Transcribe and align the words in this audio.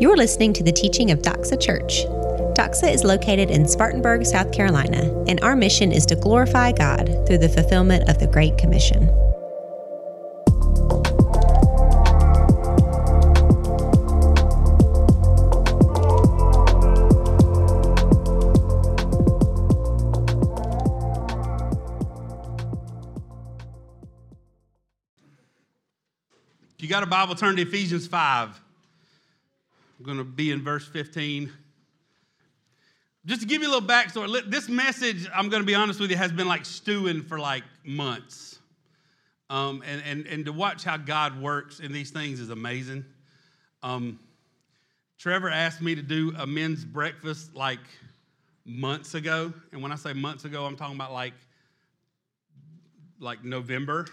You're 0.00 0.16
listening 0.16 0.54
to 0.54 0.62
the 0.62 0.72
teaching 0.72 1.10
of 1.10 1.18
Doxa 1.18 1.60
Church. 1.60 2.06
Doxa 2.56 2.90
is 2.90 3.04
located 3.04 3.50
in 3.50 3.68
Spartanburg, 3.68 4.24
South 4.24 4.50
Carolina, 4.50 5.12
and 5.28 5.38
our 5.42 5.54
mission 5.54 5.92
is 5.92 6.06
to 6.06 6.16
glorify 6.16 6.72
God 6.72 7.06
through 7.26 7.36
the 7.36 7.50
fulfillment 7.50 8.08
of 8.08 8.18
the 8.18 8.26
Great 8.26 8.56
Commission. 8.56 9.10
If 26.70 26.82
you 26.84 26.88
got 26.88 27.02
a 27.02 27.06
Bible, 27.06 27.34
turn 27.34 27.56
to 27.56 27.62
Ephesians 27.62 28.06
5. 28.06 28.59
I'm 30.00 30.06
going 30.06 30.16
to 30.16 30.24
be 30.24 30.50
in 30.50 30.64
verse 30.64 30.88
15. 30.88 31.52
Just 33.26 33.42
to 33.42 33.46
give 33.46 33.60
you 33.60 33.68
a 33.68 33.72
little 33.72 33.86
backstory, 33.86 34.50
this 34.50 34.66
message, 34.66 35.28
I'm 35.34 35.50
going 35.50 35.60
to 35.60 35.66
be 35.66 35.74
honest 35.74 36.00
with 36.00 36.10
you, 36.10 36.16
has 36.16 36.32
been 36.32 36.48
like 36.48 36.64
stewing 36.64 37.22
for 37.22 37.38
like 37.38 37.64
months. 37.84 38.58
Um, 39.50 39.82
and, 39.86 40.02
and, 40.06 40.26
and 40.26 40.46
to 40.46 40.54
watch 40.54 40.84
how 40.84 40.96
God 40.96 41.38
works 41.38 41.80
in 41.80 41.92
these 41.92 42.12
things 42.12 42.40
is 42.40 42.48
amazing. 42.48 43.04
Um, 43.82 44.18
Trevor 45.18 45.50
asked 45.50 45.82
me 45.82 45.94
to 45.94 46.02
do 46.02 46.32
a 46.38 46.46
men's 46.46 46.82
breakfast 46.82 47.54
like 47.54 47.80
months 48.64 49.12
ago. 49.12 49.52
And 49.70 49.82
when 49.82 49.92
I 49.92 49.96
say 49.96 50.14
months 50.14 50.46
ago, 50.46 50.64
I'm 50.64 50.76
talking 50.76 50.96
about 50.96 51.12
like, 51.12 51.34
like 53.18 53.44
November 53.44 54.06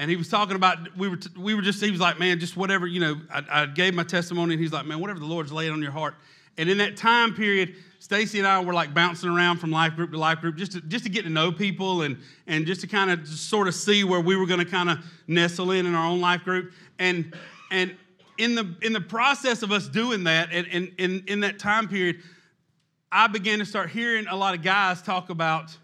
and 0.00 0.10
he 0.10 0.16
was 0.16 0.28
talking 0.28 0.56
about 0.56 0.96
we 0.96 1.08
were 1.08 1.16
t- 1.16 1.28
we 1.38 1.54
were 1.54 1.60
just 1.60 1.80
he 1.84 1.90
was 1.90 2.00
like 2.00 2.18
man 2.18 2.40
just 2.40 2.56
whatever 2.56 2.86
you 2.86 3.00
know 3.00 3.20
I, 3.30 3.44
I, 3.50 3.66
gave 3.66 3.94
my 3.94 4.02
testimony 4.02 4.54
and 4.54 4.62
he's 4.62 4.72
like 4.72 4.86
man 4.86 4.98
whatever 4.98 5.20
the 5.20 5.26
lord's 5.26 5.52
laid 5.52 5.70
on 5.70 5.82
your 5.82 5.92
heart. 5.92 6.14
And 6.58 6.68
in 6.68 6.78
that 6.78 6.96
time 6.96 7.34
period 7.34 7.76
stacy 8.00 8.38
and 8.38 8.48
i 8.48 8.58
were 8.60 8.72
like 8.72 8.94
bouncing 8.94 9.28
around 9.28 9.58
from 9.58 9.70
life 9.70 9.94
group 9.94 10.10
to 10.12 10.18
life 10.18 10.40
group 10.40 10.56
just 10.56 10.72
to, 10.72 10.80
just 10.80 11.04
to 11.04 11.10
get 11.10 11.24
to 11.24 11.30
know 11.30 11.52
people 11.52 12.02
and 12.02 12.16
and 12.46 12.66
just 12.66 12.80
to 12.80 12.86
kind 12.86 13.10
of 13.10 13.28
sort 13.28 13.68
of 13.68 13.74
see 13.74 14.02
where 14.02 14.20
we 14.20 14.36
were 14.36 14.46
going 14.46 14.58
to 14.58 14.64
kind 14.64 14.88
of 14.88 14.98
nestle 15.28 15.70
in 15.70 15.84
in 15.84 15.94
our 15.94 16.06
own 16.06 16.20
life 16.20 16.44
group. 16.44 16.72
And 16.98 17.34
and 17.70 17.94
in 18.38 18.54
the 18.54 18.74
in 18.80 18.94
the 18.94 19.02
process 19.02 19.62
of 19.62 19.70
us 19.70 19.86
doing 19.86 20.24
that 20.24 20.48
and, 20.50 20.66
and 20.98 21.28
in 21.28 21.40
that 21.40 21.58
time 21.58 21.88
period 21.88 22.22
i 23.12 23.26
began 23.26 23.58
to 23.58 23.66
start 23.66 23.90
hearing 23.90 24.26
a 24.28 24.36
lot 24.36 24.54
of 24.54 24.62
guys 24.62 25.02
talk 25.02 25.28
about 25.28 25.76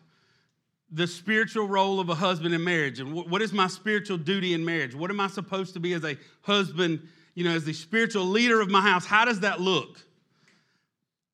the 0.91 1.07
spiritual 1.07 1.67
role 1.67 1.99
of 1.99 2.09
a 2.09 2.15
husband 2.15 2.55
in 2.55 2.63
marriage? 2.63 3.01
And 3.01 3.13
what 3.13 3.43
is 3.43 3.53
my 3.53 3.67
spiritual 3.67 4.19
duty 4.19 4.55
in 4.55 4.65
marriage? 4.65 4.95
What 4.95 5.11
am 5.11 5.21
i 5.21 5.27
supposed 5.27 5.75
to 5.75 5.81
be 5.81 5.93
as 5.95 6.05
a 6.05 6.17
husband 6.43 7.07
you 7.35 7.45
know 7.45 7.51
as 7.51 7.65
the 7.65 7.73
spiritual 7.73 8.25
leader 8.25 8.61
of 8.61 8.71
my 8.71 8.81
house? 8.81 9.05
How 9.05 9.25
does 9.25 9.41
that 9.41 9.61
look? 9.61 10.01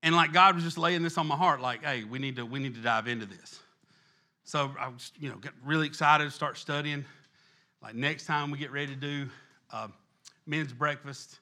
And 0.03 0.14
like 0.14 0.33
god 0.33 0.55
was 0.55 0.64
just 0.64 0.78
laying 0.78 1.03
this 1.03 1.19
on 1.19 1.27
my 1.27 1.36
heart 1.36 1.61
like 1.61 1.84
hey 1.84 2.05
we 2.05 2.19
need 2.19 2.36
to 2.36 2.47
we 2.47 2.58
need 2.58 2.75
to 2.75 2.80
dive 2.80 3.08
into 3.08 3.27
this. 3.27 3.61
So 4.45 4.73
i 4.78 4.89
was 4.89 5.12
you 5.19 5.28
know 5.28 5.36
get 5.36 5.53
really 5.64 5.86
excited 5.86 6.25
to 6.25 6.30
start 6.30 6.58
studying. 6.58 7.05
Like 7.83 7.95
next 7.95 8.27
time 8.27 8.50
we 8.50 8.58
get 8.58 8.70
ready 8.70 8.95
to 8.95 9.00
do 9.00 9.28
uh, 9.73 9.89
men's 10.47 10.73
breakfast 10.73 11.39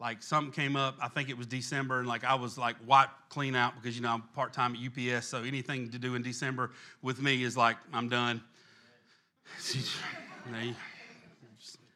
like 0.00 0.22
something 0.22 0.52
came 0.52 0.76
up 0.76 0.96
i 1.00 1.08
think 1.08 1.28
it 1.28 1.36
was 1.36 1.46
december 1.46 1.98
and 1.98 2.08
like 2.08 2.24
i 2.24 2.34
was 2.34 2.56
like 2.58 2.76
wiped 2.86 3.12
clean 3.28 3.54
out 3.54 3.74
because 3.76 3.94
you 3.96 4.02
know 4.02 4.10
i'm 4.10 4.22
part-time 4.34 4.74
at 4.74 4.80
ups 5.14 5.26
so 5.26 5.42
anything 5.42 5.90
to 5.90 5.98
do 5.98 6.14
in 6.14 6.22
december 6.22 6.70
with 7.02 7.20
me 7.22 7.42
is 7.42 7.56
like 7.56 7.76
i'm 7.92 8.08
done. 8.08 8.40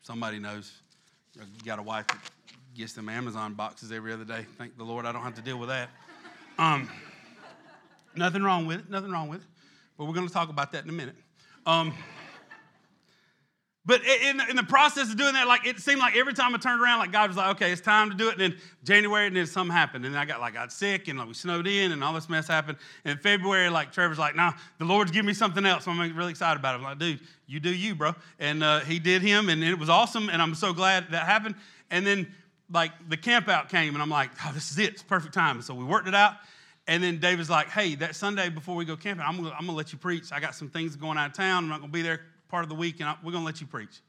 Somebody 0.02 0.38
knows 0.38 0.72
you 1.34 1.64
got 1.64 1.78
a 1.78 1.82
wife 1.82 2.06
that 2.08 2.18
gets 2.74 2.92
them 2.92 3.08
amazon 3.08 3.54
boxes 3.54 3.90
every 3.90 4.12
other 4.12 4.24
day. 4.24 4.44
Thank 4.58 4.76
the 4.76 4.84
lord 4.84 5.06
i 5.06 5.12
don't 5.12 5.22
have 5.22 5.34
to 5.36 5.42
deal 5.42 5.58
with 5.58 5.70
that. 5.70 5.88
Um, 6.58 6.88
nothing 8.14 8.42
wrong 8.42 8.66
with 8.66 8.80
it 8.80 8.90
nothing 8.90 9.10
wrong 9.10 9.28
with 9.28 9.40
it 9.40 9.46
but 9.96 10.06
we're 10.06 10.14
going 10.14 10.26
to 10.26 10.32
talk 10.32 10.48
about 10.48 10.72
that 10.72 10.84
in 10.84 10.90
a 10.90 10.92
minute. 10.92 11.14
Um, 11.66 11.94
but 13.86 14.00
in, 14.02 14.40
in 14.48 14.56
the 14.56 14.62
process 14.62 15.10
of 15.10 15.18
doing 15.18 15.34
that, 15.34 15.46
like 15.46 15.66
it 15.66 15.78
seemed 15.78 16.00
like 16.00 16.16
every 16.16 16.32
time 16.32 16.54
I 16.54 16.58
turned 16.58 16.80
around, 16.80 17.00
like 17.00 17.12
God 17.12 17.28
was 17.28 17.36
like, 17.36 17.56
okay, 17.56 17.70
it's 17.70 17.82
time 17.82 18.08
to 18.10 18.16
do 18.16 18.28
it. 18.28 18.32
And 18.32 18.40
then 18.40 18.60
January, 18.82 19.26
and 19.26 19.36
then 19.36 19.46
something 19.46 19.74
happened. 19.74 20.06
And 20.06 20.16
I 20.16 20.24
got 20.24 20.40
like 20.40 20.54
got 20.54 20.72
sick 20.72 21.08
and 21.08 21.18
like 21.18 21.28
we 21.28 21.34
snowed 21.34 21.66
in 21.66 21.92
and 21.92 22.02
all 22.02 22.14
this 22.14 22.30
mess 22.30 22.48
happened. 22.48 22.78
And 23.04 23.20
February, 23.20 23.68
like 23.68 23.92
Trevor's 23.92 24.18
like, 24.18 24.36
nah, 24.36 24.52
the 24.78 24.86
Lord's 24.86 25.10
giving 25.10 25.26
me 25.26 25.34
something 25.34 25.66
else. 25.66 25.86
I'm 25.86 25.98
really 26.16 26.30
excited 26.30 26.58
about 26.58 26.74
it. 26.74 26.78
I'm 26.78 26.84
like, 26.84 26.98
dude, 26.98 27.20
you 27.46 27.60
do 27.60 27.74
you, 27.74 27.94
bro. 27.94 28.14
And 28.38 28.64
uh, 28.64 28.80
he 28.80 28.98
did 28.98 29.20
him, 29.20 29.50
and 29.50 29.62
it 29.62 29.78
was 29.78 29.90
awesome. 29.90 30.30
And 30.30 30.40
I'm 30.40 30.54
so 30.54 30.72
glad 30.72 31.10
that 31.10 31.26
happened. 31.26 31.54
And 31.90 32.06
then 32.06 32.32
like 32.72 32.92
the 33.10 33.18
camp 33.18 33.48
out 33.50 33.68
came, 33.68 33.92
and 33.92 34.02
I'm 34.02 34.10
like, 34.10 34.30
oh, 34.46 34.52
this 34.54 34.70
is 34.70 34.78
it. 34.78 34.94
It's 34.94 35.02
perfect 35.02 35.34
time. 35.34 35.60
So 35.60 35.74
we 35.74 35.84
worked 35.84 36.08
it 36.08 36.14
out. 36.14 36.36
And 36.86 37.02
then 37.02 37.18
David's 37.18 37.50
like, 37.50 37.68
hey, 37.68 37.96
that 37.96 38.16
Sunday 38.16 38.48
before 38.48 38.76
we 38.76 38.86
go 38.86 38.96
camping, 38.96 39.26
I'm 39.26 39.38
I'm 39.46 39.66
gonna 39.66 39.72
let 39.72 39.92
you 39.92 39.98
preach. 39.98 40.32
I 40.32 40.40
got 40.40 40.54
some 40.54 40.70
things 40.70 40.96
going 40.96 41.18
out 41.18 41.30
of 41.30 41.36
town. 41.36 41.64
I'm 41.64 41.68
not 41.68 41.80
gonna 41.80 41.92
be 41.92 42.02
there 42.02 42.20
part 42.54 42.62
of 42.62 42.68
the 42.68 42.76
week, 42.76 43.00
and 43.00 43.08
I, 43.08 43.16
we're 43.24 43.32
gonna 43.32 43.44
let 43.44 43.60
you 43.60 43.66
preach. 43.66 44.00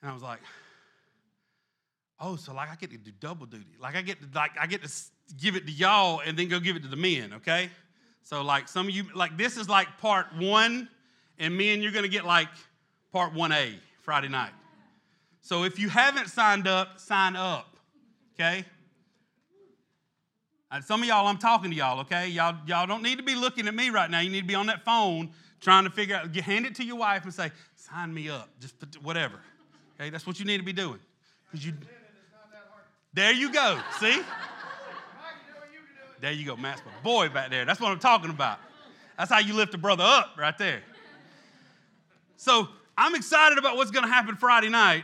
And 0.00 0.08
I 0.08 0.14
was 0.14 0.22
like, 0.22 0.38
oh, 2.20 2.36
so 2.36 2.54
like 2.54 2.70
I 2.70 2.76
get 2.76 2.92
to 2.92 2.96
do 2.96 3.10
double 3.18 3.44
duty. 3.44 3.74
Like 3.80 3.96
I 3.96 4.02
get 4.02 4.20
to 4.20 4.28
like 4.36 4.52
I 4.56 4.68
get 4.68 4.84
to 4.84 4.92
give 5.36 5.56
it 5.56 5.66
to 5.66 5.72
y'all 5.72 6.20
and 6.24 6.38
then 6.38 6.46
go 6.46 6.60
give 6.60 6.76
it 6.76 6.84
to 6.84 6.88
the 6.88 6.94
men, 6.94 7.32
okay? 7.32 7.68
So 8.22 8.42
like 8.42 8.68
some 8.68 8.86
of 8.86 8.94
you 8.94 9.06
like 9.16 9.36
this 9.36 9.56
is 9.56 9.68
like 9.68 9.88
part 9.98 10.26
one, 10.38 10.88
and 11.40 11.58
men, 11.58 11.82
you're 11.82 11.90
gonna 11.90 12.06
get 12.06 12.24
like 12.24 12.46
part 13.10 13.34
1A 13.34 13.74
Friday 14.02 14.28
night. 14.28 14.52
So 15.40 15.64
if 15.64 15.76
you 15.80 15.88
haven't 15.88 16.28
signed 16.28 16.68
up, 16.68 17.00
sign 17.00 17.34
up. 17.34 17.66
Okay? 18.34 18.64
And 20.70 20.84
some 20.84 21.02
of 21.02 21.08
y'all, 21.08 21.26
I'm 21.26 21.38
talking 21.38 21.72
to 21.72 21.76
y'all, 21.76 21.98
okay? 22.02 22.28
Y'all, 22.28 22.54
y'all 22.64 22.86
don't 22.86 23.02
need 23.02 23.18
to 23.18 23.24
be 23.24 23.34
looking 23.34 23.66
at 23.66 23.74
me 23.74 23.90
right 23.90 24.08
now. 24.08 24.20
You 24.20 24.30
need 24.30 24.42
to 24.42 24.46
be 24.46 24.54
on 24.54 24.66
that 24.66 24.84
phone 24.84 25.30
trying 25.66 25.82
to 25.82 25.90
figure 25.90 26.14
out, 26.14 26.32
you 26.32 26.40
hand 26.42 26.64
it 26.64 26.76
to 26.76 26.84
your 26.84 26.94
wife 26.94 27.24
and 27.24 27.34
say, 27.34 27.50
sign 27.74 28.14
me 28.14 28.30
up, 28.30 28.48
just 28.60 28.76
whatever. 29.02 29.34
Okay, 29.98 30.10
that's 30.10 30.24
what 30.24 30.38
you 30.38 30.44
need 30.44 30.58
to 30.58 30.62
be 30.62 30.72
doing. 30.72 31.00
Because 31.44 31.66
you 31.66 31.72
there 33.12 33.32
you 33.32 33.52
go. 33.52 33.80
See? 33.98 34.22
There 36.20 36.30
you 36.30 36.46
go, 36.46 36.56
Matt's 36.56 36.82
my 36.86 36.92
boy 37.02 37.30
back 37.30 37.50
there. 37.50 37.64
That's 37.64 37.80
what 37.80 37.90
I'm 37.90 37.98
talking 37.98 38.30
about. 38.30 38.60
That's 39.18 39.28
how 39.28 39.40
you 39.40 39.54
lift 39.54 39.74
a 39.74 39.78
brother 39.78 40.04
up 40.06 40.36
right 40.38 40.56
there. 40.56 40.82
So 42.36 42.68
I'm 42.96 43.16
excited 43.16 43.58
about 43.58 43.76
what's 43.76 43.90
going 43.90 44.04
to 44.04 44.12
happen 44.12 44.36
Friday 44.36 44.68
night. 44.68 45.02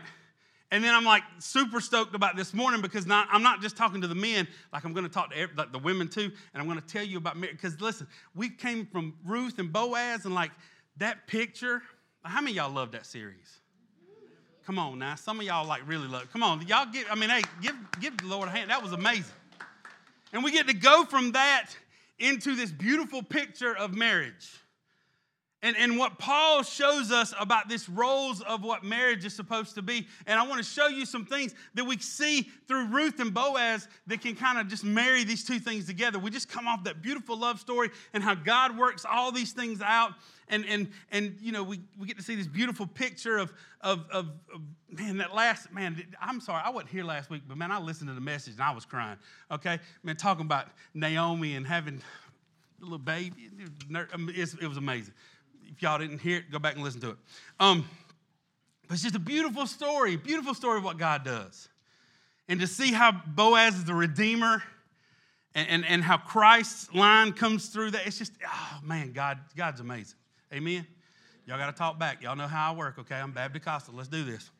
And 0.72 0.83
then 0.83 0.94
I'm 0.94 1.05
like 1.05 1.22
super 1.38 1.83
stoked 1.83 2.15
about 2.15 2.34
this 2.34 2.55
morning 2.55 2.81
because 2.81 3.06
not, 3.06 3.28
I'm 3.31 3.43
not 3.43 3.60
just 3.60 3.77
talking 3.77 4.00
to 4.00 4.09
the 4.09 4.15
men, 4.15 4.49
like 4.72 4.84
I'm 4.84 4.94
going 4.94 5.05
to 5.05 5.12
talk 5.12 5.31
to 5.31 5.37
every, 5.37 5.55
like 5.55 5.71
the 5.71 5.78
women 5.78 6.09
too. 6.09 6.33
And 6.55 6.62
I'm 6.62 6.66
going 6.66 6.81
to 6.81 6.87
tell 6.87 7.05
you 7.05 7.19
about 7.19 7.37
marriage. 7.37 7.59
Because 7.60 7.78
listen, 7.78 8.06
we 8.34 8.49
came 8.49 8.87
from 8.87 9.15
Ruth 9.22 9.59
and 9.59 9.71
Boaz, 9.71 10.25
and 10.25 10.34
like 10.34 10.50
that 10.97 11.27
picture. 11.27 11.83
How 12.25 12.41
many 12.41 12.56
y'all 12.56 12.72
love 12.72 12.93
that 12.93 13.05
series? 13.05 13.60
Come 14.65 14.78
on 14.78 14.99
now. 14.99 15.15
Some 15.15 15.41
of 15.41 15.44
y'all 15.44 15.66
like 15.66 15.87
really 15.87 16.09
love. 16.09 16.33
Come 16.33 16.43
on. 16.43 16.66
Y'all 16.66 16.87
give, 16.91 17.06
I 17.10 17.16
mean, 17.16 17.28
hey, 17.28 17.43
give, 17.60 17.77
give 18.00 18.16
the 18.16 18.27
Lord 18.27 18.49
a 18.49 18.50
hand. 18.50 18.71
That 18.71 18.83
was 18.83 18.93
amazing. 18.93 19.25
And 20.33 20.43
we 20.43 20.53
get 20.53 20.69
to 20.69 20.75
go 20.75 21.04
from 21.04 21.33
that 21.33 21.66
into 22.19 22.54
this 22.56 22.71
beautiful 22.71 23.22
picture 23.22 23.77
of 23.77 23.94
marriage. 23.94 24.49
And, 25.65 25.77
and 25.77 25.97
what 25.97 26.19
Paul 26.19 26.65
shows 26.65 27.12
us 27.12 27.33
about 27.39 27.69
this 27.69 27.89
roles 27.89 28.41
of 28.41 28.65
what 28.65 28.83
marriage 28.83 29.25
is 29.25 29.33
supposed 29.33 29.77
to 29.77 29.83
be. 29.83 30.09
And 30.27 30.41
I 30.41 30.45
want 30.45 30.59
to 30.59 30.69
show 30.69 30.89
you 30.89 31.06
some 31.06 31.25
things 31.25 31.55
that 31.75 31.84
we 31.84 31.99
see 31.99 32.50
through 32.67 32.89
Ruth 32.89 33.21
and 33.21 33.33
Boaz 33.33 33.87
that 34.09 34.21
can 34.21 34.34
kind 34.34 34.59
of 34.59 34.67
just 34.67 34.83
marry 34.83 35.22
these 35.22 35.45
two 35.45 35.61
things 35.61 35.87
together. 35.87 36.19
We 36.19 36.31
just 36.31 36.49
come 36.49 36.67
off 36.67 36.83
that 36.84 37.01
beautiful 37.01 37.39
love 37.39 37.61
story 37.61 37.91
and 38.12 38.25
how 38.25 38.34
God 38.34 38.77
works 38.77 39.06
all 39.09 39.31
these 39.31 39.53
things 39.53 39.81
out. 39.81 40.15
And, 40.49 40.67
and, 40.67 40.91
and 41.12 41.37
you 41.41 41.53
know, 41.53 41.62
we, 41.62 41.81
we 41.97 42.09
get 42.09 42.17
to 42.17 42.25
see 42.25 42.34
this 42.34 42.49
beautiful 42.49 42.86
picture 42.89 43.39
of, 43.39 43.53
of, 43.83 44.04
of, 44.10 44.31
of, 44.53 44.63
man, 44.91 45.16
that 45.19 45.33
last, 45.33 45.72
man, 45.72 46.03
I'm 46.21 46.41
sorry, 46.41 46.60
I 46.65 46.71
wasn't 46.71 46.91
here 46.91 47.04
last 47.04 47.31
week, 47.31 47.42
but 47.47 47.57
man, 47.57 47.71
I 47.71 47.78
listened 47.78 48.09
to 48.09 48.15
the 48.15 48.21
message 48.21 48.54
and 48.54 48.63
I 48.63 48.72
was 48.72 48.84
crying, 48.84 49.16
okay? 49.51 49.78
Man, 50.03 50.16
talking 50.16 50.45
about 50.45 50.66
Naomi 50.92 51.54
and 51.54 51.65
having 51.65 52.03
a 52.81 52.84
little 52.84 52.98
baby, 52.98 53.48
it 53.89 54.69
was 54.69 54.77
um, 54.77 54.83
amazing 54.83 55.15
y'all 55.83 55.99
didn't 55.99 56.19
hear 56.19 56.39
it, 56.39 56.51
go 56.51 56.59
back 56.59 56.75
and 56.75 56.84
listen 56.84 57.01
to 57.01 57.11
it. 57.11 57.17
Um, 57.61 57.89
but 58.89 58.95
it's 58.95 59.03
just 59.03 59.15
a 59.15 59.21
beautiful 59.21 59.67
story, 59.67 60.17
beautiful 60.17 60.55
story 60.55 60.79
of 60.79 60.84
what 60.84 60.99
God 60.99 61.25
does. 61.25 61.69
And 62.49 62.61
to 62.61 62.67
see 62.67 62.93
how 62.93 63.13
Boaz 63.13 63.77
is 63.77 63.84
the 63.84 63.95
redeemer 63.95 64.63
and, 65.55 65.69
and, 65.69 65.84
and 65.87 66.03
how 66.03 66.19
Christ's 66.19 66.93
line 66.95 67.33
comes 67.33 67.69
through 67.69 67.93
that, 67.93 68.07
it's 68.07 68.19
just, 68.19 68.33
oh 68.47 68.79
man, 68.83 69.13
God, 69.13 69.39
God's 69.57 69.81
amazing. 69.81 70.19
Amen. 70.53 70.87
Y'all 71.47 71.59
got 71.59 71.67
to 71.67 71.73
talk 71.73 71.99
back. 71.99 72.23
Y'all 72.23 72.37
know 72.37 72.47
how 72.47 72.73
I 72.73 72.77
work, 72.77 72.99
okay? 72.99 73.17
I'm 73.17 73.33
Baptist 73.33 73.65
Costa. 73.65 73.91
Let's 73.93 74.09
do 74.09 74.25
this. 74.25 74.51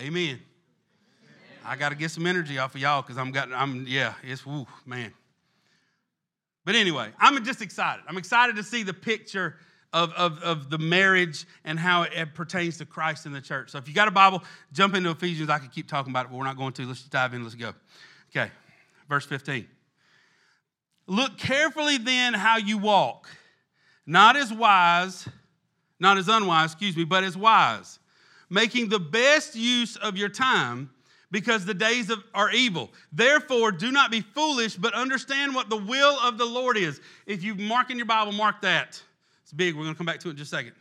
Amen. 0.00 0.40
I 1.64 1.76
got 1.76 1.90
to 1.90 1.94
get 1.94 2.10
some 2.10 2.26
energy 2.26 2.58
off 2.58 2.74
of 2.74 2.80
y'all 2.80 3.00
because 3.00 3.16
I'm 3.16 3.30
got 3.30 3.50
I'm 3.52 3.86
yeah, 3.86 4.14
it's 4.22 4.44
woo, 4.44 4.66
man. 4.84 5.12
But 6.64 6.74
anyway, 6.74 7.10
I'm 7.18 7.42
just 7.44 7.60
excited. 7.60 8.04
I'm 8.08 8.16
excited 8.16 8.56
to 8.56 8.62
see 8.62 8.82
the 8.82 8.94
picture 8.94 9.56
of, 9.92 10.12
of, 10.14 10.42
of 10.42 10.70
the 10.70 10.78
marriage 10.78 11.46
and 11.64 11.78
how 11.78 12.02
it 12.02 12.34
pertains 12.34 12.78
to 12.78 12.86
Christ 12.86 13.26
and 13.26 13.34
the 13.34 13.40
church. 13.40 13.70
So 13.70 13.78
if 13.78 13.86
you 13.86 13.94
got 13.94 14.08
a 14.08 14.10
Bible, 14.10 14.42
jump 14.72 14.94
into 14.94 15.10
Ephesians. 15.10 15.50
I 15.50 15.58
could 15.58 15.72
keep 15.72 15.88
talking 15.88 16.10
about 16.10 16.26
it, 16.26 16.28
but 16.30 16.38
we're 16.38 16.44
not 16.44 16.56
going 16.56 16.72
to. 16.74 16.86
Let's 16.86 17.02
dive 17.04 17.34
in. 17.34 17.42
Let's 17.42 17.54
go. 17.54 17.72
Okay, 18.34 18.50
verse 19.08 19.24
15. 19.26 19.66
Look 21.06 21.36
carefully 21.38 21.98
then 21.98 22.34
how 22.34 22.56
you 22.56 22.78
walk, 22.78 23.28
not 24.06 24.36
as 24.36 24.52
wise, 24.52 25.28
not 26.00 26.16
as 26.16 26.28
unwise, 26.28 26.72
excuse 26.72 26.96
me, 26.96 27.04
but 27.04 27.24
as 27.24 27.36
wise, 27.36 27.98
making 28.48 28.88
the 28.88 28.98
best 28.98 29.54
use 29.54 29.96
of 29.96 30.16
your 30.16 30.30
time 30.30 30.90
because 31.34 31.64
the 31.64 31.74
days 31.74 32.10
of, 32.10 32.22
are 32.32 32.52
evil. 32.52 32.92
Therefore, 33.12 33.72
do 33.72 33.90
not 33.90 34.12
be 34.12 34.20
foolish, 34.20 34.76
but 34.76 34.94
understand 34.94 35.52
what 35.52 35.68
the 35.68 35.76
will 35.76 36.16
of 36.20 36.38
the 36.38 36.44
Lord 36.44 36.76
is. 36.76 37.00
If 37.26 37.42
you 37.42 37.56
mark 37.56 37.90
in 37.90 37.96
your 37.96 38.06
Bible, 38.06 38.30
mark 38.30 38.62
that. 38.62 39.02
It's 39.42 39.52
big. 39.52 39.74
We're 39.74 39.82
going 39.82 39.94
to 39.94 39.98
come 39.98 40.06
back 40.06 40.20
to 40.20 40.28
it 40.28 40.30
in 40.30 40.36
just 40.36 40.52
a 40.52 40.56
second. 40.56 40.74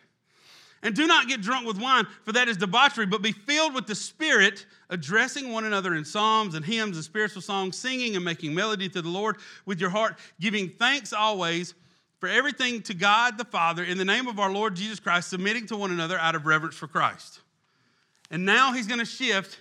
And 0.83 0.95
do 0.95 1.07
not 1.07 1.27
get 1.27 1.41
drunk 1.41 1.65
with 1.65 1.81
wine, 1.81 2.05
for 2.21 2.33
that 2.33 2.47
is 2.47 2.57
debauchery, 2.57 3.07
but 3.07 3.23
be 3.23 3.31
filled 3.31 3.73
with 3.73 3.87
the 3.87 3.95
Spirit, 3.95 4.67
addressing 4.91 5.51
one 5.51 5.65
another 5.65 5.95
in 5.95 6.05
psalms 6.05 6.53
and 6.53 6.63
hymns 6.63 6.97
and 6.97 7.03
spiritual 7.03 7.41
songs, 7.41 7.75
singing 7.75 8.15
and 8.15 8.23
making 8.23 8.53
melody 8.53 8.87
to 8.89 9.01
the 9.01 9.09
Lord 9.09 9.37
with 9.65 9.81
your 9.81 9.89
heart, 9.89 10.19
giving 10.39 10.69
thanks 10.69 11.13
always 11.13 11.73
for 12.19 12.29
everything 12.29 12.83
to 12.83 12.93
God 12.93 13.39
the 13.39 13.45
Father 13.45 13.83
in 13.83 13.97
the 13.97 14.05
name 14.05 14.27
of 14.27 14.39
our 14.39 14.51
Lord 14.51 14.75
Jesus 14.75 14.99
Christ, 14.99 15.31
submitting 15.31 15.65
to 15.67 15.75
one 15.75 15.89
another 15.89 16.19
out 16.19 16.35
of 16.35 16.45
reverence 16.45 16.75
for 16.75 16.87
Christ. 16.87 17.39
And 18.29 18.45
now 18.45 18.71
he's 18.73 18.85
going 18.85 18.99
to 18.99 19.05
shift 19.05 19.57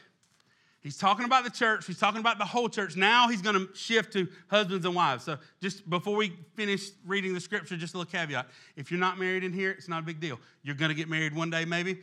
He's 0.83 0.99
talking 0.99 1.25
about 1.25 1.45
the 1.45 1.51
church, 1.51 1.87
he's 1.87 1.99
talking 1.99 2.19
about 2.19 2.39
the 2.39 2.45
whole 2.45 2.69
church. 2.69 2.97
Now 2.97 3.29
he's 3.29 3.41
going 3.41 3.55
to 3.55 3.73
shift 3.75 4.13
to 4.15 4.27
husbands 4.49 4.85
and 4.85 4.95
wives. 4.95 5.25
So, 5.25 5.39
just 5.61 5.89
before 5.89 6.17
we 6.17 6.33
finish 6.57 6.91
reading 7.07 7.35
the 7.35 7.41
scripture, 7.41 7.77
just 7.77 7.95
a 7.95 7.99
little 7.99 8.11
caveat. 8.11 8.49
If 8.75 8.91
you're 8.91 8.99
not 8.99 9.17
married 9.17 9.45
in 9.45 9.53
here, 9.53 9.71
it's 9.71 9.89
not 9.89 10.03
a 10.03 10.07
big 10.07 10.19
deal. 10.19 10.41
You're 10.65 10.75
going 10.75 10.89
to 10.89 10.95
get 10.95 11.09
married 11.09 11.35
one 11.35 11.51
day, 11.51 11.65
maybe. 11.65 12.01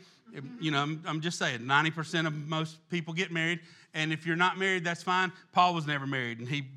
You 0.60 0.70
know, 0.70 0.82
I'm, 0.82 1.02
I'm 1.06 1.20
just 1.20 1.38
saying, 1.38 1.60
90% 1.60 2.26
of 2.26 2.34
most 2.48 2.88
people 2.88 3.12
get 3.12 3.30
married. 3.30 3.60
And 3.92 4.12
if 4.12 4.24
you're 4.24 4.36
not 4.36 4.58
married, 4.58 4.84
that's 4.84 5.02
fine. 5.02 5.30
Paul 5.52 5.74
was 5.74 5.86
never 5.86 6.06
married, 6.06 6.38
and 6.38 6.48
he, 6.48 6.68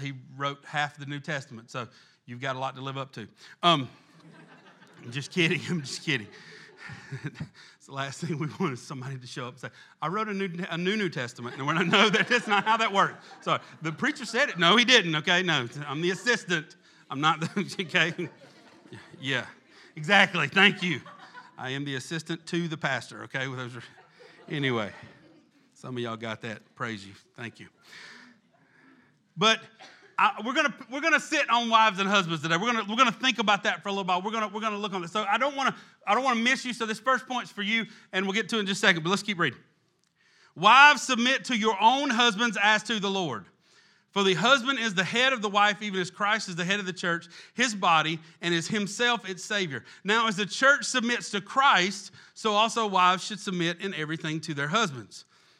he 0.00 0.14
wrote 0.38 0.58
half 0.64 0.96
the 0.96 1.06
New 1.06 1.20
Testament. 1.20 1.70
So, 1.70 1.88
you've 2.24 2.40
got 2.40 2.56
a 2.56 2.58
lot 2.58 2.74
to 2.76 2.80
live 2.80 2.96
up 2.96 3.12
to. 3.12 3.28
Um, 3.62 3.88
I'm 5.04 5.12
just 5.12 5.30
kidding. 5.30 5.60
I'm 5.68 5.82
just 5.82 6.04
kidding. 6.04 6.26
the 7.90 7.96
last 7.96 8.20
thing 8.20 8.38
we 8.38 8.46
want 8.60 8.72
is 8.72 8.80
somebody 8.80 9.18
to 9.18 9.26
show 9.26 9.46
up 9.46 9.54
and 9.54 9.60
say, 9.60 9.68
I 10.00 10.06
wrote 10.06 10.28
a 10.28 10.32
new, 10.32 10.48
a 10.70 10.78
new 10.78 10.96
New 10.96 11.08
Testament. 11.08 11.56
And 11.56 11.66
we're 11.66 11.74
not, 11.74 11.88
no, 11.88 12.08
that's 12.08 12.46
not 12.46 12.64
how 12.64 12.76
that 12.76 12.92
works. 12.92 13.14
So 13.40 13.58
the 13.82 13.90
preacher 13.90 14.24
said 14.24 14.48
it. 14.48 14.58
No, 14.58 14.76
he 14.76 14.84
didn't. 14.84 15.14
Okay, 15.16 15.42
no, 15.42 15.66
I'm 15.88 16.00
the 16.00 16.10
assistant. 16.10 16.76
I'm 17.10 17.20
not 17.20 17.40
the, 17.40 17.76
okay? 17.80 18.28
Yeah, 19.20 19.44
exactly. 19.96 20.46
Thank 20.46 20.84
you. 20.84 21.00
I 21.58 21.70
am 21.70 21.84
the 21.84 21.96
assistant 21.96 22.46
to 22.46 22.68
the 22.68 22.76
pastor, 22.76 23.24
okay? 23.24 23.46
Those 23.46 23.76
are, 23.76 23.82
anyway, 24.48 24.92
some 25.74 25.96
of 25.96 26.02
y'all 26.02 26.16
got 26.16 26.42
that. 26.42 26.60
Praise 26.76 27.04
you. 27.04 27.14
Thank 27.36 27.58
you. 27.58 27.66
But 29.36 29.58
I, 30.20 30.34
we're 30.44 30.52
gonna 30.52 30.74
we're 30.92 31.00
gonna 31.00 31.18
sit 31.18 31.48
on 31.48 31.70
wives 31.70 31.98
and 31.98 32.06
husbands 32.06 32.42
today. 32.42 32.58
We're 32.58 32.70
gonna 32.70 32.84
we're 32.86 32.96
gonna 32.96 33.10
think 33.10 33.38
about 33.38 33.62
that 33.62 33.82
for 33.82 33.88
a 33.88 33.92
little 33.92 34.04
while. 34.04 34.20
We're 34.20 34.32
gonna 34.32 34.48
we're 34.48 34.60
gonna 34.60 34.76
look 34.76 34.92
on 34.92 35.00
this. 35.00 35.12
So 35.12 35.24
I 35.24 35.38
don't 35.38 35.56
want 35.56 35.74
to 35.74 35.82
I 36.06 36.14
don't 36.14 36.22
want 36.22 36.36
to 36.36 36.44
miss 36.44 36.62
you. 36.62 36.74
So 36.74 36.84
this 36.84 37.00
first 37.00 37.26
point's 37.26 37.50
for 37.50 37.62
you, 37.62 37.86
and 38.12 38.26
we'll 38.26 38.34
get 38.34 38.46
to 38.50 38.56
it 38.56 38.60
in 38.60 38.66
just 38.66 38.84
a 38.84 38.86
second. 38.86 39.02
But 39.02 39.08
let's 39.08 39.22
keep 39.22 39.38
reading. 39.38 39.58
Wives, 40.54 41.00
submit 41.00 41.46
to 41.46 41.56
your 41.56 41.74
own 41.80 42.10
husbands 42.10 42.58
as 42.62 42.82
to 42.82 43.00
the 43.00 43.08
Lord. 43.08 43.46
For 44.10 44.22
the 44.22 44.34
husband 44.34 44.78
is 44.78 44.92
the 44.92 45.04
head 45.04 45.32
of 45.32 45.40
the 45.40 45.48
wife, 45.48 45.80
even 45.80 45.98
as 45.98 46.10
Christ 46.10 46.50
is 46.50 46.56
the 46.56 46.66
head 46.66 46.80
of 46.80 46.86
the 46.86 46.92
church, 46.92 47.26
his 47.54 47.74
body, 47.74 48.18
and 48.42 48.52
is 48.52 48.68
himself 48.68 49.26
its 49.26 49.42
Savior. 49.42 49.84
Now, 50.04 50.28
as 50.28 50.36
the 50.36 50.44
church 50.44 50.84
submits 50.84 51.30
to 51.30 51.40
Christ, 51.40 52.10
so 52.34 52.52
also 52.52 52.86
wives 52.86 53.24
should 53.24 53.40
submit 53.40 53.80
in 53.80 53.94
everything 53.94 54.40
to 54.40 54.52
their 54.52 54.68
husbands. 54.68 55.24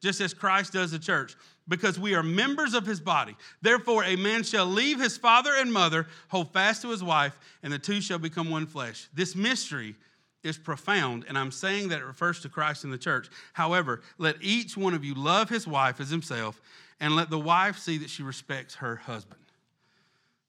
just 0.00 0.20
as 0.20 0.34
Christ 0.34 0.72
does 0.72 0.90
the 0.90 0.98
church 0.98 1.36
because 1.68 1.98
we 1.98 2.14
are 2.14 2.22
members 2.22 2.74
of 2.74 2.84
his 2.84 3.00
body. 3.00 3.36
Therefore, 3.62 4.04
a 4.04 4.16
man 4.16 4.42
shall 4.42 4.66
leave 4.66 5.00
his 5.00 5.16
father 5.16 5.52
and 5.56 5.72
mother, 5.72 6.06
hold 6.28 6.52
fast 6.52 6.82
to 6.82 6.88
his 6.88 7.02
wife, 7.02 7.38
and 7.62 7.72
the 7.72 7.78
two 7.78 8.00
shall 8.00 8.18
become 8.18 8.50
one 8.50 8.66
flesh. 8.66 9.08
This 9.14 9.36
mystery 9.36 9.94
is 10.42 10.58
profound, 10.58 11.26
and 11.28 11.38
I'm 11.38 11.52
saying 11.52 11.90
that 11.90 12.00
it 12.00 12.04
refers 12.04 12.40
to 12.40 12.48
Christ 12.48 12.84
and 12.84 12.92
the 12.92 12.98
church. 12.98 13.28
However, 13.52 14.02
let 14.18 14.36
each 14.40 14.76
one 14.76 14.94
of 14.94 15.04
you 15.04 15.14
love 15.14 15.48
his 15.48 15.66
wife 15.66 16.00
as 16.00 16.10
himself, 16.10 16.60
and 16.98 17.14
let 17.14 17.30
the 17.30 17.38
wife 17.38 17.78
see 17.78 17.98
that 17.98 18.10
she 18.10 18.22
respects 18.22 18.76
her 18.76 18.96
husband. 18.96 19.40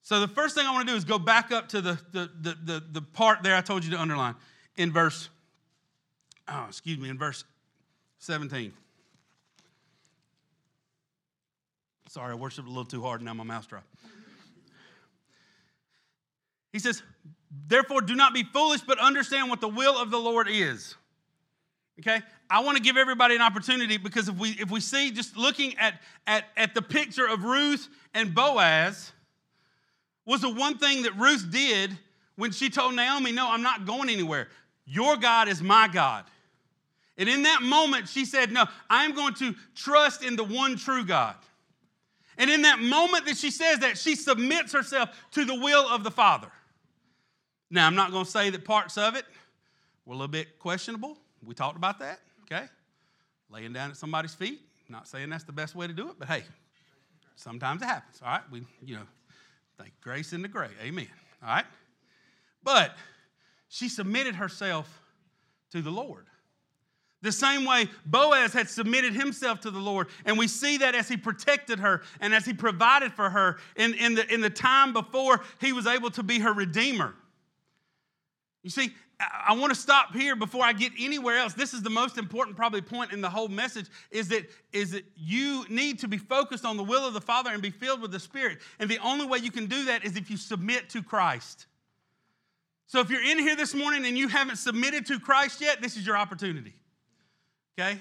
So, 0.01 0.19
the 0.19 0.27
first 0.27 0.55
thing 0.55 0.65
I 0.65 0.71
want 0.71 0.87
to 0.87 0.93
do 0.93 0.97
is 0.97 1.05
go 1.05 1.19
back 1.19 1.51
up 1.51 1.69
to 1.69 1.81
the, 1.81 1.99
the, 2.11 2.29
the, 2.41 2.57
the, 2.63 2.83
the 2.91 3.01
part 3.01 3.43
there 3.43 3.55
I 3.55 3.61
told 3.61 3.85
you 3.85 3.91
to 3.91 4.01
underline 4.01 4.35
in 4.75 4.91
verse, 4.91 5.29
oh, 6.47 6.65
excuse 6.67 6.97
me, 6.97 7.09
in 7.09 7.17
verse 7.17 7.43
17. 8.19 8.73
Sorry, 12.11 12.33
I 12.33 12.35
worshiped 12.35 12.67
a 12.67 12.69
little 12.69 12.83
too 12.83 13.01
hard 13.01 13.21
and 13.21 13.25
now 13.25 13.33
my 13.33 13.45
mouth's 13.45 13.67
dry. 13.67 13.79
He 16.73 16.79
says, 16.79 17.01
Therefore, 17.67 18.01
do 18.01 18.15
not 18.15 18.33
be 18.33 18.43
foolish, 18.43 18.81
but 18.81 18.99
understand 18.99 19.49
what 19.49 19.61
the 19.61 19.69
will 19.69 19.97
of 19.97 20.11
the 20.11 20.17
Lord 20.17 20.49
is. 20.49 20.95
Okay? 22.01 22.21
I 22.49 22.63
want 22.63 22.75
to 22.75 22.83
give 22.83 22.97
everybody 22.97 23.35
an 23.35 23.41
opportunity 23.41 23.95
because 23.95 24.27
if 24.27 24.35
we 24.35 24.49
if 24.59 24.69
we 24.69 24.81
see 24.81 25.11
just 25.11 25.37
looking 25.37 25.77
at, 25.77 26.01
at, 26.27 26.43
at 26.57 26.73
the 26.73 26.81
picture 26.81 27.25
of 27.25 27.45
Ruth 27.45 27.87
and 28.13 28.35
Boaz, 28.35 29.13
was 30.25 30.41
the 30.41 30.53
one 30.53 30.77
thing 30.77 31.03
that 31.03 31.15
Ruth 31.15 31.49
did 31.49 31.97
when 32.35 32.51
she 32.51 32.69
told 32.69 32.93
Naomi, 32.93 33.31
No, 33.31 33.49
I'm 33.49 33.63
not 33.63 33.85
going 33.85 34.09
anywhere. 34.09 34.49
Your 34.85 35.15
God 35.15 35.47
is 35.47 35.61
my 35.61 35.87
God. 35.87 36.25
And 37.17 37.29
in 37.29 37.43
that 37.43 37.61
moment, 37.61 38.09
she 38.09 38.25
said, 38.25 38.51
No, 38.51 38.65
I'm 38.89 39.15
going 39.15 39.35
to 39.35 39.55
trust 39.75 40.25
in 40.25 40.35
the 40.35 40.43
one 40.43 40.75
true 40.75 41.05
God. 41.05 41.35
And 42.41 42.49
in 42.49 42.63
that 42.63 42.79
moment 42.79 43.27
that 43.27 43.37
she 43.37 43.51
says 43.51 43.79
that, 43.79 43.99
she 43.99 44.15
submits 44.15 44.73
herself 44.73 45.09
to 45.33 45.45
the 45.45 45.53
will 45.53 45.87
of 45.87 46.03
the 46.03 46.09
Father. 46.09 46.51
Now, 47.69 47.85
I'm 47.85 47.93
not 47.93 48.09
going 48.09 48.25
to 48.25 48.31
say 48.31 48.49
that 48.49 48.65
parts 48.65 48.97
of 48.97 49.15
it 49.15 49.25
were 50.07 50.15
a 50.15 50.17
little 50.17 50.27
bit 50.27 50.57
questionable. 50.57 51.19
We 51.45 51.53
talked 51.53 51.77
about 51.77 51.99
that, 51.99 52.19
okay? 52.45 52.65
Laying 53.51 53.73
down 53.73 53.91
at 53.91 53.97
somebody's 53.97 54.33
feet. 54.33 54.59
Not 54.89 55.07
saying 55.07 55.29
that's 55.29 55.43
the 55.43 55.51
best 55.51 55.75
way 55.75 55.85
to 55.85 55.93
do 55.93 56.09
it, 56.09 56.15
but 56.17 56.27
hey, 56.27 56.41
sometimes 57.35 57.83
it 57.83 57.85
happens, 57.85 58.19
all 58.25 58.31
right? 58.31 58.41
We, 58.51 58.63
you 58.83 58.95
know, 58.95 59.07
thank 59.77 59.91
grace 60.01 60.33
in 60.33 60.41
the 60.41 60.47
gray. 60.47 60.69
Amen. 60.81 61.09
All 61.43 61.49
right? 61.49 61.65
But 62.63 62.97
she 63.69 63.87
submitted 63.87 64.33
herself 64.33 64.99
to 65.73 65.83
the 65.83 65.91
Lord. 65.91 66.25
The 67.21 67.31
same 67.31 67.65
way 67.65 67.87
Boaz 68.05 68.53
had 68.53 68.69
submitted 68.69 69.13
himself 69.13 69.59
to 69.61 69.71
the 69.71 69.79
Lord. 69.79 70.07
And 70.25 70.37
we 70.37 70.47
see 70.47 70.77
that 70.77 70.95
as 70.95 71.07
he 71.07 71.17
protected 71.17 71.79
her 71.79 72.01
and 72.19 72.33
as 72.33 72.45
he 72.45 72.53
provided 72.53 73.13
for 73.13 73.29
her 73.29 73.57
in, 73.75 73.93
in, 73.93 74.15
the, 74.15 74.33
in 74.33 74.41
the 74.41 74.49
time 74.49 74.91
before 74.91 75.41
he 75.59 75.71
was 75.71 75.85
able 75.85 76.09
to 76.11 76.23
be 76.23 76.39
her 76.39 76.51
redeemer. 76.51 77.13
You 78.63 78.71
see, 78.71 78.91
I 79.19 79.53
want 79.53 79.71
to 79.73 79.79
stop 79.79 80.13
here 80.13 80.35
before 80.35 80.63
I 80.63 80.73
get 80.73 80.93
anywhere 80.99 81.37
else. 81.37 81.53
This 81.53 81.73
is 81.73 81.83
the 81.83 81.89
most 81.89 82.17
important 82.17 82.57
probably 82.57 82.81
point 82.81 83.11
in 83.11 83.21
the 83.21 83.29
whole 83.29 83.47
message 83.47 83.85
is 84.09 84.27
that 84.29 84.49
is 84.71 84.91
that 84.91 85.05
you 85.15 85.65
need 85.69 85.99
to 85.99 86.07
be 86.07 86.17
focused 86.17 86.65
on 86.65 86.77
the 86.77 86.83
will 86.83 87.05
of 87.05 87.13
the 87.13 87.21
Father 87.21 87.51
and 87.51 87.61
be 87.61 87.69
filled 87.69 88.01
with 88.01 88.11
the 88.11 88.19
Spirit. 88.19 88.59
And 88.79 88.89
the 88.89 88.97
only 88.99 89.27
way 89.27 89.39
you 89.39 89.51
can 89.51 89.67
do 89.67 89.85
that 89.85 90.05
is 90.05 90.15
if 90.15 90.31
you 90.31 90.37
submit 90.37 90.89
to 90.89 91.03
Christ. 91.03 91.67
So 92.87 92.99
if 92.99 93.09
you're 93.09 93.23
in 93.23 93.39
here 93.39 93.55
this 93.55 93.75
morning 93.75 94.05
and 94.05 94.17
you 94.17 94.27
haven't 94.27 94.57
submitted 94.57 95.05
to 95.07 95.19
Christ 95.19 95.61
yet, 95.61 95.81
this 95.81 95.97
is 95.97 96.05
your 96.05 96.17
opportunity. 96.17 96.73
Okay? 97.81 97.99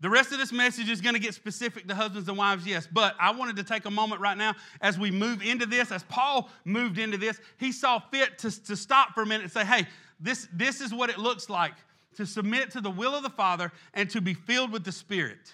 The 0.00 0.10
rest 0.10 0.32
of 0.32 0.38
this 0.38 0.52
message 0.52 0.88
is 0.88 1.00
going 1.00 1.14
to 1.14 1.20
get 1.20 1.32
specific 1.34 1.86
to 1.86 1.94
husbands 1.94 2.28
and 2.28 2.36
wives, 2.36 2.66
yes. 2.66 2.88
But 2.90 3.14
I 3.20 3.30
wanted 3.30 3.56
to 3.56 3.62
take 3.62 3.84
a 3.84 3.90
moment 3.90 4.20
right 4.20 4.36
now 4.36 4.54
as 4.80 4.98
we 4.98 5.12
move 5.12 5.42
into 5.42 5.64
this, 5.64 5.92
as 5.92 6.02
Paul 6.04 6.50
moved 6.64 6.98
into 6.98 7.16
this, 7.16 7.40
he 7.58 7.70
saw 7.70 8.00
fit 8.00 8.38
to, 8.38 8.64
to 8.64 8.74
stop 8.74 9.14
for 9.14 9.22
a 9.22 9.26
minute 9.26 9.44
and 9.44 9.52
say, 9.52 9.64
hey, 9.64 9.86
this, 10.18 10.48
this 10.52 10.80
is 10.80 10.92
what 10.92 11.08
it 11.08 11.18
looks 11.18 11.48
like 11.48 11.74
to 12.16 12.26
submit 12.26 12.72
to 12.72 12.80
the 12.80 12.90
will 12.90 13.14
of 13.14 13.22
the 13.22 13.30
Father 13.30 13.70
and 13.94 14.10
to 14.10 14.20
be 14.20 14.34
filled 14.34 14.72
with 14.72 14.82
the 14.82 14.92
Spirit. 14.92 15.52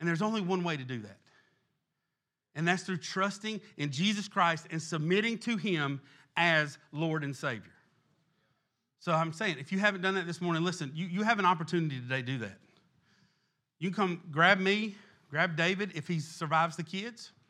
And 0.00 0.08
there's 0.08 0.22
only 0.22 0.40
one 0.40 0.64
way 0.64 0.76
to 0.76 0.84
do 0.84 1.00
that. 1.00 1.18
And 2.54 2.66
that's 2.66 2.82
through 2.82 2.98
trusting 2.98 3.60
in 3.76 3.90
Jesus 3.92 4.26
Christ 4.26 4.66
and 4.70 4.80
submitting 4.80 5.38
to 5.38 5.56
Him 5.58 6.00
as 6.36 6.78
Lord 6.92 7.24
and 7.24 7.36
Savior. 7.36 7.72
So 9.00 9.12
I'm 9.12 9.32
saying, 9.32 9.56
if 9.60 9.70
you 9.70 9.78
haven't 9.78 10.02
done 10.02 10.14
that 10.14 10.26
this 10.26 10.40
morning, 10.40 10.64
listen, 10.64 10.92
you, 10.94 11.06
you 11.06 11.22
have 11.22 11.38
an 11.38 11.44
opportunity 11.44 12.00
today 12.00 12.20
to 12.20 12.26
do 12.26 12.38
that. 12.38 12.58
You 13.78 13.90
can 13.90 13.94
come 13.94 14.22
grab 14.30 14.58
me, 14.58 14.96
grab 15.30 15.56
David 15.56 15.92
if 15.94 16.08
he 16.08 16.18
survives 16.20 16.76
the 16.76 16.82
kids. 16.82 17.32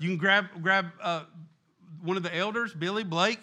You 0.00 0.08
can 0.08 0.18
grab, 0.18 0.46
grab 0.60 0.86
uh, 1.00 1.22
one 2.02 2.16
of 2.16 2.24
the 2.24 2.34
elders, 2.34 2.74
Billy, 2.74 3.04
Blake. 3.04 3.42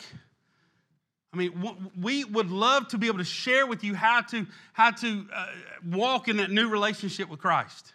I 1.33 1.37
mean, 1.37 1.79
we 1.99 2.25
would 2.25 2.51
love 2.51 2.89
to 2.89 2.97
be 2.97 3.07
able 3.07 3.19
to 3.19 3.23
share 3.23 3.65
with 3.65 3.85
you 3.85 3.95
how 3.95 4.21
to, 4.21 4.45
how 4.73 4.91
to 4.91 5.25
uh, 5.33 5.45
walk 5.89 6.27
in 6.27 6.37
that 6.37 6.51
new 6.51 6.67
relationship 6.67 7.29
with 7.29 7.39
Christ. 7.39 7.93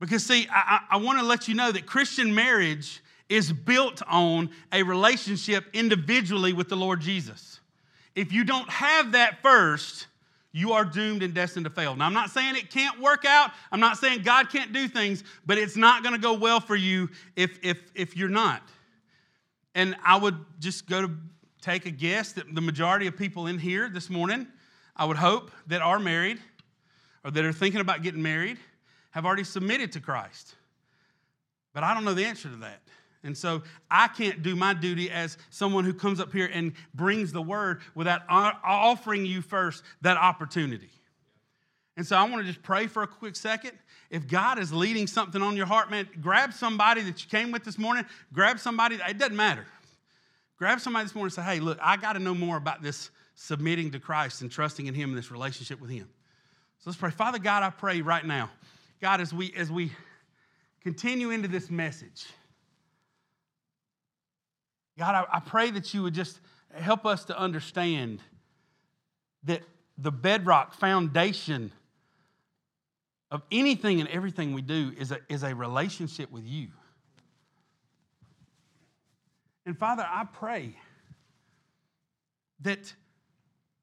Because, 0.00 0.24
see, 0.24 0.48
I, 0.50 0.80
I 0.90 0.96
want 0.96 1.18
to 1.18 1.24
let 1.24 1.48
you 1.48 1.54
know 1.54 1.70
that 1.70 1.84
Christian 1.84 2.34
marriage 2.34 3.02
is 3.28 3.52
built 3.52 4.02
on 4.08 4.50
a 4.72 4.82
relationship 4.82 5.64
individually 5.72 6.52
with 6.52 6.68
the 6.68 6.76
Lord 6.76 7.00
Jesus. 7.00 7.60
If 8.14 8.32
you 8.32 8.44
don't 8.44 8.68
have 8.68 9.12
that 9.12 9.42
first, 9.42 10.06
you 10.52 10.72
are 10.72 10.84
doomed 10.84 11.22
and 11.22 11.32
destined 11.32 11.64
to 11.64 11.70
fail. 11.70 11.96
Now, 11.96 12.06
I'm 12.06 12.12
not 12.12 12.30
saying 12.30 12.56
it 12.56 12.70
can't 12.70 13.00
work 13.00 13.24
out. 13.24 13.50
I'm 13.70 13.80
not 13.80 13.96
saying 13.96 14.22
God 14.22 14.50
can't 14.50 14.72
do 14.72 14.86
things, 14.86 15.24
but 15.46 15.56
it's 15.56 15.76
not 15.76 16.02
going 16.02 16.14
to 16.14 16.20
go 16.20 16.34
well 16.34 16.60
for 16.60 16.76
you 16.76 17.08
if, 17.36 17.58
if, 17.62 17.78
if 17.94 18.16
you're 18.16 18.28
not. 18.28 18.62
And 19.74 19.96
I 20.04 20.16
would 20.16 20.36
just 20.58 20.86
go 20.86 21.06
to 21.06 21.10
take 21.62 21.86
a 21.86 21.90
guess 21.90 22.32
that 22.32 22.54
the 22.54 22.60
majority 22.60 23.06
of 23.06 23.16
people 23.16 23.46
in 23.46 23.58
here 23.58 23.88
this 23.88 24.10
morning, 24.10 24.46
I 24.94 25.06
would 25.06 25.16
hope 25.16 25.50
that 25.68 25.80
are 25.80 25.98
married 25.98 26.38
or 27.24 27.30
that 27.30 27.44
are 27.44 27.52
thinking 27.52 27.80
about 27.80 28.02
getting 28.02 28.20
married 28.22 28.58
have 29.12 29.24
already 29.24 29.44
submitted 29.44 29.92
to 29.92 30.00
Christ. 30.00 30.54
But 31.72 31.82
I 31.82 31.94
don't 31.94 32.04
know 32.04 32.12
the 32.12 32.26
answer 32.26 32.50
to 32.50 32.56
that. 32.56 32.81
And 33.24 33.36
so 33.36 33.62
I 33.90 34.08
can't 34.08 34.42
do 34.42 34.56
my 34.56 34.74
duty 34.74 35.10
as 35.10 35.38
someone 35.50 35.84
who 35.84 35.94
comes 35.94 36.18
up 36.20 36.32
here 36.32 36.50
and 36.52 36.72
brings 36.94 37.32
the 37.32 37.42
word 37.42 37.80
without 37.94 38.22
offering 38.28 39.24
you 39.24 39.42
first 39.42 39.84
that 40.00 40.16
opportunity. 40.16 40.90
And 41.96 42.06
so 42.06 42.16
I 42.16 42.22
want 42.24 42.38
to 42.38 42.44
just 42.44 42.62
pray 42.62 42.86
for 42.86 43.02
a 43.02 43.06
quick 43.06 43.36
second. 43.36 43.72
If 44.10 44.26
God 44.26 44.58
is 44.58 44.72
leading 44.72 45.06
something 45.06 45.40
on 45.40 45.56
your 45.56 45.66
heart, 45.66 45.90
man, 45.90 46.08
grab 46.20 46.52
somebody 46.52 47.02
that 47.02 47.22
you 47.22 47.30
came 47.30 47.52
with 47.52 47.64
this 47.64 47.78
morning, 47.78 48.04
grab 48.32 48.58
somebody, 48.58 48.96
it 48.96 49.18
doesn't 49.18 49.36
matter. 49.36 49.66
Grab 50.58 50.80
somebody 50.80 51.04
this 51.04 51.14
morning 51.14 51.26
and 51.26 51.32
say, 51.34 51.42
hey, 51.42 51.60
look, 51.60 51.78
I 51.82 51.96
got 51.96 52.14
to 52.14 52.18
know 52.18 52.34
more 52.34 52.56
about 52.56 52.82
this 52.82 53.10
submitting 53.34 53.90
to 53.92 54.00
Christ 54.00 54.42
and 54.42 54.50
trusting 54.50 54.86
in 54.86 54.94
Him 54.94 55.10
and 55.10 55.18
this 55.18 55.30
relationship 55.30 55.80
with 55.80 55.90
Him. 55.90 56.08
So 56.78 56.90
let's 56.90 56.98
pray. 56.98 57.10
Father 57.10 57.38
God, 57.38 57.62
I 57.62 57.70
pray 57.70 58.00
right 58.00 58.24
now 58.24 58.50
God, 59.02 59.20
as 59.20 59.34
we 59.34 59.52
as 59.56 59.68
we 59.68 59.90
continue 60.80 61.30
into 61.30 61.48
this 61.48 61.70
message, 61.70 62.26
God, 64.98 65.14
I, 65.14 65.36
I 65.36 65.40
pray 65.40 65.70
that 65.70 65.92
you 65.94 66.02
would 66.02 66.14
just 66.14 66.40
help 66.74 67.06
us 67.06 67.24
to 67.26 67.38
understand 67.38 68.20
that 69.44 69.62
the 69.98 70.12
bedrock 70.12 70.74
foundation 70.74 71.72
of 73.30 73.42
anything 73.50 74.00
and 74.00 74.08
everything 74.10 74.52
we 74.52 74.62
do 74.62 74.92
is 74.98 75.10
a, 75.10 75.18
is 75.28 75.42
a 75.42 75.54
relationship 75.54 76.30
with 76.30 76.44
you. 76.44 76.68
And 79.64 79.78
Father, 79.78 80.06
I 80.06 80.24
pray 80.24 80.76
that 82.60 82.92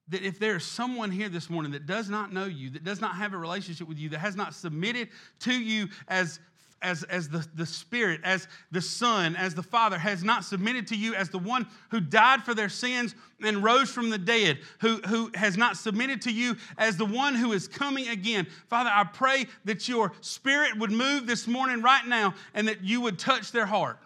that 0.09 0.23
if 0.23 0.39
there 0.39 0.55
is 0.55 0.65
someone 0.65 1.11
here 1.11 1.29
this 1.29 1.49
morning 1.49 1.71
that 1.73 1.85
does 1.85 2.09
not 2.09 2.33
know 2.33 2.45
you, 2.45 2.71
that 2.71 2.83
does 2.83 2.99
not 2.99 3.15
have 3.15 3.33
a 3.33 3.37
relationship 3.37 3.87
with 3.87 3.99
you, 3.99 4.09
that 4.09 4.19
has 4.19 4.35
not 4.35 4.55
submitted 4.55 5.09
to 5.39 5.53
you 5.53 5.87
as 6.07 6.39
as, 6.81 7.03
as 7.03 7.29
the, 7.29 7.45
the 7.55 7.65
Spirit, 7.65 8.21
as 8.23 8.47
the 8.71 8.81
Son, 8.81 9.35
as 9.35 9.53
the 9.53 9.63
Father, 9.63 9.97
has 9.97 10.23
not 10.23 10.43
submitted 10.43 10.87
to 10.87 10.95
you 10.95 11.13
as 11.13 11.29
the 11.29 11.39
one 11.39 11.67
who 11.89 11.99
died 11.99 12.43
for 12.43 12.53
their 12.53 12.69
sins 12.69 13.15
and 13.43 13.63
rose 13.63 13.89
from 13.89 14.09
the 14.09 14.17
dead, 14.17 14.59
who, 14.79 14.97
who 15.07 15.31
has 15.33 15.57
not 15.57 15.77
submitted 15.77 16.21
to 16.23 16.31
you 16.31 16.55
as 16.77 16.97
the 16.97 17.05
one 17.05 17.35
who 17.35 17.51
is 17.51 17.67
coming 17.67 18.07
again. 18.07 18.47
Father, 18.67 18.89
I 18.93 19.03
pray 19.03 19.45
that 19.65 19.87
your 19.87 20.13
Spirit 20.21 20.77
would 20.77 20.91
move 20.91 21.27
this 21.27 21.47
morning 21.47 21.81
right 21.81 22.05
now 22.05 22.33
and 22.53 22.67
that 22.67 22.83
you 22.83 23.01
would 23.01 23.19
touch 23.19 23.51
their 23.51 23.65
heart. 23.65 23.99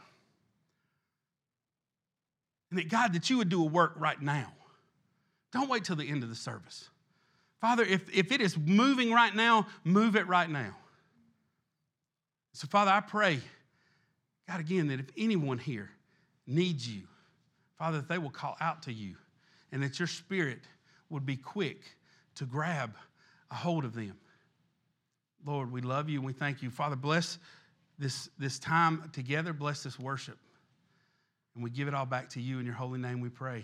And 2.70 2.80
that, 2.80 2.90
God, 2.90 3.14
that 3.14 3.30
you 3.30 3.38
would 3.38 3.50
do 3.50 3.62
a 3.62 3.68
work 3.68 3.94
right 3.98 4.22
now. 4.22 4.52
Don't 5.52 5.70
wait 5.70 5.84
till 5.84 5.96
the 5.96 6.10
end 6.10 6.24
of 6.24 6.30
the 6.30 6.36
service. 6.36 6.90
Father, 7.62 7.84
if, 7.84 8.14
if 8.14 8.32
it 8.32 8.42
is 8.42 8.58
moving 8.58 9.14
right 9.14 9.34
now, 9.34 9.68
move 9.84 10.16
it 10.16 10.28
right 10.28 10.50
now. 10.50 10.76
So, 12.54 12.68
Father, 12.68 12.92
I 12.92 13.02
pray, 13.02 13.40
God, 14.48 14.60
again, 14.60 14.88
that 14.88 15.00
if 15.00 15.08
anyone 15.18 15.58
here 15.58 15.90
needs 16.46 16.88
you, 16.88 17.02
Father, 17.78 17.98
that 17.98 18.08
they 18.08 18.18
will 18.18 18.30
call 18.30 18.56
out 18.62 18.84
to 18.84 18.94
you 18.94 19.16
and 19.72 19.82
that 19.82 20.00
your 20.00 20.08
spirit 20.08 20.60
would 21.10 21.26
be 21.26 21.36
quick 21.36 21.82
to 22.36 22.46
grab 22.46 22.96
a 23.52 23.56
hold 23.56 23.86
of 23.86 23.94
them. 23.94 24.16
Lord, 25.46 25.72
we 25.72 25.82
love 25.82 26.10
you 26.10 26.20
and 26.20 26.26
we 26.26 26.34
thank 26.34 26.62
you. 26.62 26.70
Father, 26.70 26.96
bless 26.96 27.40
this, 28.00 28.30
this 28.38 28.60
time 28.60 29.10
together, 29.14 29.52
bless 29.52 29.84
this 29.84 30.00
worship. 30.00 30.38
And 31.56 31.64
we 31.64 31.70
give 31.70 31.88
it 31.88 31.94
all 31.94 32.06
back 32.06 32.30
to 32.30 32.42
you 32.42 32.60
in 32.60 32.66
your 32.66 32.76
holy 32.76 33.00
name 33.00 33.20
we 33.20 33.30
pray. 33.30 33.64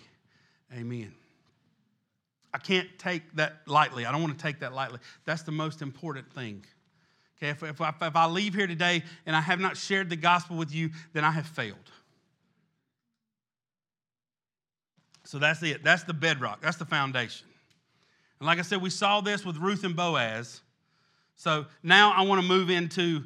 Amen. 0.74 1.14
I 2.54 2.58
can't 2.58 2.88
take 2.98 3.36
that 3.36 3.62
lightly. 3.68 4.06
I 4.06 4.12
don't 4.12 4.22
want 4.22 4.38
to 4.38 4.44
take 4.44 4.60
that 4.60 4.74
lightly. 4.74 5.00
That's 5.26 5.44
the 5.44 5.52
most 5.52 5.82
important 5.82 6.34
thing. 6.34 6.66
Okay, 7.42 7.52
if, 7.52 7.64
if, 7.64 7.80
I, 7.80 7.94
if 8.02 8.16
I 8.16 8.26
leave 8.26 8.54
here 8.54 8.68
today 8.68 9.04
and 9.26 9.36
I 9.36 9.42
have 9.42 9.60
not 9.60 9.78
shared 9.78 10.10
the 10.10 10.18
gospel 10.18 10.58
with 10.58 10.74
you, 10.74 10.90
then 11.14 11.24
I 11.24 11.32
have 11.32 11.46
failed. 11.46 11.78
So 15.24 15.40
that's 15.40 15.64
it. 15.64 15.84
That's 15.84 16.04
the 16.04 16.14
bedrock. 16.14 16.60
That's 16.62 16.78
the 16.78 16.86
foundation. 16.86 17.48
And 18.40 18.48
like 18.48 18.60
I 18.60 18.64
said, 18.64 18.82
we 18.82 18.90
saw 18.90 19.22
this 19.22 19.46
with 19.46 19.58
Ruth 19.58 19.84
and 19.84 19.96
Boaz. 19.96 20.62
So 21.36 21.66
now 21.84 22.12
I 22.12 22.24
want 22.24 22.42
to 22.42 22.48
move 22.48 22.70
into 22.70 23.24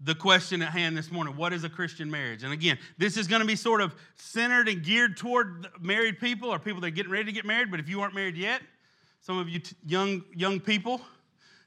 the 0.00 0.14
question 0.14 0.62
at 0.62 0.68
hand 0.68 0.96
this 0.96 1.10
morning 1.10 1.36
what 1.36 1.52
is 1.52 1.64
a 1.64 1.68
Christian 1.68 2.10
marriage? 2.10 2.42
And 2.42 2.52
again, 2.52 2.78
this 2.98 3.16
is 3.16 3.26
going 3.26 3.40
to 3.40 3.46
be 3.46 3.56
sort 3.56 3.80
of 3.80 3.94
centered 4.16 4.68
and 4.68 4.82
geared 4.82 5.16
toward 5.16 5.68
married 5.80 6.20
people 6.20 6.50
or 6.50 6.58
people 6.58 6.80
that 6.82 6.88
are 6.88 6.90
getting 6.90 7.10
ready 7.10 7.24
to 7.24 7.32
get 7.32 7.44
married. 7.44 7.70
But 7.70 7.80
if 7.80 7.88
you 7.88 8.00
aren't 8.00 8.14
married 8.14 8.36
yet, 8.36 8.60
some 9.20 9.38
of 9.38 9.48
you 9.48 9.60
t- 9.60 9.76
young, 9.86 10.24
young 10.34 10.60
people 10.60 11.00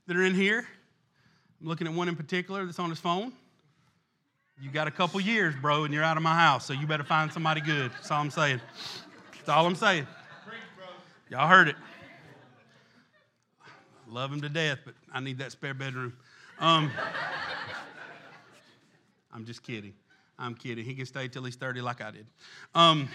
that 0.08 0.16
are 0.16 0.24
in 0.24 0.34
here, 0.36 0.68
I'm 1.62 1.68
looking 1.68 1.86
at 1.86 1.94
one 1.94 2.08
in 2.08 2.16
particular 2.16 2.66
that's 2.66 2.80
on 2.80 2.90
his 2.90 3.00
phone. 3.00 3.34
You 4.60 4.72
got 4.72 4.88
a 4.88 4.92
couple 4.92 5.20
years, 5.22 5.54
bro, 5.62 5.84
and 5.84 5.94
you're 5.94 6.04
out 6.04 6.18
of 6.18 6.24
my 6.24 6.34
house, 6.34 6.66
so 6.66 6.74
you 6.74 6.88
better 6.88 7.04
find 7.04 7.32
somebody 7.32 7.62
good. 7.62 7.92
That's 7.92 8.10
all 8.10 8.22
I'm 8.22 8.32
saying. 8.32 8.62
That's 9.34 9.50
all 9.50 9.66
I'm 9.66 9.76
saying. 9.76 10.08
Y'all 11.30 11.48
heard 11.48 11.68
it. 11.68 11.76
Love 14.08 14.32
him 14.34 14.42
to 14.42 14.50
death, 14.50 14.80
but 14.84 14.96
I 15.14 15.20
need 15.20 15.38
that 15.38 15.52
spare 15.52 15.74
bedroom. 15.74 16.14
Um, 16.60 16.92
I'm 19.32 19.46
just 19.46 19.64
kidding. 19.64 19.94
I'm 20.38 20.56
kidding. 20.56 20.84
He 20.84 20.96
can 20.96 21.06
stay 21.06 21.28
till 21.28 21.44
he's 21.44 21.56
30 21.56 21.82
like 21.82 22.02
I 22.02 22.12
did. 22.12 22.28
Um, 22.74 23.08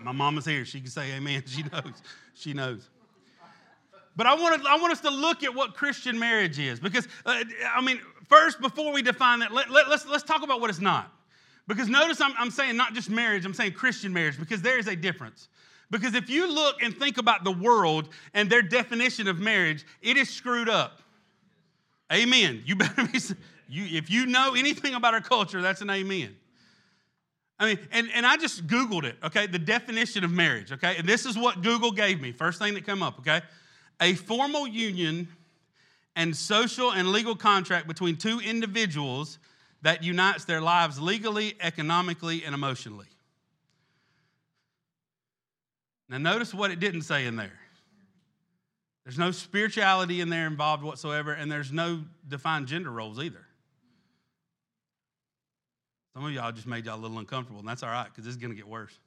my 0.00 0.12
mama's 0.12 0.44
here. 0.44 0.64
She 0.64 0.80
can 0.80 0.90
say 0.90 1.12
amen. 1.12 1.44
She 1.46 1.62
knows. 1.62 2.02
She 2.34 2.52
knows. 2.52 2.88
But 4.16 4.26
I 4.26 4.34
want, 4.34 4.62
to, 4.62 4.68
I 4.68 4.76
want 4.76 4.92
us 4.92 5.00
to 5.00 5.10
look 5.10 5.42
at 5.42 5.54
what 5.54 5.74
Christian 5.74 6.18
marriage 6.18 6.58
is 6.58 6.78
because, 6.78 7.08
uh, 7.26 7.42
I 7.74 7.80
mean, 7.80 8.00
first, 8.28 8.60
before 8.60 8.92
we 8.92 9.02
define 9.02 9.40
that, 9.40 9.52
let, 9.52 9.70
let, 9.70 9.88
let's, 9.88 10.06
let's 10.06 10.22
talk 10.22 10.42
about 10.42 10.60
what 10.60 10.70
it's 10.70 10.80
not. 10.80 11.12
Because 11.66 11.88
notice 11.88 12.20
I'm, 12.20 12.32
I'm 12.38 12.50
saying 12.50 12.76
not 12.76 12.94
just 12.94 13.10
marriage, 13.10 13.44
I'm 13.44 13.54
saying 13.54 13.72
Christian 13.72 14.12
marriage 14.12 14.38
because 14.38 14.62
there 14.62 14.78
is 14.78 14.86
a 14.86 14.94
difference. 14.94 15.48
Because 15.90 16.14
if 16.14 16.28
you 16.30 16.52
look 16.52 16.82
and 16.82 16.96
think 16.96 17.18
about 17.18 17.44
the 17.44 17.52
world 17.52 18.08
and 18.34 18.48
their 18.48 18.62
definition 18.62 19.28
of 19.28 19.38
marriage, 19.38 19.84
it 20.00 20.16
is 20.16 20.28
screwed 20.28 20.68
up. 20.68 21.00
Amen. 22.12 22.62
You 22.64 22.76
better 22.76 23.06
be. 23.06 23.18
You, 23.68 23.98
if 23.98 24.10
you 24.10 24.26
know 24.26 24.54
anything 24.54 24.94
about 24.94 25.14
our 25.14 25.20
culture, 25.20 25.62
that's 25.62 25.80
an 25.80 25.90
amen. 25.90 26.36
I 27.58 27.66
mean, 27.66 27.78
and, 27.92 28.08
and 28.14 28.26
I 28.26 28.36
just 28.36 28.66
Googled 28.66 29.04
it, 29.04 29.16
okay? 29.22 29.46
The 29.46 29.58
definition 29.58 30.24
of 30.24 30.30
marriage, 30.30 30.72
okay? 30.72 30.96
And 30.98 31.08
this 31.08 31.24
is 31.24 31.38
what 31.38 31.62
Google 31.62 31.92
gave 31.92 32.20
me. 32.20 32.32
First 32.32 32.58
thing 32.58 32.74
that 32.74 32.84
came 32.84 33.02
up, 33.02 33.18
okay? 33.20 33.40
A 34.00 34.14
formal 34.14 34.66
union 34.66 35.28
and 36.16 36.36
social 36.36 36.92
and 36.92 37.12
legal 37.12 37.34
contract 37.34 37.88
between 37.88 38.16
two 38.16 38.40
individuals 38.40 39.38
that 39.82 40.02
unites 40.02 40.44
their 40.44 40.60
lives 40.60 41.00
legally, 41.00 41.54
economically, 41.60 42.44
and 42.44 42.54
emotionally. 42.54 43.06
Now, 46.08 46.18
notice 46.18 46.54
what 46.54 46.70
it 46.70 46.80
didn't 46.80 47.02
say 47.02 47.26
in 47.26 47.36
there. 47.36 47.58
There's 49.04 49.18
no 49.18 49.30
spirituality 49.30 50.20
in 50.20 50.30
there 50.30 50.46
involved 50.46 50.82
whatsoever, 50.82 51.32
and 51.32 51.52
there's 51.52 51.70
no 51.70 52.04
defined 52.26 52.68
gender 52.68 52.90
roles 52.90 53.18
either. 53.18 53.44
Some 56.14 56.24
of 56.24 56.32
y'all 56.32 56.52
just 56.52 56.66
made 56.66 56.86
y'all 56.86 56.98
a 56.98 57.02
little 57.02 57.18
uncomfortable, 57.18 57.60
and 57.60 57.68
that's 57.68 57.82
all 57.82 57.90
right 57.90 58.06
because 58.06 58.24
this 58.24 58.32
is 58.32 58.36
going 58.36 58.52
to 58.52 58.56
get 58.56 58.68
worse. 58.68 58.98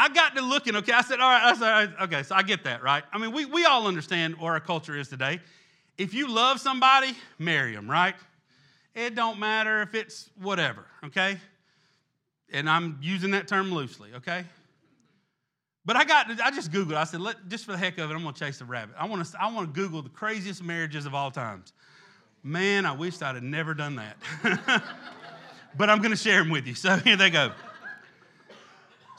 I 0.00 0.08
got 0.08 0.34
to 0.36 0.40
looking, 0.40 0.76
okay, 0.76 0.92
I 0.92 1.02
said, 1.02 1.20
all 1.20 1.28
right, 1.30 1.52
all 1.52 1.60
right, 1.60 1.90
okay, 2.04 2.22
so 2.22 2.34
I 2.34 2.42
get 2.42 2.64
that, 2.64 2.82
right? 2.82 3.04
I 3.12 3.18
mean, 3.18 3.32
we, 3.32 3.44
we 3.44 3.66
all 3.66 3.86
understand 3.86 4.38
where 4.38 4.54
our 4.54 4.60
culture 4.60 4.96
is 4.96 5.08
today. 5.08 5.40
If 5.98 6.14
you 6.14 6.26
love 6.26 6.58
somebody, 6.58 7.12
marry 7.38 7.74
them, 7.74 7.90
right? 7.90 8.14
It 8.94 9.14
don't 9.14 9.38
matter 9.38 9.82
if 9.82 9.94
it's 9.94 10.30
whatever, 10.40 10.86
okay? 11.04 11.36
And 12.50 12.68
I'm 12.68 12.98
using 13.02 13.32
that 13.32 13.46
term 13.46 13.72
loosely, 13.72 14.08
okay? 14.14 14.46
But 15.84 15.96
I 15.96 16.04
got, 16.04 16.30
I 16.40 16.50
just 16.50 16.72
Googled. 16.72 16.94
I 16.94 17.04
said, 17.04 17.20
Let, 17.20 17.48
just 17.48 17.66
for 17.66 17.72
the 17.72 17.78
heck 17.78 17.98
of 17.98 18.10
it, 18.10 18.14
I'm 18.14 18.22
gonna 18.22 18.32
chase 18.32 18.62
a 18.62 18.64
rabbit. 18.64 18.94
I 18.98 19.06
want 19.06 19.22
to, 19.24 19.42
I 19.42 19.52
want 19.52 19.74
to 19.74 19.80
Google 19.80 20.00
the 20.00 20.08
craziest 20.08 20.62
marriages 20.62 21.04
of 21.04 21.14
all 21.14 21.30
times. 21.30 21.74
Man, 22.42 22.86
I 22.86 22.92
wished 22.92 23.22
I'd 23.22 23.34
have 23.34 23.44
never 23.44 23.74
done 23.74 23.96
that. 23.96 24.16
but 25.76 25.90
I'm 25.90 26.00
gonna 26.00 26.16
share 26.16 26.38
them 26.38 26.48
with 26.50 26.66
you. 26.66 26.74
So 26.74 26.96
here 27.04 27.16
they 27.16 27.28
go. 27.28 27.52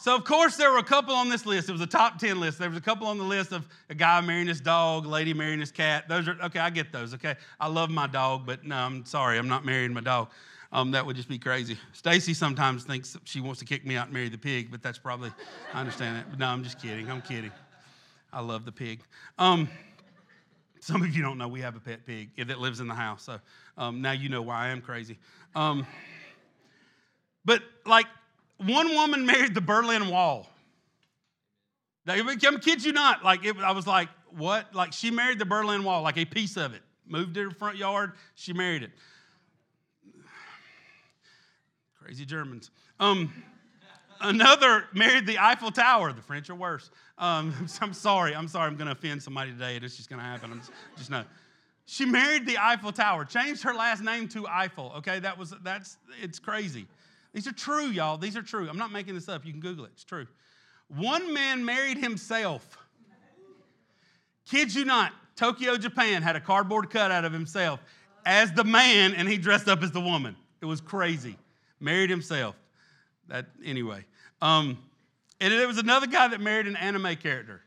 So, 0.02 0.16
of 0.16 0.24
course, 0.24 0.58
there 0.58 0.72
were 0.72 0.80
a 0.80 0.84
couple 0.84 1.14
on 1.14 1.30
this 1.30 1.46
list. 1.46 1.70
It 1.70 1.74
was 1.74 1.82
a 1.82 1.86
top 1.86 2.18
10 2.18 2.40
list. 2.40 2.58
There 2.58 2.68
was 2.68 2.78
a 2.80 2.82
couple 2.82 3.06
on 3.06 3.20
the 3.20 3.24
list 3.24 3.52
of 3.52 3.68
a 3.88 3.94
guy 3.94 4.20
marrying 4.22 4.48
his 4.48 4.60
dog, 4.60 5.06
lady 5.06 5.32
marrying 5.32 5.60
his 5.60 5.72
cat. 5.72 6.10
Those 6.10 6.28
are, 6.28 6.36
okay, 6.46 6.58
I 6.58 6.72
get 6.72 6.92
those, 6.92 7.14
okay? 7.14 7.36
I 7.60 7.68
love 7.68 7.92
my 7.92 8.08
dog, 8.08 8.48
but 8.48 8.64
no, 8.64 8.76
I'm 8.78 9.06
sorry, 9.06 9.38
I'm 9.38 9.48
not 9.48 9.64
marrying 9.64 9.94
my 9.94 10.02
dog. 10.02 10.32
Um, 10.72 10.90
that 10.90 11.06
would 11.06 11.16
just 11.16 11.30
be 11.30 11.38
crazy. 11.38 11.78
Stacy 11.94 12.34
sometimes 12.34 12.84
thinks 12.84 13.16
she 13.26 13.42
wants 13.42 13.60
to 13.60 13.66
kick 13.66 13.86
me 13.86 13.96
out 13.96 14.06
and 14.06 14.14
marry 14.16 14.28
the 14.28 14.40
pig, 14.40 14.72
but 14.72 14.82
that's 14.82 14.98
probably, 14.98 15.30
I 15.72 15.80
understand 15.80 16.16
that. 16.16 16.32
But 16.32 16.40
no, 16.40 16.48
I'm 16.48 16.64
just 16.64 16.82
kidding. 16.82 17.08
I'm 17.08 17.22
kidding. 17.22 17.52
I 18.34 18.42
love 18.42 18.66
the 18.66 18.72
pig. 18.72 19.02
Um, 19.38 19.70
some 20.80 21.04
of 21.04 21.16
you 21.16 21.22
don't 21.22 21.38
know 21.38 21.48
we 21.48 21.62
have 21.62 21.76
a 21.76 21.80
pet 21.80 22.08
pig 22.08 22.30
that 22.48 22.60
lives 22.60 22.80
in 22.80 22.88
the 22.88 22.96
house. 22.96 23.22
So 23.22 23.40
um, 23.78 24.02
now 24.02 24.14
you 24.14 24.30
know 24.30 24.42
why 24.42 24.66
I 24.66 24.70
am 24.70 24.82
crazy. 24.82 25.20
Um, 25.54 25.86
but 27.46 27.62
like, 27.86 28.08
one 28.66 28.94
woman 28.94 29.26
married 29.26 29.54
the 29.54 29.62
Berlin 29.62 30.10
Wall. 30.10 30.48
I'm 32.08 32.60
kid 32.60 32.84
you 32.84 32.94
not. 32.94 33.24
Like 33.24 33.46
it, 33.46 33.58
I 33.58 33.72
was 33.72 33.88
like, 33.88 34.10
what? 34.30 34.74
Like 34.74 34.94
she 34.94 35.12
married 35.12 35.40
the 35.40 35.46
Berlin 35.46 35.84
Wall, 35.84 36.02
like 36.02 36.18
a 36.18 36.26
piece 36.26 36.58
of 36.58 36.74
it. 36.74 36.82
Moved 37.06 37.36
to 37.36 37.44
her 37.44 37.52
front 37.52 37.78
yard. 37.78 38.14
She 38.36 38.54
married 38.54 38.84
it. 38.84 38.92
Crazy 42.02 42.26
Germans. 42.26 42.72
Um, 43.00 43.32
another 44.20 44.86
married 44.94 45.26
the 45.26 45.38
Eiffel 45.38 45.72
Tower. 45.72 46.14
The 46.14 46.22
French 46.22 46.50
are 46.50 46.56
worse. 46.56 46.90
Um, 47.18 47.54
I'm 47.82 47.94
sorry. 47.94 48.36
I'm 48.36 48.48
sorry. 48.48 48.68
I'm 48.68 48.76
going 48.76 48.88
to 48.88 48.94
offend 48.94 49.22
somebody 49.22 49.52
today. 49.52 49.78
It's 49.82 49.98
just 49.98 50.10
going 50.10 50.20
to 50.20 50.26
happen. 50.26 50.52
I'm 50.52 50.60
just, 50.60 50.72
just. 51.10 51.28
She 51.86 52.06
married 52.06 52.46
the 52.46 52.58
Eiffel 52.58 52.92
Tower. 52.92 53.26
Changed 53.26 53.64
her 53.64 53.74
last 53.74 54.02
name 54.02 54.28
to 54.30 54.48
Eiffel. 54.48 54.94
Okay, 54.98 55.20
that 55.20 55.38
was 55.38 55.54
that's 55.64 55.98
it's 56.22 56.40
crazy. 56.40 56.88
These 57.34 57.48
are 57.48 57.54
true, 57.54 57.88
y'all. 57.88 58.18
These 58.18 58.36
are 58.36 58.42
true. 58.42 58.68
I'm 58.70 58.78
not 58.78 58.92
making 58.92 59.16
this 59.16 59.30
up. 59.30 59.46
You 59.46 59.52
can 59.52 59.62
Google 59.62 59.86
it. 59.86 59.92
It's 59.94 60.04
true. 60.04 60.28
One 60.88 61.34
man 61.34 61.64
married 61.64 61.98
himself. 61.98 62.78
Kid 64.46 64.74
you 64.74 64.84
not, 64.84 65.14
Tokyo, 65.36 65.78
Japan 65.78 66.22
had 66.22 66.36
a 66.36 66.42
cardboard 66.42 66.90
cutout 66.90 67.24
of 67.24 67.32
himself 67.32 67.80
as 68.26 68.52
the 68.52 68.64
man, 68.64 69.14
and 69.14 69.28
he 69.28 69.38
dressed 69.38 69.68
up 69.68 69.82
as 69.82 69.92
the 69.92 70.02
woman. 70.02 70.36
It 70.62 70.66
was 70.66 70.82
crazy. 70.82 71.38
Married 71.80 72.10
himself. 72.10 72.56
That 73.30 73.48
anyway. 73.64 74.06
Um, 74.42 74.78
and 75.40 75.54
there 75.54 75.68
was 75.68 75.78
another 75.78 76.08
guy 76.08 76.28
that 76.28 76.42
married 76.42 76.68
an 76.68 76.76
anime 76.76 77.16
character. 77.16 77.62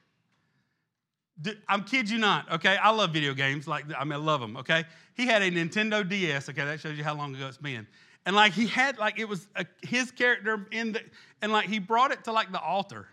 I'm 1.66 1.83
kid 1.83 2.09
you 2.09 2.18
not, 2.18 2.52
okay? 2.52 2.76
I 2.76 2.90
love 2.90 3.12
video 3.12 3.35
games. 3.35 3.66
Like, 3.66 3.87
I 3.99 4.04
mean, 4.04 4.12
I 4.12 4.16
love 4.16 4.40
them, 4.40 4.56
okay? 4.59 4.85
He 5.14 5.26
had 5.26 5.42
a 5.42 5.50
Nintendo 5.50 6.09
DS, 6.09 6.49
okay? 6.50 6.64
That 6.64 6.78
shows 6.78 6.97
you 6.97 7.02
how 7.02 7.16
long 7.16 7.35
ago 7.35 7.49
it's 7.49 7.56
been 7.56 7.87
and 8.26 8.35
like 8.35 8.52
he 8.52 8.66
had 8.66 8.99
like 8.99 9.19
it 9.19 9.28
was 9.28 9.47
a, 9.57 9.66
his 9.83 10.11
character 10.11 10.66
in 10.71 10.93
the 10.93 11.00
and 11.43 11.52
like 11.52 11.69
he 11.69 11.78
brought 11.78 12.11
it 12.11 12.25
to 12.25 12.33
like 12.33 12.50
the 12.52 12.61
altar. 12.61 13.07